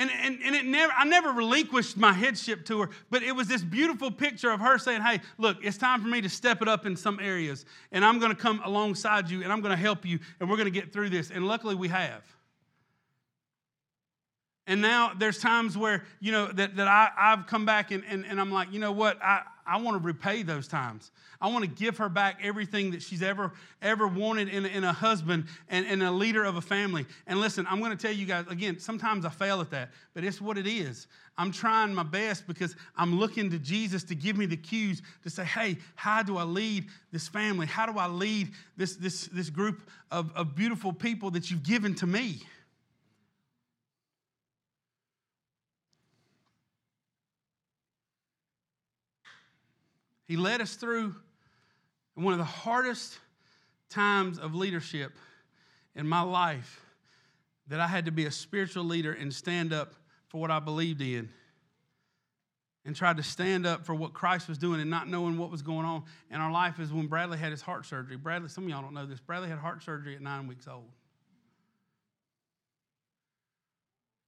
And, 0.00 0.10
and, 0.10 0.38
and 0.42 0.56
it 0.56 0.64
never, 0.64 0.90
I 0.96 1.04
never 1.04 1.30
relinquished 1.30 1.98
my 1.98 2.14
headship 2.14 2.64
to 2.64 2.80
her, 2.80 2.90
but 3.10 3.22
it 3.22 3.32
was 3.32 3.48
this 3.48 3.60
beautiful 3.60 4.10
picture 4.10 4.50
of 4.50 4.58
her 4.58 4.78
saying, 4.78 5.02
Hey, 5.02 5.20
look, 5.36 5.58
it's 5.62 5.76
time 5.76 6.00
for 6.00 6.08
me 6.08 6.22
to 6.22 6.28
step 6.30 6.62
it 6.62 6.68
up 6.68 6.86
in 6.86 6.96
some 6.96 7.20
areas, 7.20 7.66
and 7.92 8.02
I'm 8.02 8.18
going 8.18 8.34
to 8.34 8.40
come 8.40 8.62
alongside 8.64 9.28
you, 9.28 9.42
and 9.42 9.52
I'm 9.52 9.60
going 9.60 9.76
to 9.76 9.82
help 9.82 10.06
you, 10.06 10.18
and 10.40 10.48
we're 10.48 10.56
going 10.56 10.72
to 10.72 10.80
get 10.80 10.90
through 10.90 11.10
this. 11.10 11.30
And 11.30 11.46
luckily, 11.46 11.74
we 11.74 11.88
have. 11.88 12.22
And 14.66 14.80
now 14.80 15.12
there's 15.18 15.38
times 15.38 15.76
where, 15.76 16.04
you 16.18 16.32
know, 16.32 16.46
that, 16.46 16.76
that 16.76 16.88
I, 16.88 17.10
I've 17.18 17.46
come 17.46 17.66
back 17.66 17.90
and, 17.90 18.02
and, 18.08 18.24
and 18.24 18.40
I'm 18.40 18.50
like, 18.50 18.72
you 18.72 18.78
know 18.78 18.92
what? 18.92 19.22
I, 19.22 19.42
I 19.70 19.76
want 19.76 20.02
to 20.02 20.04
repay 20.04 20.42
those 20.42 20.66
times. 20.66 21.12
I 21.40 21.46
want 21.46 21.64
to 21.64 21.70
give 21.70 21.98
her 21.98 22.08
back 22.08 22.40
everything 22.42 22.90
that 22.90 23.02
she's 23.02 23.22
ever, 23.22 23.52
ever 23.80 24.08
wanted 24.08 24.48
in, 24.48 24.66
in 24.66 24.82
a 24.82 24.92
husband 24.92 25.44
and, 25.68 25.86
and 25.86 26.02
a 26.02 26.10
leader 26.10 26.42
of 26.42 26.56
a 26.56 26.60
family. 26.60 27.06
And 27.28 27.40
listen, 27.40 27.68
I'm 27.70 27.78
going 27.78 27.96
to 27.96 27.96
tell 27.96 28.12
you 28.12 28.26
guys, 28.26 28.46
again, 28.48 28.80
sometimes 28.80 29.24
I 29.24 29.28
fail 29.28 29.60
at 29.60 29.70
that, 29.70 29.90
but 30.12 30.24
it's 30.24 30.40
what 30.40 30.58
it 30.58 30.66
is. 30.66 31.06
I'm 31.38 31.52
trying 31.52 31.94
my 31.94 32.02
best 32.02 32.48
because 32.48 32.74
I'm 32.96 33.20
looking 33.20 33.48
to 33.50 33.60
Jesus 33.60 34.02
to 34.04 34.16
give 34.16 34.36
me 34.36 34.44
the 34.44 34.56
cues 34.56 35.02
to 35.22 35.30
say, 35.30 35.44
hey, 35.44 35.78
how 35.94 36.24
do 36.24 36.36
I 36.36 36.42
lead 36.42 36.86
this 37.12 37.28
family? 37.28 37.68
How 37.68 37.86
do 37.86 37.96
I 37.96 38.08
lead 38.08 38.50
this, 38.76 38.96
this, 38.96 39.26
this 39.26 39.50
group 39.50 39.88
of, 40.10 40.32
of 40.34 40.56
beautiful 40.56 40.92
people 40.92 41.30
that 41.30 41.48
you've 41.48 41.62
given 41.62 41.94
to 41.94 42.08
me? 42.08 42.40
He 50.30 50.36
led 50.36 50.60
us 50.60 50.76
through 50.76 51.16
one 52.14 52.32
of 52.32 52.38
the 52.38 52.44
hardest 52.44 53.18
times 53.88 54.38
of 54.38 54.54
leadership 54.54 55.10
in 55.96 56.06
my 56.06 56.20
life 56.20 56.80
that 57.66 57.80
I 57.80 57.88
had 57.88 58.04
to 58.04 58.12
be 58.12 58.26
a 58.26 58.30
spiritual 58.30 58.84
leader 58.84 59.12
and 59.12 59.34
stand 59.34 59.72
up 59.72 59.92
for 60.28 60.40
what 60.40 60.52
I 60.52 60.60
believed 60.60 61.00
in 61.00 61.30
and 62.84 62.94
tried 62.94 63.16
to 63.16 63.24
stand 63.24 63.66
up 63.66 63.84
for 63.84 63.92
what 63.92 64.12
Christ 64.12 64.48
was 64.48 64.56
doing 64.56 64.80
and 64.80 64.88
not 64.88 65.08
knowing 65.08 65.36
what 65.36 65.50
was 65.50 65.62
going 65.62 65.84
on 65.84 66.04
in 66.30 66.36
our 66.40 66.52
life 66.52 66.78
is 66.78 66.92
when 66.92 67.08
Bradley 67.08 67.36
had 67.36 67.50
his 67.50 67.62
heart 67.62 67.84
surgery. 67.84 68.16
Bradley, 68.16 68.50
some 68.50 68.62
of 68.62 68.70
y'all 68.70 68.82
don't 68.82 68.94
know 68.94 69.06
this, 69.06 69.18
Bradley 69.18 69.48
had 69.48 69.58
heart 69.58 69.82
surgery 69.82 70.14
at 70.14 70.22
nine 70.22 70.46
weeks 70.46 70.68
old. 70.68 70.84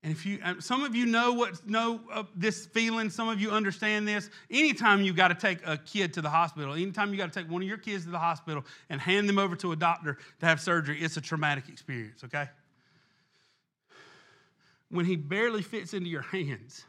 And 0.04 0.12
if 0.12 0.26
you, 0.26 0.40
some 0.58 0.82
of 0.82 0.96
you 0.96 1.06
know 1.06 1.32
what 1.32 1.64
know 1.64 2.00
this 2.34 2.66
feeling, 2.66 3.08
some 3.08 3.28
of 3.28 3.40
you 3.40 3.52
understand 3.52 4.08
this. 4.08 4.30
Anytime 4.50 5.02
you've 5.02 5.14
got 5.14 5.28
to 5.28 5.34
take 5.34 5.64
a 5.64 5.76
kid 5.76 6.12
to 6.14 6.20
the 6.20 6.28
hospital, 6.28 6.74
anytime 6.74 7.12
you 7.12 7.16
got 7.16 7.32
to 7.32 7.40
take 7.40 7.48
one 7.48 7.62
of 7.62 7.68
your 7.68 7.78
kids 7.78 8.04
to 8.06 8.10
the 8.10 8.18
hospital 8.18 8.64
and 8.90 9.00
hand 9.00 9.28
them 9.28 9.38
over 9.38 9.54
to 9.56 9.70
a 9.70 9.76
doctor 9.76 10.18
to 10.40 10.46
have 10.46 10.60
surgery, 10.60 11.00
it's 11.00 11.16
a 11.16 11.20
traumatic 11.20 11.68
experience. 11.68 12.24
Okay. 12.24 12.48
When 14.88 15.06
he 15.06 15.14
barely 15.14 15.62
fits 15.62 15.94
into 15.94 16.08
your 16.08 16.22
hands, 16.22 16.84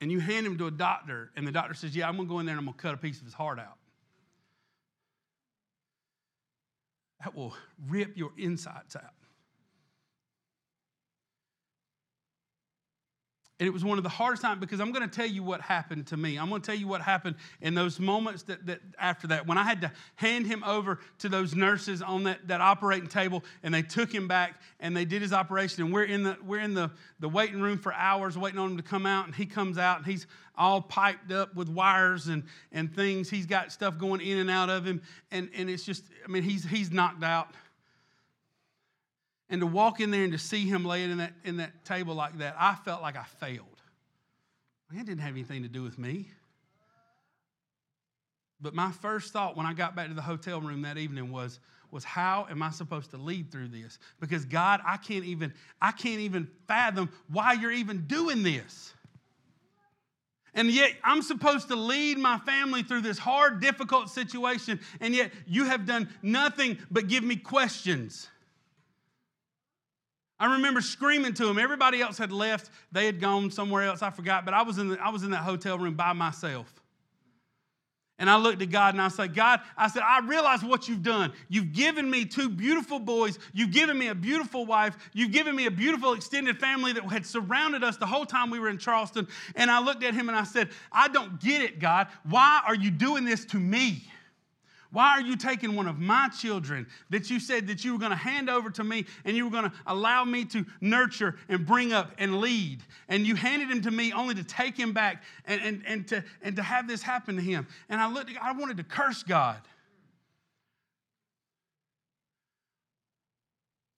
and 0.00 0.10
you 0.10 0.18
hand 0.18 0.44
him 0.44 0.58
to 0.58 0.66
a 0.66 0.72
doctor, 0.72 1.30
and 1.36 1.46
the 1.46 1.52
doctor 1.52 1.74
says, 1.74 1.94
"Yeah, 1.94 2.08
I'm 2.08 2.16
gonna 2.16 2.28
go 2.28 2.40
in 2.40 2.46
there 2.46 2.54
and 2.54 2.58
I'm 2.58 2.66
gonna 2.66 2.76
cut 2.76 2.94
a 2.94 2.96
piece 2.98 3.20
of 3.20 3.24
his 3.24 3.34
heart 3.34 3.60
out." 3.60 3.78
That 7.22 7.36
will 7.36 7.56
rip 7.86 8.16
your 8.16 8.32
insides 8.36 8.96
out. 8.96 9.14
And 13.62 13.68
it 13.68 13.72
was 13.72 13.84
one 13.84 13.96
of 13.96 14.02
the 14.02 14.10
hardest 14.10 14.42
times 14.42 14.58
because 14.58 14.80
I'm 14.80 14.90
going 14.90 15.08
to 15.08 15.16
tell 15.16 15.24
you 15.24 15.44
what 15.44 15.60
happened 15.60 16.08
to 16.08 16.16
me. 16.16 16.36
I'm 16.36 16.48
going 16.48 16.60
to 16.60 16.66
tell 16.66 16.74
you 16.74 16.88
what 16.88 17.00
happened 17.00 17.36
in 17.60 17.74
those 17.74 18.00
moments 18.00 18.42
that, 18.42 18.66
that 18.66 18.80
after 18.98 19.28
that, 19.28 19.46
when 19.46 19.56
I 19.56 19.62
had 19.62 19.82
to 19.82 19.92
hand 20.16 20.48
him 20.48 20.64
over 20.64 20.98
to 21.20 21.28
those 21.28 21.54
nurses 21.54 22.02
on 22.02 22.24
that, 22.24 22.48
that 22.48 22.60
operating 22.60 23.08
table, 23.08 23.44
and 23.62 23.72
they 23.72 23.82
took 23.82 24.12
him 24.12 24.26
back 24.26 24.60
and 24.80 24.96
they 24.96 25.04
did 25.04 25.22
his 25.22 25.32
operation. 25.32 25.84
And 25.84 25.94
we're 25.94 26.02
in 26.02 26.24
the 26.24 26.36
we're 26.44 26.58
in 26.58 26.74
the, 26.74 26.90
the 27.20 27.28
waiting 27.28 27.60
room 27.60 27.78
for 27.78 27.94
hours 27.94 28.36
waiting 28.36 28.58
on 28.58 28.72
him 28.72 28.76
to 28.78 28.82
come 28.82 29.06
out, 29.06 29.26
and 29.26 29.34
he 29.36 29.46
comes 29.46 29.78
out 29.78 29.98
and 29.98 30.06
he's 30.06 30.26
all 30.56 30.82
piped 30.82 31.30
up 31.30 31.54
with 31.54 31.68
wires 31.68 32.26
and, 32.26 32.42
and 32.72 32.92
things. 32.92 33.30
He's 33.30 33.46
got 33.46 33.70
stuff 33.70 33.96
going 33.96 34.20
in 34.22 34.38
and 34.38 34.50
out 34.50 34.70
of 34.70 34.84
him, 34.84 35.02
and, 35.30 35.48
and 35.56 35.70
it's 35.70 35.84
just, 35.84 36.02
I 36.26 36.32
mean, 36.32 36.42
he's 36.42 36.64
he's 36.64 36.90
knocked 36.90 37.22
out 37.22 37.54
and 39.52 39.60
to 39.60 39.66
walk 39.66 40.00
in 40.00 40.10
there 40.10 40.24
and 40.24 40.32
to 40.32 40.38
see 40.38 40.64
him 40.64 40.82
laying 40.82 41.10
in 41.10 41.18
that, 41.18 41.34
in 41.44 41.58
that 41.58 41.84
table 41.84 42.14
like 42.14 42.38
that, 42.38 42.56
I 42.58 42.74
felt 42.74 43.02
like 43.02 43.16
I 43.16 43.24
failed. 43.24 43.66
It 44.90 45.04
didn't 45.04 45.18
have 45.18 45.34
anything 45.34 45.62
to 45.62 45.68
do 45.68 45.82
with 45.82 45.98
me. 45.98 46.28
But 48.62 48.74
my 48.74 48.90
first 48.90 49.30
thought 49.32 49.54
when 49.54 49.66
I 49.66 49.74
got 49.74 49.94
back 49.94 50.08
to 50.08 50.14
the 50.14 50.22
hotel 50.22 50.60
room 50.60 50.82
that 50.82 50.96
evening 50.96 51.30
was, 51.30 51.60
was 51.90 52.02
how 52.02 52.46
am 52.50 52.62
I 52.62 52.70
supposed 52.70 53.10
to 53.10 53.18
lead 53.18 53.52
through 53.52 53.68
this? 53.68 53.98
Because 54.20 54.46
God, 54.46 54.80
I 54.86 54.96
can't 54.96 55.26
even, 55.26 55.52
I 55.82 55.92
can't 55.92 56.20
even 56.20 56.48
fathom 56.66 57.10
why 57.28 57.52
you're 57.52 57.72
even 57.72 58.06
doing 58.06 58.42
this. 58.42 58.94
And 60.54 60.70
yet, 60.70 60.92
I'm 61.04 61.20
supposed 61.20 61.68
to 61.68 61.76
lead 61.76 62.16
my 62.16 62.38
family 62.38 62.82
through 62.82 63.02
this 63.02 63.18
hard, 63.18 63.60
difficult 63.60 64.08
situation, 64.08 64.80
and 65.00 65.14
yet 65.14 65.30
you 65.46 65.64
have 65.64 65.84
done 65.84 66.08
nothing 66.22 66.78
but 66.90 67.08
give 67.08 67.22
me 67.22 67.36
questions. 67.36 68.28
I 70.42 70.54
remember 70.54 70.80
screaming 70.80 71.34
to 71.34 71.48
him. 71.48 71.56
Everybody 71.56 72.00
else 72.00 72.18
had 72.18 72.32
left. 72.32 72.70
They 72.90 73.06
had 73.06 73.20
gone 73.20 73.48
somewhere 73.52 73.84
else. 73.84 74.02
I 74.02 74.10
forgot. 74.10 74.44
But 74.44 74.54
I 74.54 74.62
was 74.62 74.78
in, 74.78 74.88
the, 74.88 75.00
I 75.00 75.08
was 75.10 75.22
in 75.22 75.30
that 75.30 75.44
hotel 75.44 75.78
room 75.78 75.94
by 75.94 76.12
myself. 76.14 76.82
And 78.18 78.28
I 78.28 78.36
looked 78.36 78.60
at 78.60 78.68
God 78.70 78.94
and 78.94 79.00
I 79.00 79.06
said, 79.06 79.36
God, 79.36 79.60
I 79.76 79.86
said, 79.86 80.02
I 80.02 80.18
realize 80.18 80.64
what 80.64 80.88
you've 80.88 81.04
done. 81.04 81.32
You've 81.48 81.72
given 81.72 82.10
me 82.10 82.24
two 82.24 82.48
beautiful 82.48 82.98
boys. 82.98 83.38
You've 83.52 83.70
given 83.70 83.96
me 83.96 84.08
a 84.08 84.16
beautiful 84.16 84.66
wife. 84.66 84.96
You've 85.12 85.30
given 85.30 85.54
me 85.54 85.66
a 85.66 85.70
beautiful 85.70 86.12
extended 86.12 86.58
family 86.58 86.92
that 86.92 87.04
had 87.04 87.24
surrounded 87.24 87.84
us 87.84 87.96
the 87.96 88.06
whole 88.06 88.26
time 88.26 88.50
we 88.50 88.58
were 88.58 88.68
in 88.68 88.78
Charleston. 88.78 89.28
And 89.54 89.70
I 89.70 89.78
looked 89.80 90.02
at 90.02 90.12
him 90.12 90.28
and 90.28 90.36
I 90.36 90.42
said, 90.42 90.70
I 90.90 91.06
don't 91.06 91.40
get 91.40 91.62
it, 91.62 91.78
God. 91.78 92.08
Why 92.24 92.62
are 92.66 92.74
you 92.74 92.90
doing 92.90 93.24
this 93.24 93.44
to 93.44 93.58
me? 93.58 94.08
Why 94.92 95.12
are 95.12 95.22
you 95.22 95.36
taking 95.36 95.74
one 95.74 95.88
of 95.88 95.98
my 95.98 96.28
children 96.28 96.86
that 97.08 97.30
you 97.30 97.40
said 97.40 97.66
that 97.68 97.82
you 97.82 97.94
were 97.94 97.98
going 97.98 98.10
to 98.10 98.16
hand 98.16 98.50
over 98.50 98.68
to 98.70 98.84
me 98.84 99.06
and 99.24 99.34
you 99.34 99.46
were 99.46 99.50
going 99.50 99.64
to 99.64 99.72
allow 99.86 100.22
me 100.22 100.44
to 100.46 100.66
nurture 100.82 101.36
and 101.48 101.66
bring 101.66 101.94
up 101.94 102.12
and 102.18 102.42
lead? 102.42 102.82
And 103.08 103.26
you 103.26 103.34
handed 103.34 103.70
him 103.70 103.80
to 103.82 103.90
me 103.90 104.12
only 104.12 104.34
to 104.34 104.44
take 104.44 104.76
him 104.76 104.92
back 104.92 105.22
and, 105.46 105.62
and, 105.62 105.82
and, 105.86 106.08
to, 106.08 106.22
and 106.42 106.56
to 106.56 106.62
have 106.62 106.86
this 106.86 107.00
happen 107.00 107.36
to 107.36 107.42
him. 107.42 107.66
And 107.88 108.02
I 108.02 108.12
looked, 108.12 108.32
I 108.40 108.52
wanted 108.52 108.76
to 108.76 108.84
curse 108.84 109.22
God. 109.22 109.56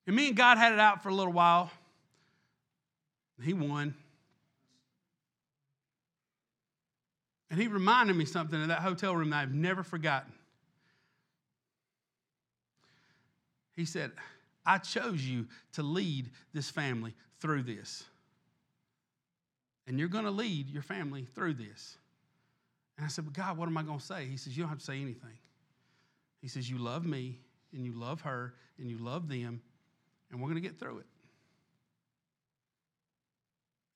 And 0.06 0.14
me 0.14 0.28
and 0.28 0.36
God 0.36 0.58
had 0.58 0.72
it 0.72 0.78
out 0.78 1.02
for 1.02 1.08
a 1.08 1.14
little 1.14 1.32
while. 1.32 1.72
He 3.42 3.52
won. 3.52 3.94
And 7.50 7.60
he 7.60 7.66
reminded 7.66 8.14
me 8.14 8.26
something 8.26 8.62
in 8.62 8.68
that 8.68 8.80
hotel 8.80 9.16
room 9.16 9.30
that 9.30 9.42
I've 9.42 9.54
never 9.54 9.82
forgotten. 9.82 10.32
He 13.76 13.84
said, 13.84 14.12
I 14.64 14.78
chose 14.78 15.24
you 15.24 15.46
to 15.72 15.82
lead 15.82 16.30
this 16.52 16.70
family 16.70 17.14
through 17.40 17.64
this. 17.64 18.04
And 19.86 19.98
you're 19.98 20.08
going 20.08 20.24
to 20.24 20.30
lead 20.30 20.70
your 20.70 20.82
family 20.82 21.26
through 21.34 21.54
this. 21.54 21.98
And 22.96 23.04
I 23.04 23.08
said, 23.08 23.24
But 23.24 23.34
God, 23.34 23.58
what 23.58 23.68
am 23.68 23.76
I 23.76 23.82
going 23.82 23.98
to 23.98 24.04
say? 24.04 24.26
He 24.26 24.36
says, 24.36 24.56
You 24.56 24.62
don't 24.62 24.70
have 24.70 24.78
to 24.78 24.84
say 24.84 25.00
anything. 25.00 25.38
He 26.40 26.48
says, 26.48 26.70
You 26.70 26.78
love 26.78 27.04
me, 27.04 27.38
and 27.72 27.84
you 27.84 27.92
love 27.92 28.22
her, 28.22 28.54
and 28.78 28.88
you 28.88 28.98
love 28.98 29.28
them, 29.28 29.60
and 30.30 30.40
we're 30.40 30.48
going 30.48 30.62
to 30.62 30.66
get 30.66 30.78
through 30.78 30.98
it. 30.98 31.06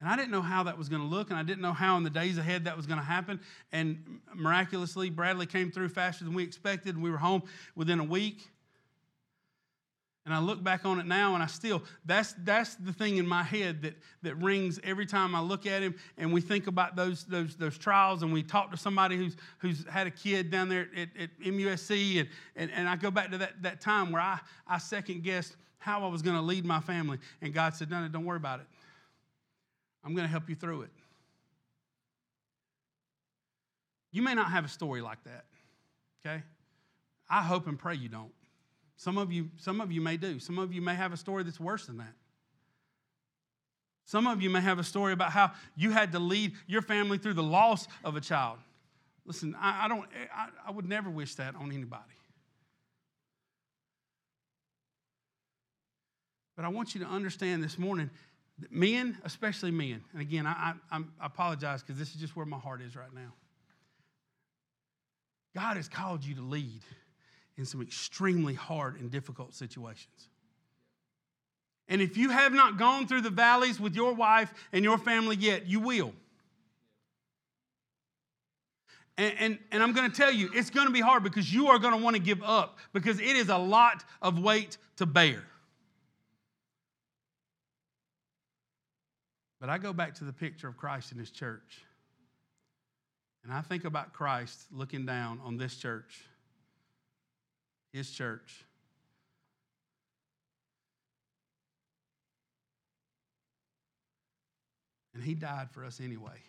And 0.01 0.09
I 0.09 0.15
didn't 0.15 0.31
know 0.31 0.43
how 0.43 0.63
that 0.65 0.79
was 0.79 0.89
going 0.89 1.03
to 1.03 1.09
look, 1.09 1.31
and 1.31 1.39
I 1.39 1.43
didn't 1.43 1.61
know 1.63 1.73
how 1.73 1.97
in 1.97 2.05
the 2.05 2.11
days 2.11 2.39
ahead 2.39 2.65
that 2.65 2.77
was 2.77 2.87
going 2.87 3.01
to 3.01 3.05
happen. 3.05 3.41
And 3.73 4.21
miraculously, 4.35 5.11
Bradley 5.11 5.47
came 5.47 5.73
through 5.73 5.89
faster 5.89 6.25
than 6.25 6.35
we 6.35 6.45
expected, 6.45 6.95
and 6.95 7.03
we 7.03 7.11
were 7.11 7.19
home 7.19 7.43
within 7.75 7.99
a 7.99 8.05
week. 8.05 8.49
And 10.29 10.35
I 10.35 10.41
look 10.41 10.63
back 10.63 10.85
on 10.85 11.01
it 11.01 11.07
now 11.07 11.33
and 11.33 11.43
I 11.43 11.47
still, 11.47 11.83
that's, 12.05 12.35
that's 12.45 12.75
the 12.75 12.93
thing 12.93 13.17
in 13.17 13.27
my 13.27 13.43
head 13.43 13.81
that, 13.81 13.95
that 14.21 14.35
rings 14.35 14.79
every 14.85 15.07
time 15.07 15.35
I 15.35 15.41
look 15.41 15.65
at 15.65 15.81
him 15.81 15.95
and 16.19 16.31
we 16.31 16.43
think 16.43 16.67
about 16.67 16.97
those, 16.97 17.25
those, 17.25 17.57
those 17.57 17.79
trials 17.79 18.23
and 18.23 18.31
we 18.31 18.43
talk 18.43 18.71
to 18.73 18.77
somebody 18.77 19.17
who's, 19.17 19.37
who's 19.57 19.87
had 19.89 20.07
a 20.07 20.11
kid 20.11 20.51
down 20.51 20.69
there 20.69 20.87
at, 20.95 21.09
at 21.19 21.31
MUSC 21.41 22.21
and, 22.21 22.29
and, 22.57 22.71
and 22.73 22.87
I 22.87 22.97
go 22.97 23.11
back 23.11 23.31
to 23.31 23.39
that, 23.39 23.63
that 23.63 23.81
time 23.81 24.13
where 24.13 24.21
I, 24.21 24.39
I 24.67 24.77
second 24.77 25.23
guessed 25.23 25.57
how 25.79 26.05
I 26.05 26.09
was 26.09 26.21
going 26.21 26.37
to 26.37 26.43
lead 26.43 26.67
my 26.67 26.81
family. 26.81 27.17
And 27.41 27.55
God 27.55 27.75
said, 27.75 27.91
no, 27.91 28.03
no, 28.03 28.09
don't 28.09 28.27
worry 28.27 28.37
about 28.37 28.61
it. 28.61 28.67
I'm 30.05 30.15
going 30.15 30.27
to 30.27 30.31
help 30.31 30.51
you 30.51 30.57
through 30.57 30.83
it. 30.83 30.91
You 34.13 34.21
may 34.21 34.35
not 34.35 34.51
have 34.51 34.67
a 34.67 34.69
story 34.69 35.01
like 35.01 35.25
that, 35.25 35.47
okay? 36.21 36.43
I 37.31 37.43
hope 37.43 37.67
and 37.67 37.79
pray 37.79 37.95
you 37.95 38.11
don't. 38.11 38.33
Some 38.99 39.17
of 39.17 39.33
you, 39.33 39.49
some 39.57 39.81
of 39.81 39.93
you 39.93 40.01
may 40.01 40.17
do. 40.17 40.41
Some 40.41 40.59
of 40.59 40.73
you 40.75 40.83
may 40.83 40.97
have 40.97 41.13
a 41.13 41.17
story 41.17 41.45
that's 41.45 41.61
worse 41.61 41.87
than 41.87 41.99
that. 41.99 42.13
Some 44.05 44.27
of 44.27 44.43
you 44.43 44.51
may 44.51 44.61
have 44.61 44.81
a 44.81 44.85
story 44.85 45.13
about 45.13 45.31
how 45.31 45.53
you 45.77 45.93
had 45.93 46.11
to 46.13 46.19
lead 46.19 46.53
your 46.67 46.83
family 46.83 47.17
through 47.17 47.35
the 47.35 47.43
loss 47.43 47.87
of 48.03 48.17
a 48.17 48.21
child. 48.21 48.59
Listen, 49.25 49.55
I, 49.61 49.85
I 49.85 49.89
don't, 49.89 50.05
I, 50.35 50.49
I 50.67 50.71
would 50.73 50.89
never 50.89 51.09
wish 51.11 51.37
that 51.37 51.55
on 51.55 51.71
anybody. 51.71 52.03
But 56.57 56.65
I 56.65 56.69
want 56.69 56.95
you 56.95 57.01
to 57.03 57.07
understand 57.07 57.63
this 57.63 57.79
morning 57.79 58.11
that 58.59 58.73
men, 58.73 59.17
especially 59.25 59.71
men, 59.71 60.03
and 60.13 60.21
again, 60.21 60.45
I, 60.45 60.73
I, 60.91 60.99
I 60.99 61.27
apologize 61.27 61.83
because 61.83 62.01
this 62.01 62.13
is 62.17 62.21
just 62.21 62.35
where 62.35 62.47
my 62.47 62.59
heart 62.59 62.83
is 62.83 62.97
right 62.97 63.15
now. 63.15 63.33
God 65.55 65.77
has 65.77 65.89
called 65.89 66.25
you 66.25 66.35
to 66.35 66.43
lead 66.43 66.81
in 67.59 67.67
some 67.67 67.83
extremely 67.83 68.55
hard 68.55 68.99
and 68.99 69.11
difficult 69.11 69.53
situations. 69.53 70.29
And 71.89 72.01
if 72.01 72.17
you 72.17 72.31
have 72.31 72.53
not 72.53 72.79
gone 72.79 73.07
through 73.09 73.23
the 73.23 73.31
valleys 73.31 73.81
with 73.81 73.95
your 73.95 74.15
wife 74.15 74.55
and 74.73 74.85
your 74.85 74.97
family 74.97 75.37
yet, 75.37 75.67
you 75.67 75.81
will. 75.81 76.13
And, 79.17 79.35
and, 79.39 79.59
and 79.73 79.83
I'm 79.83 79.93
going 79.93 80.09
to 80.09 80.17
tell 80.17 80.31
you, 80.31 80.51
it's 80.55 80.71
going 80.71 80.87
to 80.87 80.93
be 80.93 81.01
hard 81.01 81.25
because 81.25 81.53
you 81.53 81.67
are 81.69 81.79
going 81.81 81.95
to 81.99 82.03
want 82.03 82.15
to 82.15 82.23
give 82.23 82.43
up 82.45 82.79
because 82.93 83.19
it 83.19 83.25
is 83.37 83.49
a 83.49 83.59
lot 83.59 84.05
of 84.23 84.39
weight 84.39 84.79
to 84.99 85.07
bear. 85.07 85.43
But 89.61 89.69
I 89.69 89.79
go 89.79 89.93
back 89.93 90.15
to 90.17 90.25
the 90.25 90.33
picture 90.33 90.69
of 90.69 90.77
Christ 90.77 91.11
in 91.11 91.19
his 91.19 91.33
church. 91.33 91.83
And 93.43 93.53
I 93.53 93.63
think 93.63 93.85
about 93.85 94.13
Christ 94.13 94.67
looking 94.71 95.05
down 95.05 95.41
on 95.43 95.57
this 95.57 95.75
church 95.75 96.23
his 97.93 98.11
church. 98.11 98.65
And 105.15 105.23
he 105.23 105.35
died 105.35 105.71
for 105.71 105.85
us 105.85 106.01
anyway. 106.01 106.41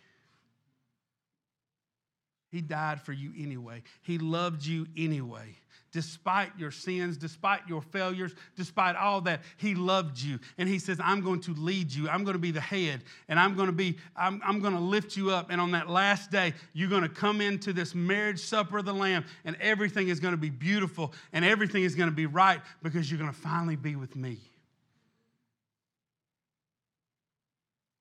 He 2.50 2.62
died 2.62 3.02
for 3.02 3.14
you 3.14 3.32
anyway. 3.38 3.84
He 4.02 4.18
loved 4.18 4.66
you 4.66 4.88
anyway. 4.97 5.56
Despite 5.91 6.52
your 6.58 6.70
sins, 6.70 7.18
despite 7.18 7.62
your 7.68 7.82
failures, 7.82 8.36
despite 8.56 8.95
all 8.95 9.22
that, 9.22 9.41
He 9.58 9.74
loved 9.74 10.20
you. 10.20 10.39
And 10.60 10.70
He 10.70 10.78
says, 10.78 11.00
I'm 11.04 11.22
going 11.22 11.41
to 11.41 11.54
lead 11.54 11.91
you. 11.91 12.08
I'm 12.10 12.24
going 12.24 12.34
to 12.34 12.39
be 12.39 12.52
the 12.52 12.62
head. 12.62 13.04
And 13.28 13.39
I'm 13.39 13.56
going 13.56 13.68
to 13.68 13.74
be, 13.74 13.97
I'm, 14.16 14.39
I'm 14.45 14.60
going 14.60 14.74
to 14.74 14.80
lift 14.80 15.18
you 15.18 15.32
up. 15.32 15.50
And 15.50 15.60
on 15.60 15.72
that 15.72 15.89
last 15.89 16.30
day, 16.30 16.54
you're 16.74 16.89
going 16.89 17.02
to 17.04 17.10
come 17.10 17.41
into 17.41 17.74
this 17.74 17.95
marriage 17.95 18.39
supper 18.39 18.80
of 18.80 18.86
the 18.86 18.93
Lamb, 18.93 19.26
and 19.45 19.56
everything 19.60 20.10
is 20.10 20.20
going 20.20 20.34
to 20.34 20.38
be 20.38 20.52
beautiful 20.52 21.14
and 21.34 21.43
everything 21.43 21.84
is 21.84 21.95
going 21.95 22.10
to 22.10 22.16
be 22.16 22.26
right 22.26 22.62
because 22.84 23.10
you're 23.10 23.20
going 23.20 23.32
to 23.32 23.39
finally 23.39 23.76
be 23.76 23.95
with 23.95 24.16
me. 24.16 24.38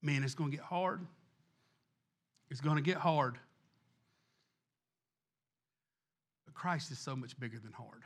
Man, 0.03 0.23
it's 0.23 0.35
going 0.35 0.51
to 0.51 0.57
get 0.57 0.65
hard. 0.65 1.01
It's 2.51 2.61
going 2.61 2.77
to 2.77 2.83
get 2.83 2.97
hard. 2.97 3.39
Christ 6.59 6.91
is 6.91 6.99
so 6.99 7.15
much 7.15 7.39
bigger 7.39 7.59
than 7.61 7.73
hard. 7.73 8.03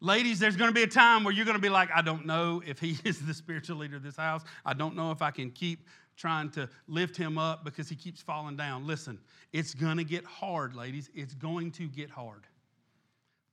Ladies, 0.00 0.38
there's 0.38 0.56
going 0.56 0.70
to 0.70 0.74
be 0.74 0.82
a 0.82 0.88
time 0.88 1.24
where 1.24 1.32
you're 1.32 1.44
going 1.44 1.58
to 1.58 1.62
be 1.62 1.68
like, 1.68 1.90
I 1.94 2.00
don't 2.00 2.24
know 2.24 2.62
if 2.66 2.78
he 2.78 2.96
is 3.04 3.24
the 3.24 3.34
spiritual 3.34 3.76
leader 3.76 3.96
of 3.96 4.02
this 4.02 4.16
house. 4.16 4.42
I 4.64 4.72
don't 4.72 4.96
know 4.96 5.10
if 5.10 5.20
I 5.20 5.30
can 5.30 5.50
keep 5.50 5.86
trying 6.16 6.50
to 6.52 6.70
lift 6.88 7.18
him 7.18 7.36
up 7.36 7.64
because 7.64 7.88
he 7.88 7.96
keeps 7.96 8.22
falling 8.22 8.56
down. 8.56 8.86
Listen, 8.86 9.18
it's 9.52 9.74
going 9.74 9.98
to 9.98 10.04
get 10.04 10.24
hard, 10.24 10.74
ladies. 10.74 11.10
It's 11.14 11.34
going 11.34 11.70
to 11.72 11.86
get 11.86 12.08
hard. 12.08 12.46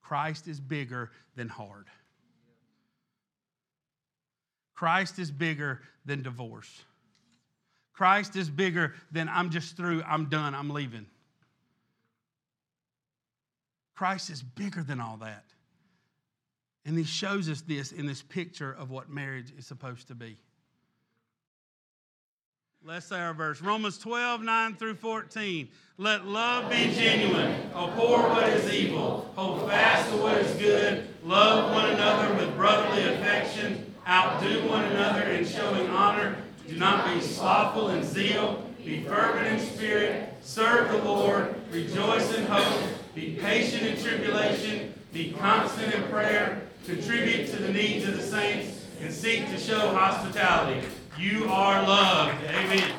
Christ 0.01 0.47
is 0.47 0.61
bigger 0.61 1.11
than 1.35 1.49
hard. 1.49 1.87
Christ 4.73 5.19
is 5.19 5.31
bigger 5.31 5.81
than 6.05 6.23
divorce. 6.23 6.83
Christ 7.91 8.37
is 8.37 8.49
bigger 8.49 8.93
than 9.11 9.27
I'm 9.27 9.49
just 9.49 9.75
through, 9.75 10.01
I'm 10.03 10.29
done, 10.29 10.55
I'm 10.55 10.69
leaving. 10.69 11.05
Christ 13.99 14.29
is 14.29 14.41
bigger 14.41 14.81
than 14.81 15.01
all 15.01 15.17
that. 15.17 15.43
And 16.85 16.97
he 16.97 17.03
shows 17.03 17.49
us 17.49 17.59
this 17.59 17.91
in 17.91 18.05
this 18.05 18.21
picture 18.21 18.71
of 18.71 18.89
what 18.89 19.09
marriage 19.09 19.51
is 19.57 19.67
supposed 19.67 20.07
to 20.07 20.15
be. 20.15 20.37
Let's 22.81 23.07
say 23.07 23.19
our 23.19 23.33
verse 23.33 23.61
Romans 23.61 23.97
12, 23.97 24.41
9 24.41 24.75
through 24.77 24.95
14. 24.95 25.67
Let 25.97 26.25
love 26.25 26.71
be 26.71 26.93
genuine. 26.93 27.51
Abhor 27.75 28.29
what 28.29 28.47
is 28.47 28.73
evil. 28.73 29.29
Hold 29.35 29.69
fast 29.69 30.09
to 30.11 30.15
what 30.15 30.37
is 30.37 30.55
good. 30.55 31.05
Love 31.25 31.73
one 31.73 31.89
another 31.89 32.33
with 32.35 32.55
brotherly 32.55 33.03
affection. 33.03 33.93
Outdo 34.07 34.65
one 34.69 34.85
another 34.85 35.23
in 35.23 35.45
showing 35.45 35.89
honor. 35.89 36.37
Do 36.69 36.77
not 36.77 37.13
be 37.13 37.19
slothful 37.19 37.89
in 37.89 38.05
zeal. 38.05 38.63
Be 38.77 39.03
fervent 39.03 39.59
in 39.59 39.59
spirit. 39.59 40.35
Serve 40.41 40.89
the 40.89 41.03
Lord. 41.03 41.53
Rejoice 41.73 42.33
in 42.33 42.45
hope 42.45 42.98
be 43.19 43.37
patient 43.41 43.83
in 43.83 44.01
tribulation, 44.01 44.93
be 45.11 45.33
constant 45.33 45.93
in 45.93 46.03
prayer, 46.03 46.61
contribute 46.85 47.47
to 47.47 47.57
the 47.57 47.73
needs 47.73 48.07
of 48.07 48.15
the 48.15 48.23
saints, 48.23 48.85
and 49.01 49.13
seek 49.13 49.49
to 49.49 49.57
show 49.57 49.93
hospitality. 49.93 50.87
You 51.17 51.45
are 51.49 51.81
loved. 51.85 52.41
Amen. 52.45 52.93